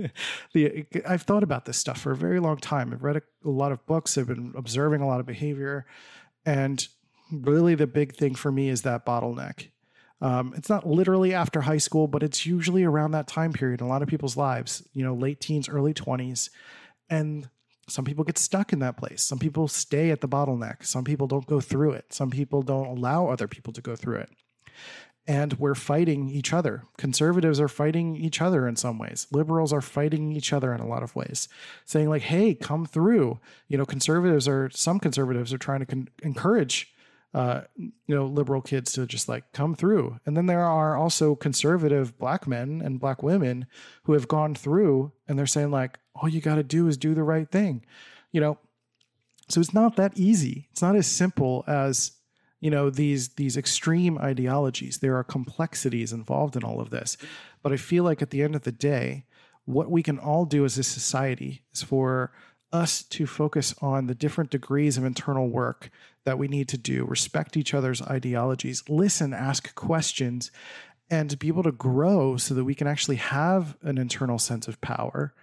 the 0.52 0.86
I've 1.06 1.22
thought 1.22 1.42
about 1.42 1.64
this 1.64 1.78
stuff 1.78 2.00
for 2.00 2.12
a 2.12 2.16
very 2.16 2.40
long 2.40 2.58
time. 2.58 2.92
I've 2.92 3.02
read 3.02 3.16
a, 3.16 3.22
a 3.44 3.50
lot 3.50 3.72
of 3.72 3.84
books. 3.86 4.16
I've 4.18 4.28
been 4.28 4.52
observing 4.56 5.00
a 5.00 5.06
lot 5.06 5.20
of 5.20 5.26
behavior. 5.26 5.86
And 6.44 6.86
really, 7.30 7.74
the 7.74 7.86
big 7.86 8.14
thing 8.14 8.34
for 8.34 8.52
me 8.52 8.68
is 8.68 8.82
that 8.82 9.06
bottleneck. 9.06 9.68
Um, 10.20 10.54
it's 10.56 10.68
not 10.68 10.86
literally 10.86 11.34
after 11.34 11.62
high 11.62 11.78
school, 11.78 12.06
but 12.06 12.22
it's 12.22 12.46
usually 12.46 12.84
around 12.84 13.10
that 13.10 13.26
time 13.26 13.52
period 13.52 13.80
in 13.80 13.86
a 13.86 13.88
lot 13.88 14.02
of 14.02 14.08
people's 14.08 14.36
lives, 14.36 14.86
you 14.92 15.02
know, 15.02 15.14
late 15.14 15.40
teens, 15.40 15.68
early 15.68 15.92
20s. 15.92 16.48
And 17.10 17.48
some 17.88 18.04
people 18.04 18.22
get 18.22 18.38
stuck 18.38 18.72
in 18.72 18.78
that 18.78 18.96
place. 18.96 19.22
Some 19.22 19.40
people 19.40 19.66
stay 19.66 20.10
at 20.10 20.20
the 20.20 20.28
bottleneck. 20.28 20.84
Some 20.84 21.02
people 21.02 21.26
don't 21.26 21.46
go 21.46 21.60
through 21.60 21.92
it. 21.92 22.12
Some 22.12 22.30
people 22.30 22.62
don't 22.62 22.86
allow 22.86 23.28
other 23.28 23.48
people 23.48 23.72
to 23.72 23.80
go 23.80 23.96
through 23.96 24.18
it 24.18 24.30
and 25.26 25.54
we're 25.54 25.74
fighting 25.74 26.28
each 26.28 26.52
other. 26.52 26.84
Conservatives 26.96 27.60
are 27.60 27.68
fighting 27.68 28.16
each 28.16 28.40
other 28.40 28.66
in 28.66 28.74
some 28.74 28.98
ways. 28.98 29.26
Liberals 29.30 29.72
are 29.72 29.80
fighting 29.80 30.32
each 30.32 30.52
other 30.52 30.74
in 30.74 30.80
a 30.80 30.86
lot 30.86 31.02
of 31.02 31.14
ways, 31.14 31.48
saying 31.84 32.08
like, 32.08 32.22
"Hey, 32.22 32.54
come 32.54 32.86
through." 32.86 33.38
You 33.68 33.78
know, 33.78 33.86
conservatives 33.86 34.48
are 34.48 34.68
some 34.70 34.98
conservatives 34.98 35.52
are 35.52 35.58
trying 35.58 35.80
to 35.80 35.86
con- 35.86 36.08
encourage, 36.22 36.92
uh, 37.34 37.62
you 37.76 37.92
know, 38.08 38.26
liberal 38.26 38.60
kids 38.60 38.92
to 38.92 39.06
just 39.06 39.28
like 39.28 39.52
come 39.52 39.76
through. 39.76 40.18
And 40.26 40.36
then 40.36 40.46
there 40.46 40.64
are 40.64 40.96
also 40.96 41.36
conservative 41.36 42.18
black 42.18 42.48
men 42.48 42.82
and 42.84 43.00
black 43.00 43.22
women 43.22 43.66
who 44.04 44.14
have 44.14 44.26
gone 44.26 44.54
through, 44.56 45.12
and 45.28 45.38
they're 45.38 45.46
saying 45.46 45.70
like, 45.70 46.00
"All 46.16 46.28
you 46.28 46.40
got 46.40 46.56
to 46.56 46.64
do 46.64 46.88
is 46.88 46.96
do 46.96 47.14
the 47.14 47.22
right 47.22 47.48
thing," 47.48 47.84
you 48.32 48.40
know. 48.40 48.58
So 49.48 49.60
it's 49.60 49.74
not 49.74 49.96
that 49.96 50.16
easy. 50.16 50.68
It's 50.72 50.82
not 50.82 50.96
as 50.96 51.06
simple 51.06 51.62
as 51.68 52.12
you 52.62 52.70
know 52.70 52.88
these 52.88 53.30
these 53.30 53.56
extreme 53.56 54.16
ideologies. 54.18 54.98
There 54.98 55.16
are 55.16 55.24
complexities 55.24 56.12
involved 56.12 56.56
in 56.56 56.64
all 56.64 56.80
of 56.80 56.90
this. 56.90 57.18
But 57.62 57.72
i 57.72 57.76
feel 57.76 58.04
like 58.04 58.22
at 58.22 58.30
the 58.30 58.42
end 58.42 58.54
of 58.56 58.62
the 58.62 58.72
day 58.72 59.24
what 59.64 59.90
we 59.90 60.02
can 60.02 60.18
all 60.18 60.44
do 60.44 60.64
as 60.64 60.78
a 60.78 60.82
society 60.82 61.62
is 61.72 61.82
for 61.82 62.32
us 62.72 63.02
to 63.02 63.26
focus 63.26 63.74
on 63.80 64.06
the 64.06 64.14
different 64.14 64.50
degrees 64.50 64.96
of 64.96 65.04
internal 65.04 65.48
work 65.48 65.90
that 66.24 66.38
we 66.38 66.48
need 66.48 66.68
to 66.68 66.78
do 66.78 67.04
respect 67.04 67.56
each 67.56 67.74
other's 67.74 68.02
ideologies 68.02 68.82
listen 68.88 69.32
ask 69.32 69.74
questions 69.74 70.50
and 71.10 71.38
be 71.38 71.48
able 71.48 71.62
to 71.62 71.70
grow 71.72 72.36
so 72.36 72.54
that 72.54 72.64
we 72.64 72.74
can 72.74 72.86
actually 72.86 73.16
have 73.16 73.76
an 73.82 73.98
internal 73.98 74.38
sense 74.38 74.66
of 74.66 74.80
power 74.80 75.34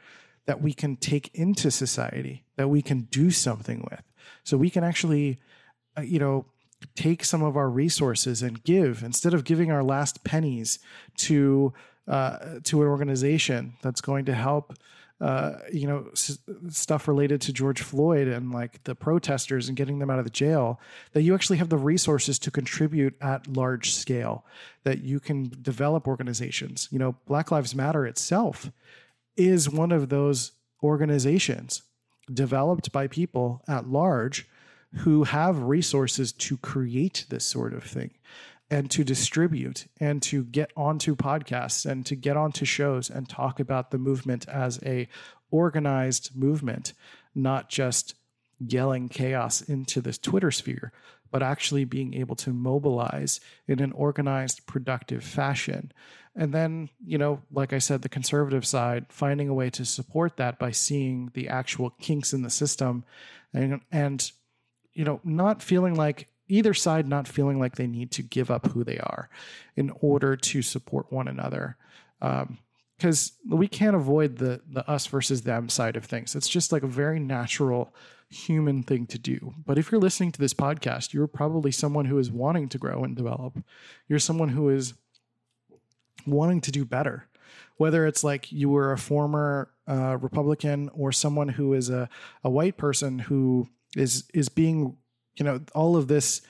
that 0.47 0.61
we 0.61 0.73
can 0.73 0.95
take 0.95 1.29
into 1.35 1.69
society 1.69 2.43
that 2.57 2.67
we 2.67 2.81
can 2.81 3.01
do 3.11 3.29
something 3.29 3.87
with. 3.91 4.01
So 4.43 4.57
we 4.57 4.71
can 4.71 4.83
actually 4.83 5.39
uh, 5.97 6.01
you 6.01 6.19
know 6.19 6.45
take 6.95 7.23
some 7.23 7.43
of 7.43 7.57
our 7.57 7.69
resources 7.69 8.41
and 8.41 8.63
give 8.63 9.03
instead 9.03 9.33
of 9.33 9.43
giving 9.43 9.71
our 9.71 9.83
last 9.83 10.23
pennies 10.23 10.79
to 11.17 11.73
uh, 12.07 12.59
to 12.63 12.81
an 12.81 12.87
organization 12.87 13.73
that's 13.81 14.01
going 14.01 14.25
to 14.25 14.33
help 14.33 14.73
uh, 15.21 15.55
you 15.71 15.85
know 15.85 16.07
s- 16.13 16.39
stuff 16.69 17.07
related 17.07 17.41
to 17.41 17.53
George 17.53 17.81
Floyd 17.81 18.27
and 18.27 18.51
like 18.51 18.83
the 18.85 18.95
protesters 18.95 19.67
and 19.67 19.77
getting 19.77 19.99
them 19.99 20.09
out 20.09 20.17
of 20.17 20.25
the 20.25 20.31
jail 20.31 20.79
that 21.11 21.23
you 21.23 21.35
actually 21.35 21.57
have 21.57 21.69
the 21.69 21.77
resources 21.77 22.39
to 22.39 22.51
contribute 22.51 23.15
at 23.21 23.47
large 23.47 23.91
scale 23.91 24.45
that 24.83 25.03
you 25.03 25.19
can 25.19 25.51
develop 25.61 26.07
organizations. 26.07 26.87
You 26.91 26.99
know 26.99 27.15
Black 27.27 27.51
Lives 27.51 27.75
Matter 27.75 28.05
itself 28.05 28.71
is 29.35 29.69
one 29.69 29.91
of 29.91 30.09
those 30.09 30.53
organizations 30.81 31.83
developed 32.33 32.91
by 32.91 33.07
people 33.07 33.61
at 33.67 33.89
large 33.89 34.47
who 34.95 35.23
have 35.23 35.61
resources 35.63 36.31
to 36.31 36.57
create 36.57 37.25
this 37.29 37.45
sort 37.45 37.73
of 37.73 37.83
thing 37.83 38.11
and 38.71 38.89
to 38.91 39.03
distribute 39.03 39.87
and 39.99 40.21
to 40.21 40.43
get 40.43 40.71
onto 40.75 41.15
podcasts 41.15 41.89
and 41.89 42.05
to 42.05 42.15
get 42.15 42.37
onto 42.37 42.65
shows 42.65 43.09
and 43.09 43.27
talk 43.27 43.59
about 43.59 43.91
the 43.91 43.97
movement 43.97 44.47
as 44.47 44.79
a 44.85 45.07
organized 45.51 46.35
movement 46.35 46.93
not 47.33 47.69
just 47.69 48.15
yelling 48.59 49.09
chaos 49.09 49.61
into 49.61 50.01
this 50.01 50.17
twitter 50.17 50.51
sphere 50.51 50.91
but 51.31 51.43
actually 51.43 51.85
being 51.85 52.13
able 52.13 52.35
to 52.35 52.51
mobilize 52.51 53.39
in 53.67 53.79
an 53.79 53.91
organized 53.91 54.65
productive 54.65 55.23
fashion. 55.23 55.91
And 56.35 56.53
then 56.53 56.89
you 57.05 57.17
know 57.17 57.41
like 57.51 57.73
i 57.73 57.79
said 57.79 58.01
the 58.01 58.09
conservative 58.09 58.65
side 58.65 59.05
finding 59.09 59.49
a 59.49 59.53
way 59.53 59.69
to 59.71 59.83
support 59.83 60.37
that 60.37 60.57
by 60.57 60.71
seeing 60.71 61.31
the 61.33 61.49
actual 61.49 61.89
kinks 61.99 62.33
in 62.33 62.43
the 62.43 62.49
system 62.49 63.03
and 63.53 63.81
and 63.91 64.31
you 64.99 65.05
know, 65.05 65.21
not 65.23 65.63
feeling 65.63 65.95
like 65.95 66.27
either 66.49 66.73
side 66.73 67.07
not 67.07 67.25
feeling 67.25 67.57
like 67.57 67.77
they 67.77 67.87
need 67.87 68.11
to 68.11 68.21
give 68.21 68.51
up 68.51 68.67
who 68.67 68.83
they 68.83 68.97
are 68.97 69.29
in 69.77 69.91
order 70.01 70.35
to 70.35 70.61
support 70.61 71.09
one 71.09 71.29
another. 71.29 71.77
because 72.19 73.31
um, 73.49 73.57
we 73.57 73.65
can't 73.65 73.95
avoid 73.95 74.39
the 74.39 74.59
the 74.69 74.85
us 74.89 75.07
versus 75.07 75.43
them 75.43 75.69
side 75.69 75.95
of 75.95 76.03
things. 76.03 76.35
It's 76.35 76.49
just 76.49 76.73
like 76.73 76.83
a 76.83 76.87
very 76.87 77.17
natural 77.17 77.95
human 78.29 78.83
thing 78.83 79.07
to 79.07 79.17
do. 79.17 79.53
But 79.65 79.77
if 79.77 79.89
you're 79.89 80.01
listening 80.01 80.33
to 80.33 80.41
this 80.41 80.53
podcast, 80.53 81.13
you're 81.13 81.27
probably 81.27 81.71
someone 81.71 82.03
who 82.03 82.17
is 82.17 82.29
wanting 82.29 82.67
to 82.67 82.77
grow 82.77 83.05
and 83.05 83.15
develop. 83.15 83.57
You're 84.09 84.19
someone 84.19 84.49
who 84.49 84.67
is 84.67 84.95
wanting 86.27 86.59
to 86.59 86.73
do 86.73 86.83
better. 86.83 87.29
Whether 87.77 88.05
it's 88.05 88.25
like 88.25 88.51
you 88.51 88.67
were 88.67 88.91
a 88.91 88.97
former 88.97 89.71
uh, 89.87 90.17
Republican 90.17 90.89
or 90.93 91.13
someone 91.13 91.47
who 91.47 91.73
is 91.73 91.89
a, 91.89 92.09
a 92.43 92.49
white 92.49 92.75
person 92.75 93.17
who 93.17 93.69
is 93.95 94.25
is 94.33 94.49
being 94.49 94.97
you 95.35 95.45
know 95.45 95.61
all 95.73 95.95
of 95.95 96.07
this 96.07 96.41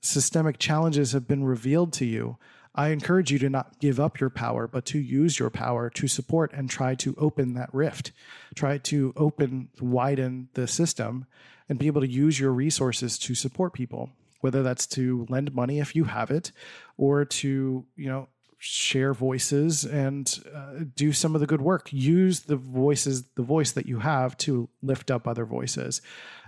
systemic 0.00 0.58
challenges 0.58 1.12
have 1.12 1.26
been 1.26 1.44
revealed 1.44 1.92
to 1.94 2.04
you. 2.04 2.38
I 2.74 2.88
encourage 2.88 3.32
you 3.32 3.40
to 3.40 3.50
not 3.50 3.80
give 3.80 3.98
up 3.98 4.20
your 4.20 4.30
power 4.30 4.68
but 4.68 4.84
to 4.86 4.98
use 4.98 5.38
your 5.38 5.50
power 5.50 5.90
to 5.90 6.06
support 6.06 6.52
and 6.52 6.70
try 6.70 6.94
to 6.96 7.14
open 7.18 7.54
that 7.54 7.72
rift. 7.72 8.12
Try 8.54 8.78
to 8.78 9.12
open 9.16 9.68
widen 9.80 10.48
the 10.54 10.68
system 10.68 11.26
and 11.68 11.78
be 11.78 11.88
able 11.88 12.00
to 12.02 12.08
use 12.08 12.38
your 12.38 12.52
resources 12.52 13.18
to 13.18 13.34
support 13.34 13.72
people 13.72 14.10
whether 14.40 14.62
that's 14.62 14.86
to 14.86 15.26
lend 15.28 15.54
money 15.54 15.80
if 15.80 15.94
you 15.96 16.04
have 16.04 16.30
it 16.30 16.52
or 16.96 17.24
to 17.24 17.84
you 17.96 18.08
know 18.08 18.28
share 18.58 19.14
voices 19.14 19.84
and 19.84 20.40
uh, 20.54 20.80
do 20.96 21.12
some 21.12 21.34
of 21.34 21.40
the 21.40 21.46
good 21.46 21.62
work. 21.62 21.88
Use 21.92 22.40
the 22.40 22.56
voices 22.56 23.24
the 23.36 23.42
voice 23.42 23.72
that 23.72 23.86
you 23.86 24.00
have 24.00 24.36
to 24.36 24.68
lift 24.82 25.10
up 25.10 25.26
other 25.26 25.44
voices. 25.44 26.02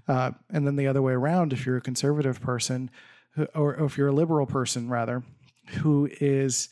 Uh, 0.09 0.33
and 0.51 0.67
then 0.67 0.77
the 0.77 0.89
other 0.89 1.03
way 1.03 1.13
around, 1.13 1.53
if 1.53 1.65
you're 1.65 1.77
a 1.77 1.81
conservative 1.81 2.41
person, 2.41 2.91
or, 3.55 3.75
if 3.85 3.97
you're 3.97 4.09
a 4.09 4.13
liberal 4.13 4.47
person 4.47 4.89
rather, 4.89 5.23
who 5.69 6.09
is, 6.21 6.69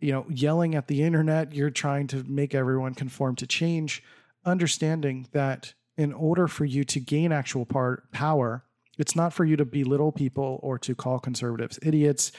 you 0.00 0.10
know, 0.10 0.26
yelling 0.28 0.74
at 0.74 0.88
the 0.88 1.02
internet, 1.02 1.54
you're 1.54 1.70
trying 1.70 2.08
to 2.08 2.24
make 2.24 2.54
everyone 2.54 2.94
conform 2.94 3.36
to 3.36 3.46
change, 3.46 4.02
understanding 4.44 5.28
that 5.32 5.74
in 5.96 6.12
order 6.12 6.48
for 6.48 6.64
you 6.64 6.82
to 6.82 6.98
gain 6.98 7.30
actual 7.30 7.64
part, 7.64 8.10
power, 8.10 8.64
it's 8.98 9.14
not 9.14 9.32
for 9.32 9.44
you 9.44 9.56
to 9.56 9.64
belittle 9.64 10.10
people 10.10 10.58
or 10.62 10.78
to 10.78 10.94
call 10.94 11.18
conservatives 11.18 11.78
idiots 11.82 12.32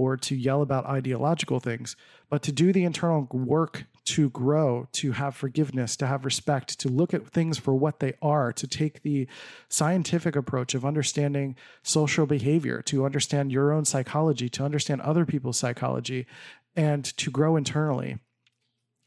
or 0.00 0.16
to 0.16 0.34
yell 0.34 0.62
about 0.62 0.86
ideological 0.86 1.60
things, 1.60 1.94
but 2.30 2.42
to 2.42 2.50
do 2.50 2.72
the 2.72 2.84
internal 2.84 3.28
work 3.30 3.84
to 4.06 4.30
grow, 4.30 4.88
to 4.92 5.12
have 5.12 5.36
forgiveness, 5.36 5.94
to 5.94 6.06
have 6.06 6.24
respect, 6.24 6.80
to 6.80 6.88
look 6.88 7.12
at 7.12 7.28
things 7.28 7.58
for 7.58 7.74
what 7.74 8.00
they 8.00 8.14
are, 8.22 8.50
to 8.50 8.66
take 8.66 9.02
the 9.02 9.28
scientific 9.68 10.36
approach 10.36 10.74
of 10.74 10.86
understanding 10.86 11.54
social 11.82 12.24
behavior, 12.24 12.80
to 12.80 13.04
understand 13.04 13.52
your 13.52 13.74
own 13.74 13.84
psychology, 13.84 14.48
to 14.48 14.64
understand 14.64 15.02
other 15.02 15.26
people's 15.26 15.58
psychology, 15.58 16.26
and 16.74 17.04
to 17.18 17.30
grow 17.30 17.56
internally. 17.56 18.16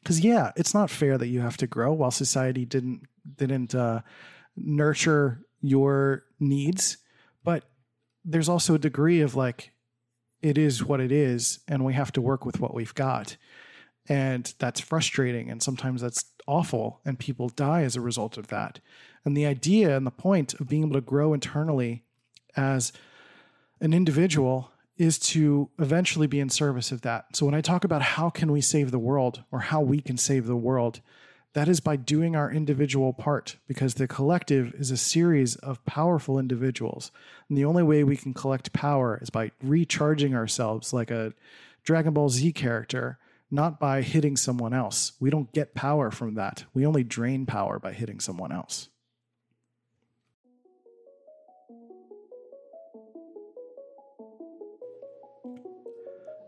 Because 0.04 0.20
yeah, 0.20 0.52
it's 0.56 0.76
not 0.76 0.92
fair 0.92 1.18
that 1.18 1.28
you 1.28 1.40
have 1.40 1.58
to 1.58 1.66
grow 1.66 1.92
while 1.92 2.12
society 2.12 2.66
didn't 2.66 3.08
didn't 3.36 3.74
uh, 3.74 4.02
nurture 4.56 5.44
your 5.60 6.26
needs, 6.40 6.98
but 7.44 7.64
there's 8.24 8.50
also 8.50 8.76
a 8.76 8.80
degree 8.80 9.22
of 9.22 9.36
like 9.36 9.73
it 10.44 10.58
is 10.58 10.84
what 10.84 11.00
it 11.00 11.12
is, 11.12 11.60
and 11.68 11.84
we 11.84 11.94
have 11.94 12.12
to 12.12 12.22
work 12.22 12.46
with 12.46 12.60
what 12.60 12.76
we've 12.76 12.94
got. 12.94 13.38
And 14.08 14.54
that's 14.60 14.82
frustrating. 14.82 15.50
And 15.50 15.64
sometimes 15.64 16.02
that's 16.02 16.26
awful. 16.46 17.00
And 17.06 17.18
people 17.18 17.48
die 17.48 17.84
as 17.84 17.96
a 17.96 18.02
result 18.02 18.38
of 18.38 18.48
that. 18.48 18.82
And 19.24 19.36
the 19.36 19.46
idea 19.46 19.96
and 19.96 20.06
the 20.06 20.12
point 20.12 20.54
of 20.56 20.68
being 20.68 20.84
able 20.84 20.96
to 20.96 21.02
grow 21.02 21.34
internally 21.34 22.04
as 22.58 22.92
an 23.80 23.94
individual 23.94 24.72
is 24.98 25.18
to 25.18 25.70
eventually 25.80 26.28
be 26.28 26.42
in 26.42 26.50
service 26.50 26.92
of 26.92 27.02
that. 27.02 27.26
So 27.34 27.46
when 27.46 27.56
I 27.56 27.62
talk 27.62 27.86
about 27.86 28.02
how 28.02 28.30
can 28.30 28.52
we 28.52 28.60
save 28.60 28.92
the 28.92 29.00
world 29.00 29.44
or 29.50 29.60
how 29.62 29.80
we 29.80 30.02
can 30.02 30.18
save 30.18 30.46
the 30.46 30.58
world, 30.58 31.00
that 31.54 31.70
is 31.70 31.80
by 31.80 31.96
doing 31.96 32.36
our 32.36 32.52
individual 32.52 33.14
part 33.14 33.58
because 33.68 33.94
the 33.94 34.08
collective 34.08 34.74
is 34.74 34.90
a 34.90 34.98
series 34.98 35.56
of 35.58 35.86
powerful 35.86 36.40
individuals. 36.40 37.12
And 37.48 37.58
the 37.58 37.66
only 37.66 37.84
way 37.84 38.04
we 38.04 38.18
can 38.18 38.34
collect 38.34 38.74
power 38.74 39.20
is 39.22 39.30
by 39.30 39.52
recharging 39.62 40.34
ourselves 40.34 40.94
like 40.94 41.12
a 41.12 41.34
Dragon 41.84 42.14
Ball 42.14 42.30
Z 42.30 42.54
character, 42.54 43.20
not 43.52 43.80
by 43.80 44.02
hitting 44.02 44.36
someone 44.36 44.74
else. 44.74 45.12
We 45.20 45.30
don't 45.30 45.52
get 45.52 45.76
power 45.76 46.10
from 46.10 46.34
that. 46.36 46.64
We 46.74 46.88
only 46.88 47.04
drain 47.04 47.46
power 47.46 47.78
by 47.78 47.94
hitting 47.94 48.20
someone 48.20 48.52
else. 48.52 48.90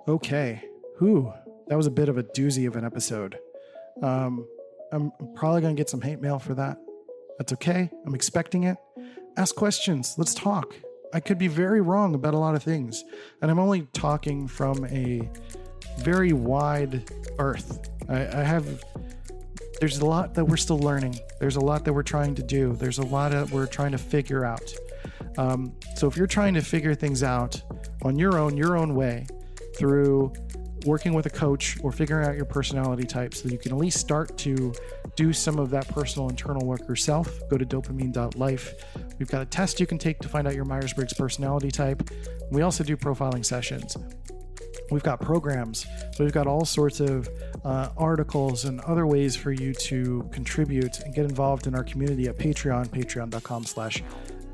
Okay. 0.07 0.63
Whew. 0.99 1.31
That 1.67 1.77
was 1.77 1.87
a 1.87 1.91
bit 1.91 2.09
of 2.09 2.17
a 2.17 2.23
doozy 2.23 2.67
of 2.67 2.75
an 2.75 2.85
episode. 2.85 3.37
Um, 4.01 4.47
I'm 4.91 5.11
probably 5.35 5.61
going 5.61 5.75
to 5.75 5.79
get 5.79 5.89
some 5.89 6.01
hate 6.01 6.21
mail 6.21 6.39
for 6.39 6.53
that. 6.55 6.77
That's 7.37 7.53
okay. 7.53 7.89
I'm 8.05 8.15
expecting 8.15 8.63
it. 8.63 8.77
Ask 9.37 9.55
questions. 9.55 10.15
Let's 10.17 10.33
talk. 10.33 10.75
I 11.13 11.19
could 11.19 11.37
be 11.37 11.47
very 11.47 11.81
wrong 11.81 12.15
about 12.15 12.33
a 12.33 12.37
lot 12.37 12.55
of 12.55 12.63
things. 12.63 13.03
And 13.41 13.51
I'm 13.51 13.59
only 13.59 13.87
talking 13.93 14.47
from 14.47 14.85
a 14.85 15.29
very 15.99 16.33
wide 16.33 17.09
earth. 17.39 17.89
I, 18.09 18.27
I 18.27 18.43
have, 18.43 18.83
there's 19.79 19.99
a 19.99 20.05
lot 20.05 20.33
that 20.35 20.45
we're 20.45 20.57
still 20.57 20.79
learning. 20.79 21.19
There's 21.39 21.55
a 21.55 21.61
lot 21.61 21.85
that 21.85 21.93
we're 21.93 22.03
trying 22.03 22.35
to 22.35 22.43
do. 22.43 22.73
There's 22.73 22.99
a 22.99 23.05
lot 23.05 23.31
that 23.31 23.49
we're 23.51 23.67
trying 23.67 23.91
to 23.91 23.97
figure 23.97 24.45
out. 24.45 24.73
Um, 25.37 25.73
so 25.95 26.07
if 26.07 26.15
you're 26.15 26.27
trying 26.27 26.53
to 26.53 26.61
figure 26.61 26.95
things 26.95 27.23
out 27.23 27.61
on 28.03 28.17
your 28.17 28.37
own, 28.37 28.55
your 28.55 28.77
own 28.77 28.95
way, 28.95 29.27
through 29.77 30.33
working 30.85 31.13
with 31.13 31.25
a 31.25 31.29
coach 31.29 31.77
or 31.83 31.91
figuring 31.91 32.27
out 32.27 32.35
your 32.35 32.45
personality 32.45 33.05
type 33.05 33.33
so 33.33 33.49
you 33.49 33.57
can 33.57 33.71
at 33.71 33.77
least 33.77 33.99
start 33.99 34.37
to 34.37 34.73
do 35.15 35.33
some 35.33 35.59
of 35.59 35.69
that 35.71 35.87
personal 35.89 36.29
internal 36.29 36.65
work 36.65 36.87
yourself. 36.87 37.39
Go 37.49 37.57
to 37.57 37.65
dopeamine.life. 37.65 38.73
We've 39.19 39.29
got 39.29 39.41
a 39.41 39.45
test 39.45 39.79
you 39.79 39.87
can 39.87 39.97
take 39.97 40.19
to 40.19 40.29
find 40.29 40.47
out 40.47 40.55
your 40.55 40.65
Myers 40.65 40.93
Briggs 40.93 41.13
personality 41.13 41.71
type. 41.71 42.09
We 42.51 42.61
also 42.61 42.83
do 42.83 42.95
profiling 42.97 43.45
sessions. 43.45 43.97
We've 44.91 45.03
got 45.03 45.19
programs. 45.19 45.87
So 46.13 46.23
we've 46.23 46.33
got 46.33 46.47
all 46.47 46.65
sorts 46.65 46.99
of 46.99 47.27
uh, 47.63 47.89
articles 47.97 48.65
and 48.65 48.79
other 48.81 49.07
ways 49.07 49.35
for 49.35 49.51
you 49.51 49.73
to 49.73 50.29
contribute 50.31 50.99
and 50.99 51.13
get 51.13 51.25
involved 51.25 51.65
in 51.67 51.75
our 51.75 51.83
community 51.83 52.27
at 52.27 52.37
Patreon, 52.37 52.89
patreon.com 52.89 53.65
slash 53.65 54.03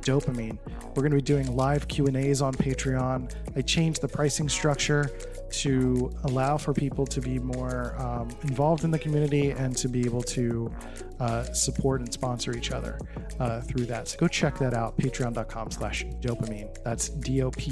dopeamine. 0.02 0.58
We're 0.96 1.04
going 1.04 1.12
to 1.12 1.18
be 1.18 1.22
doing 1.22 1.56
live 1.56 1.88
Q&As 1.88 2.42
on 2.42 2.54
Patreon. 2.54 3.34
I 3.56 3.62
changed 3.62 4.02
the 4.02 4.08
pricing 4.08 4.50
structure 4.50 5.12
to 5.52 6.12
allow 6.24 6.58
for 6.58 6.74
people 6.74 7.06
to 7.06 7.22
be 7.22 7.40
more 7.40 7.96
um, 8.00 8.30
involved 8.44 8.84
in 8.84 8.92
the 8.92 9.00
community 9.00 9.52
and 9.52 9.76
to 9.78 9.88
be 9.88 10.02
able 10.06 10.24
to 10.24 10.72
uh, 11.20 11.44
support 11.54 12.02
and 12.02 12.12
sponsor 12.12 12.56
each 12.56 12.72
other 12.72 13.00
uh, 13.40 13.62
through 13.62 13.86
that. 13.86 14.08
So 14.08 14.18
go 14.18 14.28
check 14.28 14.58
that 14.60 14.74
out, 14.74 14.98
patreon.com 14.98 15.72
slash 15.72 16.06
dopeamine. 16.20 16.76
That's 16.84 17.10
D-O-P-E-A-M-I-N-E. 17.10 17.70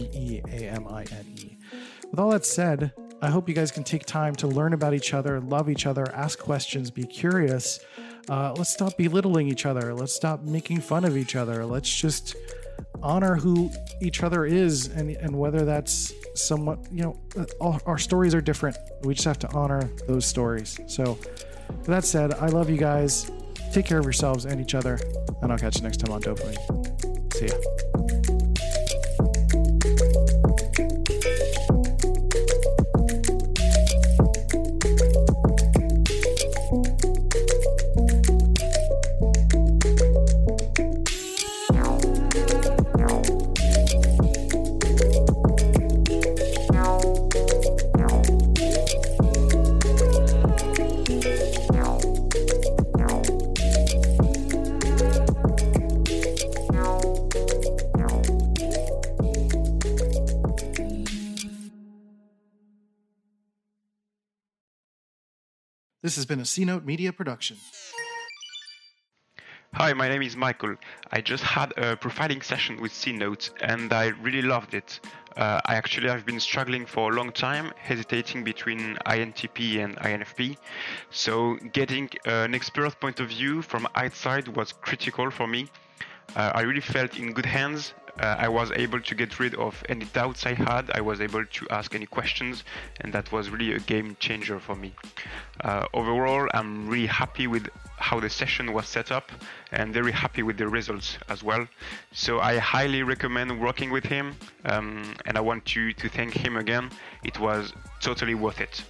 With 2.12 2.20
all 2.20 2.32
that 2.32 2.46
said, 2.46 2.94
I 3.22 3.30
hope 3.30 3.50
you 3.50 3.56
guys 3.56 3.72
can 3.72 3.84
take 3.84 4.06
time 4.06 4.34
to 4.36 4.48
learn 4.48 4.74
about 4.74 4.94
each 4.94 5.14
other, 5.14 5.40
love 5.42 5.70
each 5.70 5.86
other, 5.86 6.10
ask 6.14 6.40
questions, 6.40 6.90
be 6.90 7.04
curious, 7.04 7.80
uh, 8.30 8.54
let's 8.58 8.70
stop 8.70 8.96
belittling 8.96 9.48
each 9.48 9.66
other. 9.66 9.94
Let's 9.94 10.14
stop 10.14 10.44
making 10.44 10.82
fun 10.82 11.04
of 11.04 11.18
each 11.18 11.36
other. 11.36 11.66
Let's 11.66 11.94
just 11.94 12.36
honor 13.02 13.36
who 13.36 13.72
each 14.02 14.24
other 14.24 14.46
is 14.46 14.88
and, 14.88 15.12
and 15.18 15.38
whether 15.38 15.66
that's 15.66 16.14
somewhat, 16.36 16.80
you 16.92 17.04
know, 17.04 17.20
all, 17.60 17.80
our 17.86 17.98
stories 17.98 18.34
are 18.34 18.42
different. 18.42 18.78
We 19.04 19.14
just 19.14 19.26
have 19.26 19.40
to 19.40 19.52
honor 19.54 19.90
those 20.08 20.26
stories. 20.26 20.80
So, 20.88 21.18
with 21.70 21.86
that 21.86 22.04
said, 22.04 22.34
I 22.34 22.48
love 22.48 22.70
you 22.70 22.78
guys. 22.78 23.32
Take 23.72 23.86
care 23.86 24.00
of 24.00 24.06
yourselves 24.06 24.46
and 24.46 24.60
each 24.60 24.74
other. 24.74 25.00
And 25.42 25.52
I'll 25.52 25.60
catch 25.60 25.78
you 25.78 25.84
next 25.84 25.98
time 25.98 26.14
on 26.14 26.22
Dopeamine. 26.22 27.34
See 27.34 27.48
ya. 27.48 28.19
This 66.02 66.16
has 66.16 66.26
been 66.26 66.40
a 66.40 66.46
C 66.46 66.64
Note 66.64 66.86
Media 66.86 67.12
production. 67.12 67.58
Hi, 69.74 69.92
my 69.92 70.08
name 70.08 70.22
is 70.22 70.38
Michael. 70.38 70.78
I 71.12 71.20
just 71.20 71.44
had 71.44 71.74
a 71.74 71.98
profiling 71.98 72.42
session 72.42 72.80
with 72.82 72.94
C 72.94 73.12
Note 73.12 73.50
and 73.60 73.92
I 73.92 74.08
really 74.24 74.42
loved 74.42 74.76
it. 74.76 75.02
Uh, 75.36 75.60
I 75.66 75.76
actually 75.76 76.08
have 76.08 76.26
been 76.26 76.40
struggling 76.40 76.86
for 76.86 77.12
a 77.12 77.16
long 77.16 77.34
time, 77.34 77.74
hesitating 77.76 78.46
between 78.46 78.96
INTP 79.08 79.84
and 79.84 79.98
INFP. 79.98 80.56
So 81.10 81.56
getting 81.74 82.10
an 82.24 82.56
expert 82.56 82.98
point 83.02 83.20
of 83.20 83.28
view 83.28 83.62
from 83.62 83.86
outside 83.96 84.48
was 84.48 84.72
critical 84.72 85.30
for 85.30 85.48
me. 85.48 85.68
Uh, 86.34 86.54
I 86.56 86.62
really 86.62 86.80
felt 86.80 87.20
in 87.20 87.34
good 87.34 87.46
hands 87.46 87.94
uh, 88.20 88.36
I 88.38 88.48
was 88.48 88.72
able 88.72 89.02
to 89.02 89.16
get 89.16 89.40
rid 89.40 89.56
of 89.56 89.82
any 89.88 90.06
doubts 90.14 90.46
I 90.46 90.54
had. 90.54 90.92
I 90.94 91.02
was 91.02 91.22
able 91.22 91.46
to 91.46 91.68
ask 91.70 91.96
any 91.96 92.06
questions, 92.06 92.64
and 93.02 93.14
that 93.14 93.32
was 93.32 93.50
really 93.50 93.74
a 93.74 93.80
game 93.80 94.18
changer 94.20 94.60
for 94.60 94.76
me. 94.76 94.94
Uh, 95.62 95.86
overall, 95.94 96.48
I'm 96.54 96.88
really 96.88 97.08
happy 97.08 97.48
with 97.48 97.68
how 97.98 98.20
the 98.20 98.30
session 98.30 98.74
was 98.74 98.88
set 98.88 99.12
up 99.12 99.32
and 99.72 99.94
very 99.94 100.12
happy 100.12 100.44
with 100.44 100.58
the 100.58 100.68
results 100.68 101.18
as 101.28 101.44
well. 101.44 101.68
So 102.12 102.40
I 102.40 102.58
highly 102.58 103.04
recommend 103.04 103.60
working 103.60 103.92
with 103.92 104.06
him, 104.06 104.36
um, 104.66 105.14
and 105.26 105.38
I 105.38 105.42
want 105.42 105.66
to, 105.66 105.94
to 105.94 106.10
thank 106.10 106.34
him 106.34 106.58
again. 106.58 106.90
It 107.24 107.40
was 107.40 107.74
totally 108.02 108.36
worth 108.36 108.62
it. 108.62 108.84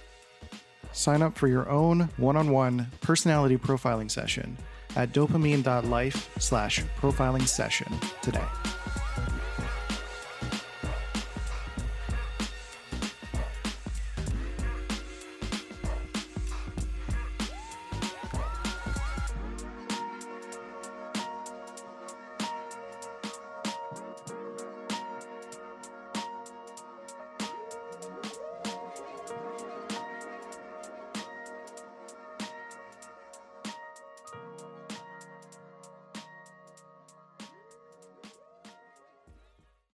Sign 0.92 1.22
up 1.22 1.36
for 1.36 1.46
your 1.46 1.68
own 1.68 2.08
one-on-one 2.16 2.88
personality 3.00 3.56
profiling 3.56 4.10
session 4.10 4.56
at 4.96 5.12
dopeamine.life 5.12 6.30
slash 6.38 6.82
profiling 7.00 7.46
session 7.46 7.92
today. 8.22 8.44